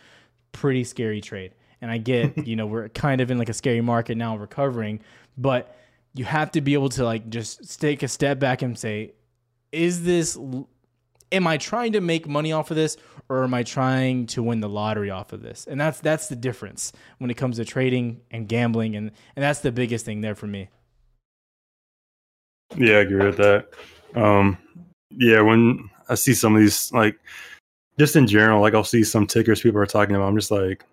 pretty 0.53 0.85
scary 0.85 1.19
trade. 1.19 1.51
And 1.81 1.91
I 1.91 1.97
get, 1.97 2.47
you 2.47 2.55
know, 2.55 2.65
we're 2.65 2.87
kind 2.89 3.19
of 3.19 3.29
in 3.29 3.37
like 3.37 3.49
a 3.49 3.53
scary 3.53 3.81
market 3.81 4.15
now 4.15 4.37
recovering, 4.37 5.01
but 5.37 5.75
you 6.15 6.25
have 6.25 6.51
to 6.51 6.61
be 6.61 6.73
able 6.73 6.89
to 6.89 7.03
like 7.03 7.29
just 7.29 7.81
take 7.81 8.03
a 8.03 8.07
step 8.07 8.39
back 8.39 8.61
and 8.61 8.77
say, 8.77 9.13
is 9.71 10.03
this 10.03 10.37
am 11.33 11.47
I 11.47 11.57
trying 11.57 11.93
to 11.93 12.01
make 12.01 12.27
money 12.27 12.51
off 12.51 12.69
of 12.71 12.77
this 12.77 12.95
or 13.27 13.43
am 13.43 13.53
I 13.53 13.63
trying 13.63 14.27
to 14.27 14.43
win 14.43 14.59
the 14.59 14.69
lottery 14.69 15.09
off 15.09 15.33
of 15.33 15.41
this? 15.41 15.65
And 15.67 15.81
that's 15.81 15.99
that's 15.99 16.27
the 16.27 16.35
difference 16.35 16.93
when 17.17 17.29
it 17.29 17.35
comes 17.35 17.57
to 17.57 17.65
trading 17.65 18.21
and 18.31 18.47
gambling 18.47 18.95
and 18.95 19.11
and 19.35 19.43
that's 19.43 19.59
the 19.59 19.71
biggest 19.71 20.05
thing 20.05 20.21
there 20.21 20.35
for 20.35 20.47
me. 20.47 20.69
Yeah, 22.77 22.97
I 22.97 22.99
agree 22.99 23.25
with 23.25 23.37
that. 23.37 23.69
Um 24.15 24.57
yeah, 25.09 25.41
when 25.41 25.89
I 26.07 26.15
see 26.15 26.33
some 26.33 26.55
of 26.55 26.61
these 26.61 26.91
like 26.93 27.19
just 27.99 28.15
in 28.15 28.27
general, 28.27 28.61
like 28.61 28.73
I'll 28.73 28.83
see 28.83 29.03
some 29.03 29.27
tickers 29.27 29.61
people 29.61 29.79
are 29.79 29.85
talking 29.85 30.15
about, 30.15 30.27
I'm 30.27 30.37
just 30.37 30.51
like 30.51 30.85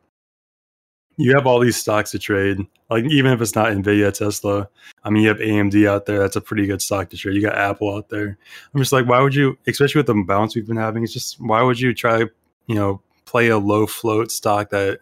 you 1.21 1.35
have 1.35 1.47
all 1.47 1.61
these 1.61 1.77
stocks 1.77 2.11
to 2.13 2.19
trade. 2.19 2.59
Like 2.89 3.05
even 3.05 3.33
if 3.33 3.41
it's 3.41 3.55
not 3.55 3.69
Nvidia, 3.69 4.13
Tesla. 4.13 4.69
I 5.05 5.11
mean, 5.11 5.23
you 5.23 5.29
have 5.29 5.39
AMD 5.39 5.89
out 5.89 6.07
there. 6.07 6.19
That's 6.19 6.37
a 6.37 6.41
pretty 6.41 6.67
good 6.67 6.83
stock 6.83 7.11
to 7.11 7.17
trade. 7.17 7.37
You 7.37 7.43
got 7.43 7.57
Apple 7.57 7.95
out 7.95 8.09
there. 8.09 8.37
I'm 8.75 8.81
just 8.81 8.93
like, 8.93 9.07
why 9.07 9.21
would 9.21 9.35
you, 9.35 9.57
especially 9.67 10.01
with 10.01 10.07
the 10.07 10.25
bounce 10.27 10.55
we've 10.55 10.67
been 10.67 10.77
having? 10.77 11.05
It's 11.05 11.13
just 11.13 11.41
why 11.41 11.63
would 11.63 11.79
you 11.79 11.95
try, 11.95 12.21
you 12.67 12.75
know, 12.75 13.01
play 13.27 13.49
a 13.49 13.59
low 13.59 13.87
float 13.87 14.33
stock 14.33 14.71
that 14.71 15.01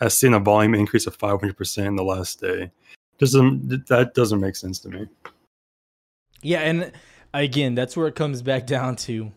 has 0.00 0.18
seen 0.18 0.34
a 0.34 0.40
volume 0.40 0.74
increase 0.74 1.06
of 1.06 1.14
500 1.16 1.56
percent 1.56 1.86
in 1.86 1.96
the 1.96 2.04
last 2.04 2.40
day? 2.40 2.70
Doesn't 3.18 3.86
that 3.88 4.14
doesn't 4.14 4.40
make 4.40 4.56
sense 4.56 4.78
to 4.80 4.88
me? 4.88 5.06
Yeah, 6.42 6.60
and 6.60 6.92
again, 7.34 7.74
that's 7.74 7.96
where 7.96 8.06
it 8.06 8.14
comes 8.14 8.42
back 8.42 8.66
down 8.66 8.96
to 8.96 9.32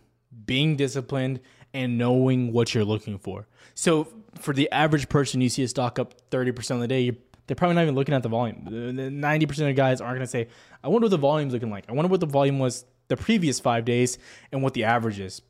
being 0.46 0.76
disciplined 0.76 1.40
and 1.74 1.98
knowing 1.98 2.52
what 2.52 2.74
you're 2.74 2.86
looking 2.86 3.18
for. 3.18 3.48
So 3.74 4.08
for 4.40 4.54
the 4.54 4.72
average 4.72 5.10
person, 5.10 5.42
you 5.42 5.50
see 5.50 5.64
a 5.64 5.68
stock 5.68 6.00
up 6.00 6.14
30% 6.32 6.72
of 6.72 6.80
the 6.80 6.88
day, 6.88 7.18
they're 7.48 7.56
probably 7.56 7.76
not 7.76 7.84
even 7.84 7.96
looking 7.96 8.16
at 8.16 8.24
the 8.24 8.30
volume. 8.30 8.66
90% 8.70 9.70
of 9.70 9.76
guys 9.76 10.00
aren't 10.00 10.16
going 10.16 10.22
to 10.22 10.28
say, 10.28 10.48
I 10.84 10.88
wonder 10.88 11.06
what 11.06 11.12
the 11.12 11.18
volume's 11.18 11.54
looking 11.54 11.70
like. 11.70 11.86
I 11.90 11.94
wonder 11.94 12.10
what 12.10 12.20
the 12.20 12.26
volume 12.26 12.60
was 12.60 12.86
the 13.08 13.18
previous 13.18 13.60
five 13.60 13.84
days 13.84 14.18
and 14.52 14.64
what 14.64 14.74
the 14.74 14.86
average 14.86 15.20
is. 15.20 15.42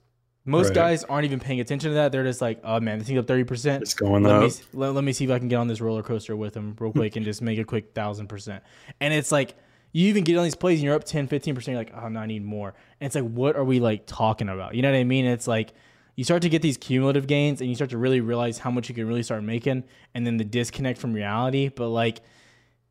Most 0.44 0.70
right. 0.70 0.76
guys 0.76 1.04
aren't 1.04 1.26
even 1.26 1.40
paying 1.40 1.60
attention 1.60 1.92
to 1.92 1.96
that. 1.96 2.12
They're 2.12 2.24
just 2.24 2.42
like, 2.42 2.60
oh 2.64 2.80
man, 2.80 2.98
this 2.98 3.08
thing's 3.08 3.20
up 3.20 3.28
30%. 3.28 3.82
It's 3.82 3.94
going 3.94 4.24
let 4.24 4.36
up. 4.36 4.44
Me, 4.44 4.52
let, 4.74 4.96
let 4.96 5.04
me 5.04 5.14
see 5.14 5.26
if 5.26 5.32
I 5.32 5.38
can 5.38 5.48
get 5.48 5.58
on 5.58 5.68
this 5.68 5.80
roller 5.80 6.02
coaster 6.02 6.36
with 6.36 6.54
them 6.54 6.76
real 6.80 6.92
quick 6.92 7.16
and 7.16 7.24
just 7.24 7.44
make 7.44 7.60
a 7.60 7.64
quick 7.64 7.94
thousand 7.94 8.28
percent. 8.28 8.64
And 9.00 9.14
it's 9.14 9.32
like, 9.32 9.56
you 9.94 10.08
even 10.08 10.24
get 10.24 10.38
on 10.38 10.44
these 10.44 10.56
plays 10.56 10.80
and 10.80 10.86
you're 10.86 10.96
up 10.96 11.04
10, 11.04 11.28
15%. 11.28 11.68
You're 11.68 11.76
like, 11.76 11.94
oh, 11.96 12.08
no, 12.08 12.22
I 12.22 12.26
need 12.26 12.44
more. 12.44 12.74
And 13.00 13.06
it's 13.06 13.16
like, 13.16 13.30
what 13.30 13.56
are 13.56 13.64
we 13.64 13.80
like 13.80 14.06
talking 14.08 14.50
about? 14.50 14.74
You 14.74 14.82
know 14.82 14.90
what 14.90 14.98
I 14.98 15.04
mean? 15.04 15.26
It's 15.26 15.48
like, 15.48 15.74
you 16.22 16.24
start 16.24 16.44
to 16.44 16.50
get 16.50 16.62
these 16.62 16.78
cumulative 16.78 17.26
gains 17.26 17.62
and 17.62 17.68
you 17.68 17.74
start 17.74 17.90
to 17.90 17.98
really 17.98 18.22
realize 18.22 18.60
how 18.60 18.70
much 18.70 18.88
you 18.88 18.94
can 18.94 19.08
really 19.08 19.24
start 19.24 19.42
making 19.42 19.84
and 20.14 20.24
then 20.24 20.38
the 20.38 20.44
disconnect 20.44 21.00
from 21.00 21.14
reality. 21.14 21.68
But 21.68 21.88
like 21.88 22.22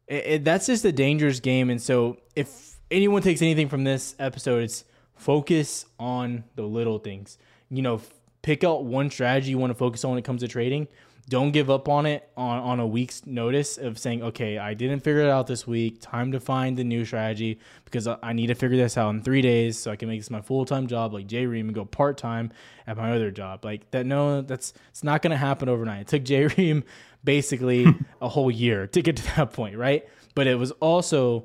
it, 0.08 0.26
it, 0.26 0.44
that's 0.44 0.66
just 0.66 0.84
a 0.84 0.90
dangerous 0.90 1.38
game. 1.38 1.70
And 1.70 1.80
so 1.80 2.16
if 2.34 2.76
anyone 2.90 3.22
takes 3.22 3.40
anything 3.40 3.68
from 3.68 3.84
this 3.84 4.16
episode 4.18 4.64
it's 4.64 4.84
focus 5.14 5.86
on 6.00 6.42
the 6.56 6.62
little 6.62 6.98
things. 6.98 7.38
You 7.70 7.82
know 7.82 8.00
pick 8.42 8.64
out 8.64 8.84
one 8.84 9.08
strategy 9.12 9.50
you 9.50 9.58
want 9.58 9.70
to 9.70 9.76
focus 9.76 10.04
on 10.04 10.10
when 10.10 10.18
it 10.18 10.24
comes 10.24 10.40
to 10.40 10.48
trading 10.48 10.88
don't 11.28 11.52
give 11.52 11.70
up 11.70 11.88
on 11.88 12.06
it 12.06 12.28
on, 12.36 12.58
on 12.58 12.80
a 12.80 12.86
week's 12.86 13.26
notice 13.26 13.78
of 13.78 13.98
saying, 13.98 14.22
okay, 14.22 14.58
I 14.58 14.74
didn't 14.74 15.00
figure 15.00 15.22
it 15.22 15.28
out 15.28 15.46
this 15.46 15.66
week. 15.66 16.00
Time 16.00 16.32
to 16.32 16.40
find 16.40 16.76
the 16.76 16.84
new 16.84 17.04
strategy 17.04 17.58
because 17.84 18.08
I 18.22 18.32
need 18.32 18.48
to 18.48 18.54
figure 18.54 18.76
this 18.76 18.96
out 18.96 19.10
in 19.10 19.22
three 19.22 19.42
days 19.42 19.78
so 19.78 19.90
I 19.90 19.96
can 19.96 20.08
make 20.08 20.20
this 20.20 20.30
my 20.30 20.40
full 20.40 20.64
time 20.64 20.86
job 20.86 21.12
like 21.12 21.26
J 21.26 21.46
Ream 21.46 21.68
and 21.68 21.74
go 21.74 21.84
part 21.84 22.18
time 22.18 22.52
at 22.86 22.96
my 22.96 23.12
other 23.12 23.30
job. 23.30 23.64
Like 23.64 23.90
that, 23.90 24.06
no, 24.06 24.42
that's 24.42 24.72
it's 24.88 25.04
not 25.04 25.22
going 25.22 25.32
to 25.32 25.36
happen 25.36 25.68
overnight. 25.68 26.02
It 26.02 26.06
took 26.08 26.24
J 26.24 26.46
Ream 26.56 26.84
basically 27.22 27.86
a 28.20 28.28
whole 28.28 28.50
year 28.50 28.86
to 28.88 29.02
get 29.02 29.16
to 29.16 29.36
that 29.36 29.52
point, 29.52 29.76
right? 29.76 30.08
But 30.34 30.46
it 30.46 30.56
was 30.56 30.70
also 30.72 31.44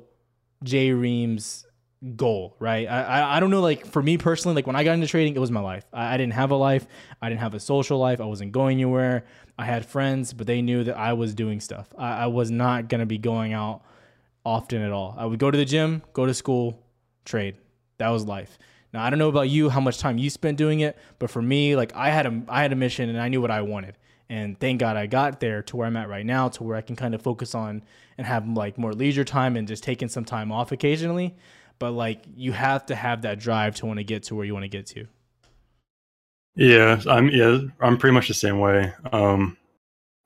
J 0.62 0.92
Ream's 0.92 1.66
goal, 2.14 2.56
right? 2.58 2.86
I, 2.88 3.02
I, 3.02 3.36
I 3.36 3.40
don't 3.40 3.50
know. 3.50 3.60
Like 3.60 3.86
for 3.86 4.02
me 4.02 4.18
personally, 4.18 4.54
like 4.54 4.66
when 4.66 4.76
I 4.76 4.84
got 4.84 4.92
into 4.92 5.06
trading, 5.06 5.34
it 5.34 5.38
was 5.38 5.50
my 5.50 5.60
life. 5.60 5.84
I, 5.92 6.14
I 6.14 6.16
didn't 6.16 6.34
have 6.34 6.50
a 6.50 6.56
life. 6.56 6.86
I 7.20 7.28
didn't 7.28 7.40
have 7.40 7.54
a 7.54 7.60
social 7.60 7.98
life. 7.98 8.20
I 8.20 8.24
wasn't 8.24 8.52
going 8.52 8.76
anywhere. 8.76 9.24
I 9.58 9.64
had 9.64 9.86
friends, 9.86 10.32
but 10.32 10.46
they 10.46 10.60
knew 10.60 10.84
that 10.84 10.96
I 10.96 11.14
was 11.14 11.34
doing 11.34 11.60
stuff. 11.60 11.88
I, 11.96 12.24
I 12.24 12.26
was 12.26 12.50
not 12.50 12.88
going 12.88 13.00
to 13.00 13.06
be 13.06 13.18
going 13.18 13.52
out 13.52 13.82
often 14.44 14.82
at 14.82 14.92
all. 14.92 15.14
I 15.18 15.26
would 15.26 15.38
go 15.38 15.50
to 15.50 15.58
the 15.58 15.64
gym, 15.64 16.02
go 16.12 16.26
to 16.26 16.34
school, 16.34 16.78
trade. 17.24 17.56
That 17.98 18.10
was 18.10 18.24
life. 18.24 18.58
Now 18.92 19.02
I 19.02 19.10
don't 19.10 19.18
know 19.18 19.28
about 19.28 19.48
you, 19.48 19.68
how 19.68 19.80
much 19.80 19.98
time 19.98 20.18
you 20.18 20.30
spent 20.30 20.56
doing 20.56 20.80
it, 20.80 20.96
but 21.18 21.30
for 21.30 21.42
me, 21.42 21.76
like 21.76 21.94
I 21.94 22.10
had 22.10 22.26
a 22.26 22.42
I 22.48 22.62
had 22.62 22.72
a 22.72 22.76
mission 22.76 23.08
and 23.08 23.20
I 23.20 23.28
knew 23.28 23.40
what 23.40 23.50
I 23.50 23.62
wanted. 23.62 23.98
And 24.28 24.58
thank 24.58 24.80
God 24.80 24.96
I 24.96 25.06
got 25.06 25.38
there 25.40 25.62
to 25.62 25.76
where 25.76 25.86
I'm 25.86 25.96
at 25.96 26.08
right 26.08 26.26
now, 26.26 26.48
to 26.48 26.64
where 26.64 26.76
I 26.76 26.80
can 26.80 26.96
kind 26.96 27.14
of 27.14 27.22
focus 27.22 27.54
on 27.54 27.82
and 28.18 28.26
have 28.26 28.48
like 28.48 28.76
more 28.76 28.92
leisure 28.92 29.24
time 29.24 29.56
and 29.56 29.68
just 29.68 29.84
taking 29.84 30.08
some 30.08 30.24
time 30.24 30.50
off 30.50 30.72
occasionally. 30.72 31.36
But 31.78 31.92
like 31.92 32.24
you 32.34 32.52
have 32.52 32.86
to 32.86 32.94
have 32.94 33.22
that 33.22 33.38
drive 33.38 33.74
to 33.76 33.86
want 33.86 33.98
to 33.98 34.04
get 34.04 34.24
to 34.24 34.34
where 34.34 34.44
you 34.44 34.54
want 34.54 34.64
to 34.64 34.68
get 34.68 34.86
to. 34.86 35.06
Yeah, 36.56 37.00
I'm 37.06 37.28
yeah, 37.28 37.58
I'm 37.80 37.98
pretty 37.98 38.14
much 38.14 38.28
the 38.28 38.34
same 38.34 38.58
way. 38.58 38.92
Um 39.12 39.56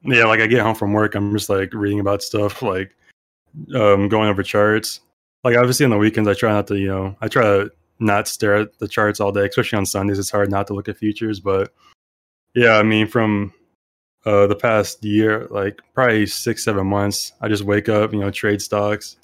yeah, 0.03 0.25
like 0.25 0.41
I 0.41 0.47
get 0.47 0.63
home 0.63 0.77
from 0.77 0.93
work, 0.93 1.15
I'm 1.15 1.33
just 1.37 1.51
like 1.51 1.75
reading 1.75 2.01
about 2.01 2.23
stuff, 2.23 2.63
like 2.63 2.93
um 3.75 4.09
going 4.09 4.29
over 4.31 4.43
charts. 4.43 5.01
Like 5.45 5.57
obviously 5.57 5.85
on 5.85 5.91
the 5.91 5.99
weekends 5.99 6.29
I 6.29 6.35
try 6.35 6.53
not 6.53 6.67
to, 6.69 6.79
you 6.79 6.89
know, 6.89 7.17
I 7.21 7.29
try 7.29 7.43
to 7.43 7.73
not 7.99 8.29
stare 8.29 8.55
at 8.57 8.79
the 8.79 8.89
charts 8.89 9.21
all 9.21 9.33
day, 9.33 9.47
especially 9.47 9.79
on 9.79 9.87
Sundays. 9.87 10.19
It's 10.19 10.31
hard 10.31 10.51
not 10.51 10.67
to 10.69 10.75
look 10.75 10.89
at 10.89 10.97
futures, 10.99 11.41
but 11.41 11.73
yeah, 12.55 12.77
I 12.79 12.83
mean 12.85 13.09
from 13.09 13.53
uh 14.27 14.47
the 14.47 14.57
past 14.57 15.05
year, 15.05 15.49
like 15.51 15.81
probably 15.95 16.27
six, 16.27 16.65
seven 16.65 16.87
months, 16.87 17.33
I 17.41 17.49
just 17.49 17.65
wake 17.65 17.89
up, 17.89 18.13
you 18.13 18.21
know, 18.21 18.31
trade 18.31 18.63
stocks, 18.63 19.17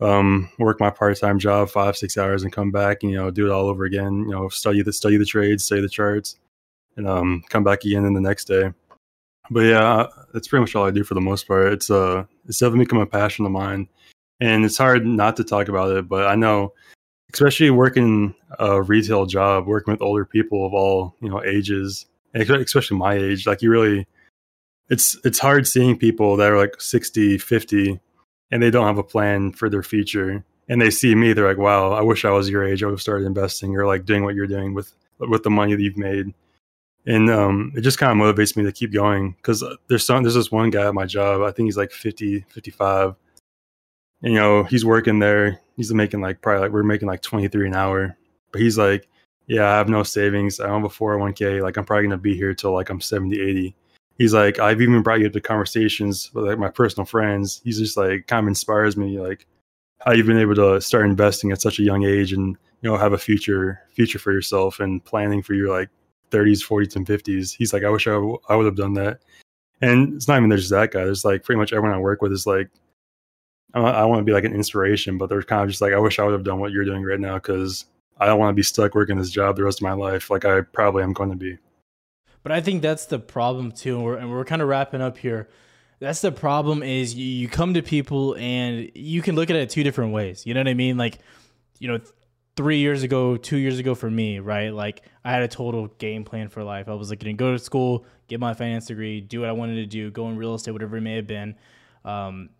um, 0.00 0.50
work 0.58 0.80
my 0.80 0.90
part-time 0.90 1.38
job 1.40 1.70
five, 1.70 1.96
six 1.96 2.16
hours 2.18 2.44
and 2.44 2.52
come 2.52 2.70
back 2.70 3.02
and, 3.02 3.10
you 3.12 3.18
know, 3.18 3.30
do 3.30 3.46
it 3.46 3.52
all 3.52 3.68
over 3.68 3.84
again, 3.84 4.20
you 4.20 4.30
know, 4.30 4.48
study 4.48 4.82
the 4.82 4.92
study 4.92 5.16
the 5.16 5.26
trades, 5.26 5.64
study 5.64 5.80
the 5.80 5.88
charts 5.88 6.36
and 6.96 7.06
um, 7.08 7.42
come 7.48 7.64
back 7.64 7.84
again 7.84 8.04
in 8.04 8.14
the 8.14 8.20
next 8.20 8.46
day. 8.46 8.72
But 9.50 9.60
yeah, 9.60 10.06
that's 10.32 10.48
pretty 10.48 10.62
much 10.62 10.74
all 10.74 10.86
I 10.86 10.90
do 10.90 11.04
for 11.04 11.14
the 11.14 11.20
most 11.20 11.46
part. 11.46 11.72
It's 11.72 11.90
uh, 11.90 12.24
it's 12.46 12.58
definitely 12.58 12.86
become 12.86 13.00
a 13.00 13.06
passion 13.06 13.44
of 13.44 13.52
mine, 13.52 13.88
and 14.40 14.64
it's 14.64 14.78
hard 14.78 15.06
not 15.06 15.36
to 15.36 15.44
talk 15.44 15.68
about 15.68 15.94
it. 15.96 16.08
But 16.08 16.26
I 16.26 16.34
know, 16.34 16.72
especially 17.32 17.70
working 17.70 18.34
a 18.58 18.80
retail 18.80 19.26
job, 19.26 19.66
working 19.66 19.92
with 19.92 20.02
older 20.02 20.24
people 20.24 20.66
of 20.66 20.72
all 20.72 21.14
you 21.20 21.28
know 21.28 21.44
ages, 21.44 22.06
especially 22.34 22.96
my 22.96 23.14
age, 23.14 23.46
like 23.46 23.60
you 23.60 23.70
really, 23.70 24.06
it's 24.88 25.18
it's 25.24 25.38
hard 25.38 25.68
seeing 25.68 25.98
people 25.98 26.36
that 26.36 26.50
are 26.50 26.58
like 26.58 26.80
60, 26.80 27.36
50, 27.38 28.00
and 28.50 28.62
they 28.62 28.70
don't 28.70 28.86
have 28.86 28.98
a 28.98 29.04
plan 29.04 29.52
for 29.52 29.68
their 29.68 29.82
future. 29.82 30.44
And 30.68 30.80
they 30.80 30.88
see 30.88 31.14
me, 31.14 31.34
they're 31.34 31.46
like, 31.46 31.58
"Wow, 31.58 31.92
I 31.92 32.00
wish 32.00 32.24
I 32.24 32.30
was 32.30 32.48
your 32.48 32.64
age. 32.64 32.82
I 32.82 32.86
would 32.86 32.92
have 32.92 33.02
started 33.02 33.26
investing 33.26 33.76
or 33.76 33.86
like 33.86 34.06
doing 34.06 34.24
what 34.24 34.34
you're 34.34 34.46
doing 34.46 34.72
with 34.72 34.94
with 35.18 35.42
the 35.42 35.50
money 35.50 35.74
that 35.74 35.82
you've 35.82 35.98
made." 35.98 36.32
And 37.06 37.30
um, 37.30 37.72
it 37.76 37.82
just 37.82 37.98
kind 37.98 38.12
of 38.12 38.18
motivates 38.18 38.56
me 38.56 38.64
to 38.64 38.72
keep 38.72 38.92
going 38.92 39.32
because 39.32 39.62
uh, 39.62 39.76
there's 39.88 40.06
some 40.06 40.22
there's 40.22 40.34
this 40.34 40.52
one 40.52 40.70
guy 40.70 40.86
at 40.86 40.94
my 40.94 41.04
job 41.04 41.42
i 41.42 41.50
think 41.50 41.66
he's 41.66 41.76
like 41.76 41.90
50 41.90 42.44
55 42.48 43.14
and 44.22 44.32
you 44.32 44.38
know 44.38 44.64
he's 44.64 44.84
working 44.84 45.18
there 45.18 45.60
he's 45.76 45.92
making 45.92 46.20
like 46.20 46.40
probably 46.40 46.62
like 46.62 46.72
we're 46.72 46.82
making 46.82 47.08
like 47.08 47.22
23 47.22 47.68
an 47.68 47.74
hour. 47.74 48.16
But 48.52 48.60
he's 48.60 48.78
like 48.78 49.08
yeah 49.46 49.68
i 49.68 49.76
have 49.76 49.88
no 49.88 50.02
savings 50.02 50.60
i 50.60 50.66
don't 50.66 50.82
have 50.82 50.90
a 50.90 50.94
401k 50.94 51.60
like 51.60 51.76
i'm 51.76 51.84
probably 51.84 52.08
to 52.08 52.16
be 52.16 52.34
here 52.34 52.54
till 52.54 52.72
like 52.72 52.88
i'm 52.88 53.00
70 53.00 53.38
80 53.40 53.76
he's 54.16 54.32
like 54.32 54.58
i've 54.58 54.80
even 54.80 55.02
brought 55.02 55.20
you 55.20 55.28
to 55.28 55.40
conversations 55.40 56.32
with 56.32 56.46
like 56.46 56.58
my 56.58 56.70
personal 56.70 57.04
friends. 57.04 57.60
He's 57.64 57.78
just 57.78 57.96
like 57.96 58.26
kind 58.26 58.44
of 58.44 58.48
inspires 58.48 58.96
me 58.96 59.18
like 59.20 59.46
how 59.98 60.12
you've 60.12 60.26
been 60.26 60.38
able 60.38 60.54
to 60.54 60.80
start 60.80 61.06
investing 61.06 61.50
at 61.50 61.60
such 61.60 61.78
a 61.78 61.82
young 61.82 62.04
age 62.04 62.32
and 62.32 62.56
you 62.80 62.90
know 62.90 62.96
have 62.96 63.12
a 63.12 63.18
future 63.18 63.80
future 63.90 64.18
for 64.18 64.32
yourself 64.32 64.80
and 64.80 65.04
planning 65.04 65.42
for 65.42 65.54
your 65.54 65.68
like 65.68 65.90
30s, 66.34 66.66
40s, 66.66 66.96
and 66.96 67.06
50s. 67.06 67.54
He's 67.56 67.72
like, 67.72 67.84
I 67.84 67.90
wish 67.90 68.06
I, 68.06 68.12
w- 68.12 68.38
I 68.48 68.56
would 68.56 68.66
have 68.66 68.76
done 68.76 68.94
that. 68.94 69.20
And 69.80 70.14
it's 70.14 70.28
not 70.28 70.38
even 70.38 70.48
there's 70.48 70.70
that 70.70 70.90
guy. 70.90 71.04
There's 71.04 71.24
like 71.24 71.44
pretty 71.44 71.58
much 71.58 71.72
everyone 71.72 71.96
I 71.96 72.00
work 72.00 72.22
with 72.22 72.32
is 72.32 72.46
like, 72.46 72.70
I, 73.74 74.04
want 74.04 74.20
to 74.20 74.24
be 74.24 74.32
like 74.32 74.44
an 74.44 74.54
inspiration, 74.54 75.18
but 75.18 75.28
they're 75.28 75.42
kind 75.42 75.62
of 75.62 75.68
just 75.68 75.80
like, 75.80 75.92
I 75.92 75.98
wish 75.98 76.18
I 76.18 76.24
would 76.24 76.32
have 76.32 76.44
done 76.44 76.60
what 76.60 76.70
you're 76.70 76.84
doing 76.84 77.02
right 77.02 77.18
now 77.18 77.34
because 77.34 77.86
I 78.18 78.26
don't 78.26 78.38
want 78.38 78.50
to 78.50 78.54
be 78.54 78.62
stuck 78.62 78.94
working 78.94 79.18
this 79.18 79.30
job 79.30 79.56
the 79.56 79.64
rest 79.64 79.80
of 79.80 79.82
my 79.82 79.92
life 79.92 80.30
like 80.30 80.44
I 80.44 80.60
probably 80.60 81.02
am 81.02 81.12
going 81.12 81.30
to 81.30 81.36
be. 81.36 81.58
But 82.44 82.52
I 82.52 82.60
think 82.60 82.82
that's 82.82 83.06
the 83.06 83.18
problem 83.18 83.72
too, 83.72 83.96
and 83.96 84.04
we're, 84.04 84.16
and 84.16 84.30
we're 84.30 84.44
kind 84.44 84.62
of 84.62 84.68
wrapping 84.68 85.00
up 85.00 85.18
here. 85.18 85.48
That's 85.98 86.20
the 86.20 86.30
problem 86.30 86.82
is 86.82 87.14
you, 87.14 87.24
you 87.24 87.48
come 87.48 87.74
to 87.74 87.82
people 87.82 88.36
and 88.36 88.90
you 88.94 89.22
can 89.22 89.34
look 89.34 89.50
at 89.50 89.56
it 89.56 89.70
two 89.70 89.82
different 89.82 90.12
ways. 90.12 90.46
You 90.46 90.54
know 90.54 90.60
what 90.60 90.68
I 90.68 90.74
mean? 90.74 90.96
Like, 90.96 91.18
you 91.78 91.88
know, 91.88 92.00
three 92.56 92.78
years 92.78 93.02
ago, 93.02 93.36
two 93.36 93.56
years 93.56 93.78
ago 93.78 93.94
for 93.94 94.10
me, 94.10 94.38
right? 94.38 94.72
Like 94.72 95.02
I 95.24 95.32
had 95.32 95.42
a 95.42 95.48
total 95.48 95.88
game 95.98 96.24
plan 96.24 96.48
for 96.48 96.62
life. 96.62 96.88
I 96.88 96.94
was 96.94 97.10
like 97.10 97.20
going 97.20 97.36
to 97.36 97.38
go 97.38 97.52
to 97.52 97.58
school, 97.58 98.06
get 98.28 98.38
my 98.40 98.54
finance 98.54 98.86
degree, 98.86 99.20
do 99.20 99.40
what 99.40 99.48
I 99.48 99.52
wanted 99.52 99.76
to 99.76 99.86
do, 99.86 100.10
go 100.10 100.28
in 100.28 100.36
real 100.36 100.54
estate, 100.54 100.72
whatever 100.72 100.96
it 100.96 101.00
may 101.00 101.16
have 101.16 101.26
been. 101.26 101.56
Um, 102.04 102.50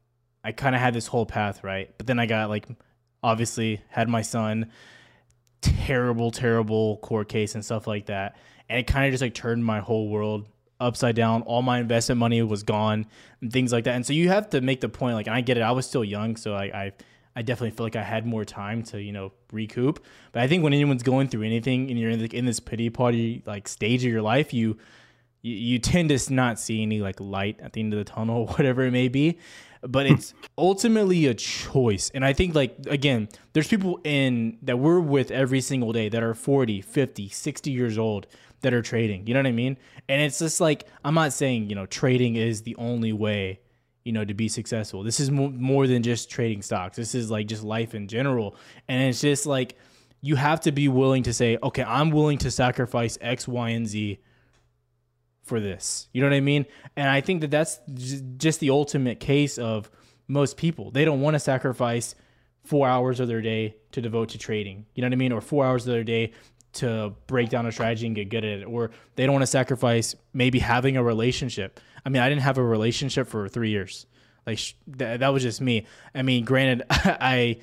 I 0.42 0.52
kind 0.52 0.74
of 0.74 0.80
had 0.80 0.94
this 0.94 1.06
whole 1.06 1.26
path, 1.26 1.62
right? 1.62 1.96
But 1.96 2.06
then 2.06 2.18
I 2.18 2.26
got 2.26 2.50
like, 2.50 2.66
obviously, 3.22 3.80
had 3.88 4.08
my 4.08 4.22
son, 4.22 4.70
terrible, 5.60 6.30
terrible 6.30 6.98
court 6.98 7.28
case 7.28 7.54
and 7.54 7.64
stuff 7.64 7.86
like 7.86 8.06
that. 8.06 8.36
And 8.68 8.80
it 8.80 8.86
kind 8.86 9.06
of 9.06 9.12
just 9.12 9.22
like 9.22 9.34
turned 9.34 9.64
my 9.64 9.80
whole 9.80 10.08
world 10.08 10.48
upside 10.80 11.14
down. 11.14 11.42
All 11.42 11.62
my 11.62 11.78
investment 11.78 12.18
money 12.18 12.42
was 12.42 12.62
gone 12.62 13.06
and 13.40 13.52
things 13.52 13.72
like 13.72 13.84
that. 13.84 13.94
And 13.94 14.04
so 14.04 14.12
you 14.12 14.28
have 14.28 14.50
to 14.50 14.60
make 14.60 14.80
the 14.80 14.88
point, 14.88 15.14
like, 15.14 15.28
I 15.28 15.40
get 15.40 15.56
it. 15.56 15.62
I 15.62 15.70
was 15.70 15.86
still 15.86 16.04
young, 16.04 16.36
so 16.36 16.54
I, 16.54 16.64
I 16.64 16.92
I 17.36 17.42
definitely 17.42 17.76
feel 17.76 17.86
like 17.86 17.96
I 17.96 18.02
had 18.02 18.26
more 18.26 18.44
time 18.44 18.82
to 18.84 19.02
you 19.02 19.12
know 19.12 19.32
recoup. 19.52 20.04
But 20.32 20.42
I 20.42 20.48
think 20.48 20.62
when 20.62 20.72
anyone's 20.72 21.02
going 21.02 21.28
through 21.28 21.42
anything 21.42 21.90
and 21.90 21.98
you're 21.98 22.10
in, 22.10 22.20
the, 22.20 22.36
in 22.36 22.46
this 22.46 22.60
pity 22.60 22.90
party 22.90 23.42
like 23.46 23.68
stage 23.68 24.04
of 24.04 24.12
your 24.12 24.22
life, 24.22 24.54
you, 24.54 24.78
you 25.42 25.54
you 25.54 25.78
tend 25.78 26.10
to 26.10 26.32
not 26.32 26.60
see 26.60 26.82
any 26.82 27.00
like 27.00 27.20
light 27.20 27.58
at 27.60 27.72
the 27.72 27.80
end 27.80 27.92
of 27.92 27.98
the 27.98 28.04
tunnel, 28.04 28.46
whatever 28.56 28.82
it 28.84 28.92
may 28.92 29.08
be. 29.08 29.38
But 29.86 30.06
it's 30.06 30.32
ultimately 30.56 31.26
a 31.26 31.34
choice. 31.34 32.10
And 32.14 32.24
I 32.24 32.32
think 32.32 32.54
like 32.54 32.76
again, 32.88 33.28
there's 33.52 33.68
people 33.68 34.00
in 34.04 34.58
that 34.62 34.78
we're 34.78 35.00
with 35.00 35.30
every 35.30 35.60
single 35.60 35.92
day 35.92 36.08
that 36.08 36.22
are 36.22 36.34
40, 36.34 36.80
50, 36.80 37.28
60 37.28 37.70
years 37.70 37.98
old 37.98 38.26
that 38.62 38.72
are 38.72 38.80
trading. 38.80 39.26
You 39.26 39.34
know 39.34 39.40
what 39.40 39.46
I 39.46 39.52
mean? 39.52 39.76
And 40.08 40.22
it's 40.22 40.38
just 40.38 40.60
like 40.60 40.86
I'm 41.04 41.14
not 41.14 41.32
saying, 41.32 41.68
you 41.68 41.76
know, 41.76 41.86
trading 41.86 42.36
is 42.36 42.62
the 42.62 42.76
only 42.76 43.12
way 43.12 43.60
you 44.04 44.12
know, 44.12 44.24
to 44.24 44.34
be 44.34 44.48
successful. 44.48 45.02
This 45.02 45.18
is 45.18 45.30
mo- 45.30 45.50
more 45.50 45.86
than 45.86 46.02
just 46.02 46.30
trading 46.30 46.62
stocks. 46.62 46.96
This 46.96 47.14
is 47.14 47.30
like 47.30 47.46
just 47.46 47.64
life 47.64 47.94
in 47.94 48.06
general. 48.06 48.56
And 48.88 49.08
it's 49.08 49.20
just 49.20 49.46
like 49.46 49.76
you 50.20 50.36
have 50.36 50.60
to 50.62 50.72
be 50.72 50.88
willing 50.88 51.22
to 51.24 51.32
say, 51.32 51.58
okay, 51.62 51.82
I'm 51.82 52.10
willing 52.10 52.38
to 52.38 52.50
sacrifice 52.50 53.18
X, 53.20 53.48
Y, 53.48 53.70
and 53.70 53.86
Z 53.86 54.18
for 55.42 55.60
this. 55.60 56.08
You 56.12 56.20
know 56.20 56.28
what 56.28 56.36
I 56.36 56.40
mean? 56.40 56.66
And 56.96 57.08
I 57.08 57.20
think 57.20 57.40
that 57.42 57.50
that's 57.50 57.80
just 58.36 58.60
the 58.60 58.70
ultimate 58.70 59.20
case 59.20 59.58
of 59.58 59.90
most 60.28 60.56
people. 60.56 60.90
They 60.90 61.04
don't 61.04 61.20
want 61.20 61.34
to 61.34 61.40
sacrifice 61.40 62.14
four 62.62 62.88
hours 62.88 63.20
of 63.20 63.28
their 63.28 63.42
day 63.42 63.76
to 63.92 64.00
devote 64.00 64.30
to 64.30 64.38
trading. 64.38 64.86
You 64.94 65.02
know 65.02 65.08
what 65.08 65.12
I 65.12 65.16
mean? 65.16 65.32
Or 65.32 65.40
four 65.40 65.66
hours 65.66 65.86
of 65.86 65.92
their 65.92 66.04
day 66.04 66.32
to 66.74 67.12
break 67.26 67.48
down 67.50 67.66
a 67.66 67.72
strategy 67.72 68.06
and 68.06 68.14
get 68.14 68.28
good 68.28 68.44
at 68.44 68.60
it. 68.60 68.64
Or 68.64 68.90
they 69.16 69.24
don't 69.26 69.32
want 69.32 69.42
to 69.42 69.46
sacrifice 69.46 70.14
maybe 70.32 70.58
having 70.58 70.96
a 70.96 71.02
relationship. 71.02 71.80
I 72.04 72.08
mean, 72.08 72.22
I 72.22 72.28
didn't 72.28 72.42
have 72.42 72.58
a 72.58 72.62
relationship 72.62 73.28
for 73.28 73.48
three 73.48 73.70
years. 73.70 74.06
Like 74.46 74.58
th- 74.58 75.20
that 75.20 75.28
was 75.28 75.42
just 75.42 75.60
me. 75.60 75.86
I 76.14 76.22
mean, 76.22 76.44
granted, 76.44 76.82
I 76.90 77.58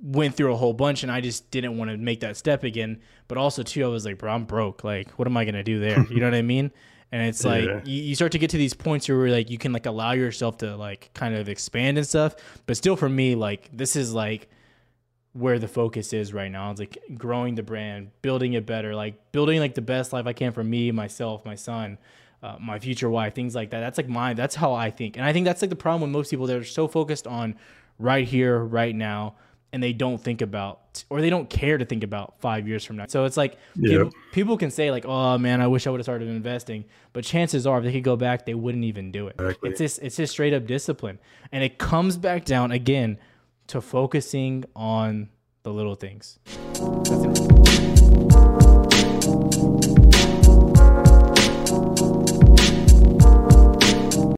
went 0.00 0.34
through 0.34 0.52
a 0.52 0.56
whole 0.56 0.72
bunch 0.74 1.02
and 1.02 1.10
I 1.10 1.20
just 1.20 1.50
didn't 1.50 1.78
want 1.78 1.90
to 1.90 1.96
make 1.96 2.20
that 2.20 2.36
step 2.36 2.62
again. 2.64 3.00
But 3.28 3.38
also 3.38 3.62
too, 3.62 3.84
I 3.84 3.88
was 3.88 4.04
like, 4.04 4.18
bro, 4.18 4.32
I'm 4.32 4.44
broke. 4.44 4.84
Like, 4.84 5.10
what 5.12 5.26
am 5.26 5.36
I 5.36 5.44
gonna 5.44 5.64
do 5.64 5.80
there? 5.80 6.04
You 6.10 6.20
know 6.20 6.26
what 6.26 6.34
I 6.34 6.42
mean? 6.42 6.70
And 7.10 7.22
it's 7.26 7.44
like 7.52 7.64
Yeah. 7.64 7.80
you, 7.84 8.02
you 8.02 8.14
start 8.14 8.32
to 8.32 8.38
get 8.38 8.50
to 8.50 8.56
these 8.58 8.74
points 8.74 9.08
where 9.08 9.28
like 9.28 9.50
you 9.50 9.58
can 9.58 9.72
like 9.72 9.86
allow 9.86 10.12
yourself 10.12 10.58
to 10.58 10.76
like 10.76 11.10
kind 11.14 11.34
of 11.34 11.48
expand 11.48 11.96
and 11.98 12.06
stuff. 12.06 12.36
But 12.66 12.76
still, 12.76 12.96
for 12.96 13.08
me, 13.08 13.34
like 13.34 13.70
this 13.72 13.96
is 13.96 14.12
like 14.12 14.48
where 15.34 15.58
the 15.58 15.68
focus 15.68 16.12
is 16.12 16.32
right 16.32 16.50
now. 16.50 16.70
It's 16.70 16.80
like 16.80 16.96
growing 17.18 17.56
the 17.56 17.62
brand, 17.62 18.10
building 18.22 18.54
it 18.54 18.64
better, 18.66 18.94
like 18.94 19.32
building 19.32 19.60
like 19.60 19.74
the 19.74 19.82
best 19.82 20.12
life 20.12 20.26
I 20.26 20.32
can 20.32 20.52
for 20.52 20.64
me, 20.64 20.92
myself, 20.92 21.44
my 21.44 21.56
son, 21.56 21.98
uh, 22.42 22.56
my 22.60 22.78
future 22.78 23.10
wife, 23.10 23.34
things 23.34 23.54
like 23.54 23.70
that. 23.70 23.80
That's 23.80 23.98
like 23.98 24.08
my 24.08 24.34
that's 24.34 24.54
how 24.54 24.72
I 24.72 24.90
think, 24.90 25.16
and 25.16 25.26
I 25.26 25.32
think 25.32 25.44
that's 25.44 25.60
like 25.60 25.70
the 25.70 25.76
problem 25.76 26.02
with 26.02 26.10
most 26.10 26.30
people. 26.30 26.46
They're 26.46 26.64
so 26.64 26.86
focused 26.86 27.26
on 27.26 27.56
right 27.98 28.26
here, 28.26 28.58
right 28.60 28.94
now, 28.94 29.34
and 29.72 29.82
they 29.82 29.92
don't 29.92 30.18
think 30.22 30.40
about 30.40 31.04
or 31.10 31.20
they 31.20 31.30
don't 31.30 31.50
care 31.50 31.78
to 31.78 31.84
think 31.84 32.04
about 32.04 32.40
five 32.40 32.68
years 32.68 32.84
from 32.84 32.96
now. 32.96 33.06
So 33.08 33.24
it's 33.24 33.36
like 33.36 33.58
people, 33.74 34.12
people 34.30 34.56
can 34.56 34.70
say 34.70 34.92
like, 34.92 35.04
"Oh 35.04 35.36
man, 35.36 35.60
I 35.60 35.66
wish 35.66 35.88
I 35.88 35.90
would 35.90 35.98
have 35.98 36.04
started 36.04 36.28
investing," 36.28 36.84
but 37.12 37.24
chances 37.24 37.66
are, 37.66 37.78
if 37.78 37.84
they 37.84 37.92
could 37.92 38.04
go 38.04 38.14
back, 38.14 38.46
they 38.46 38.54
wouldn't 38.54 38.84
even 38.84 39.10
do 39.10 39.26
it. 39.26 39.34
Exactly. 39.40 39.70
It's 39.70 39.78
just 39.80 39.98
it's 40.00 40.16
just 40.16 40.32
straight 40.32 40.54
up 40.54 40.64
discipline, 40.64 41.18
and 41.50 41.64
it 41.64 41.78
comes 41.78 42.16
back 42.16 42.44
down 42.44 42.70
again 42.70 43.18
to 43.68 43.80
focusing 43.80 44.64
on 44.74 45.30
the 45.62 45.72
little 45.72 45.94
things. 45.94 46.38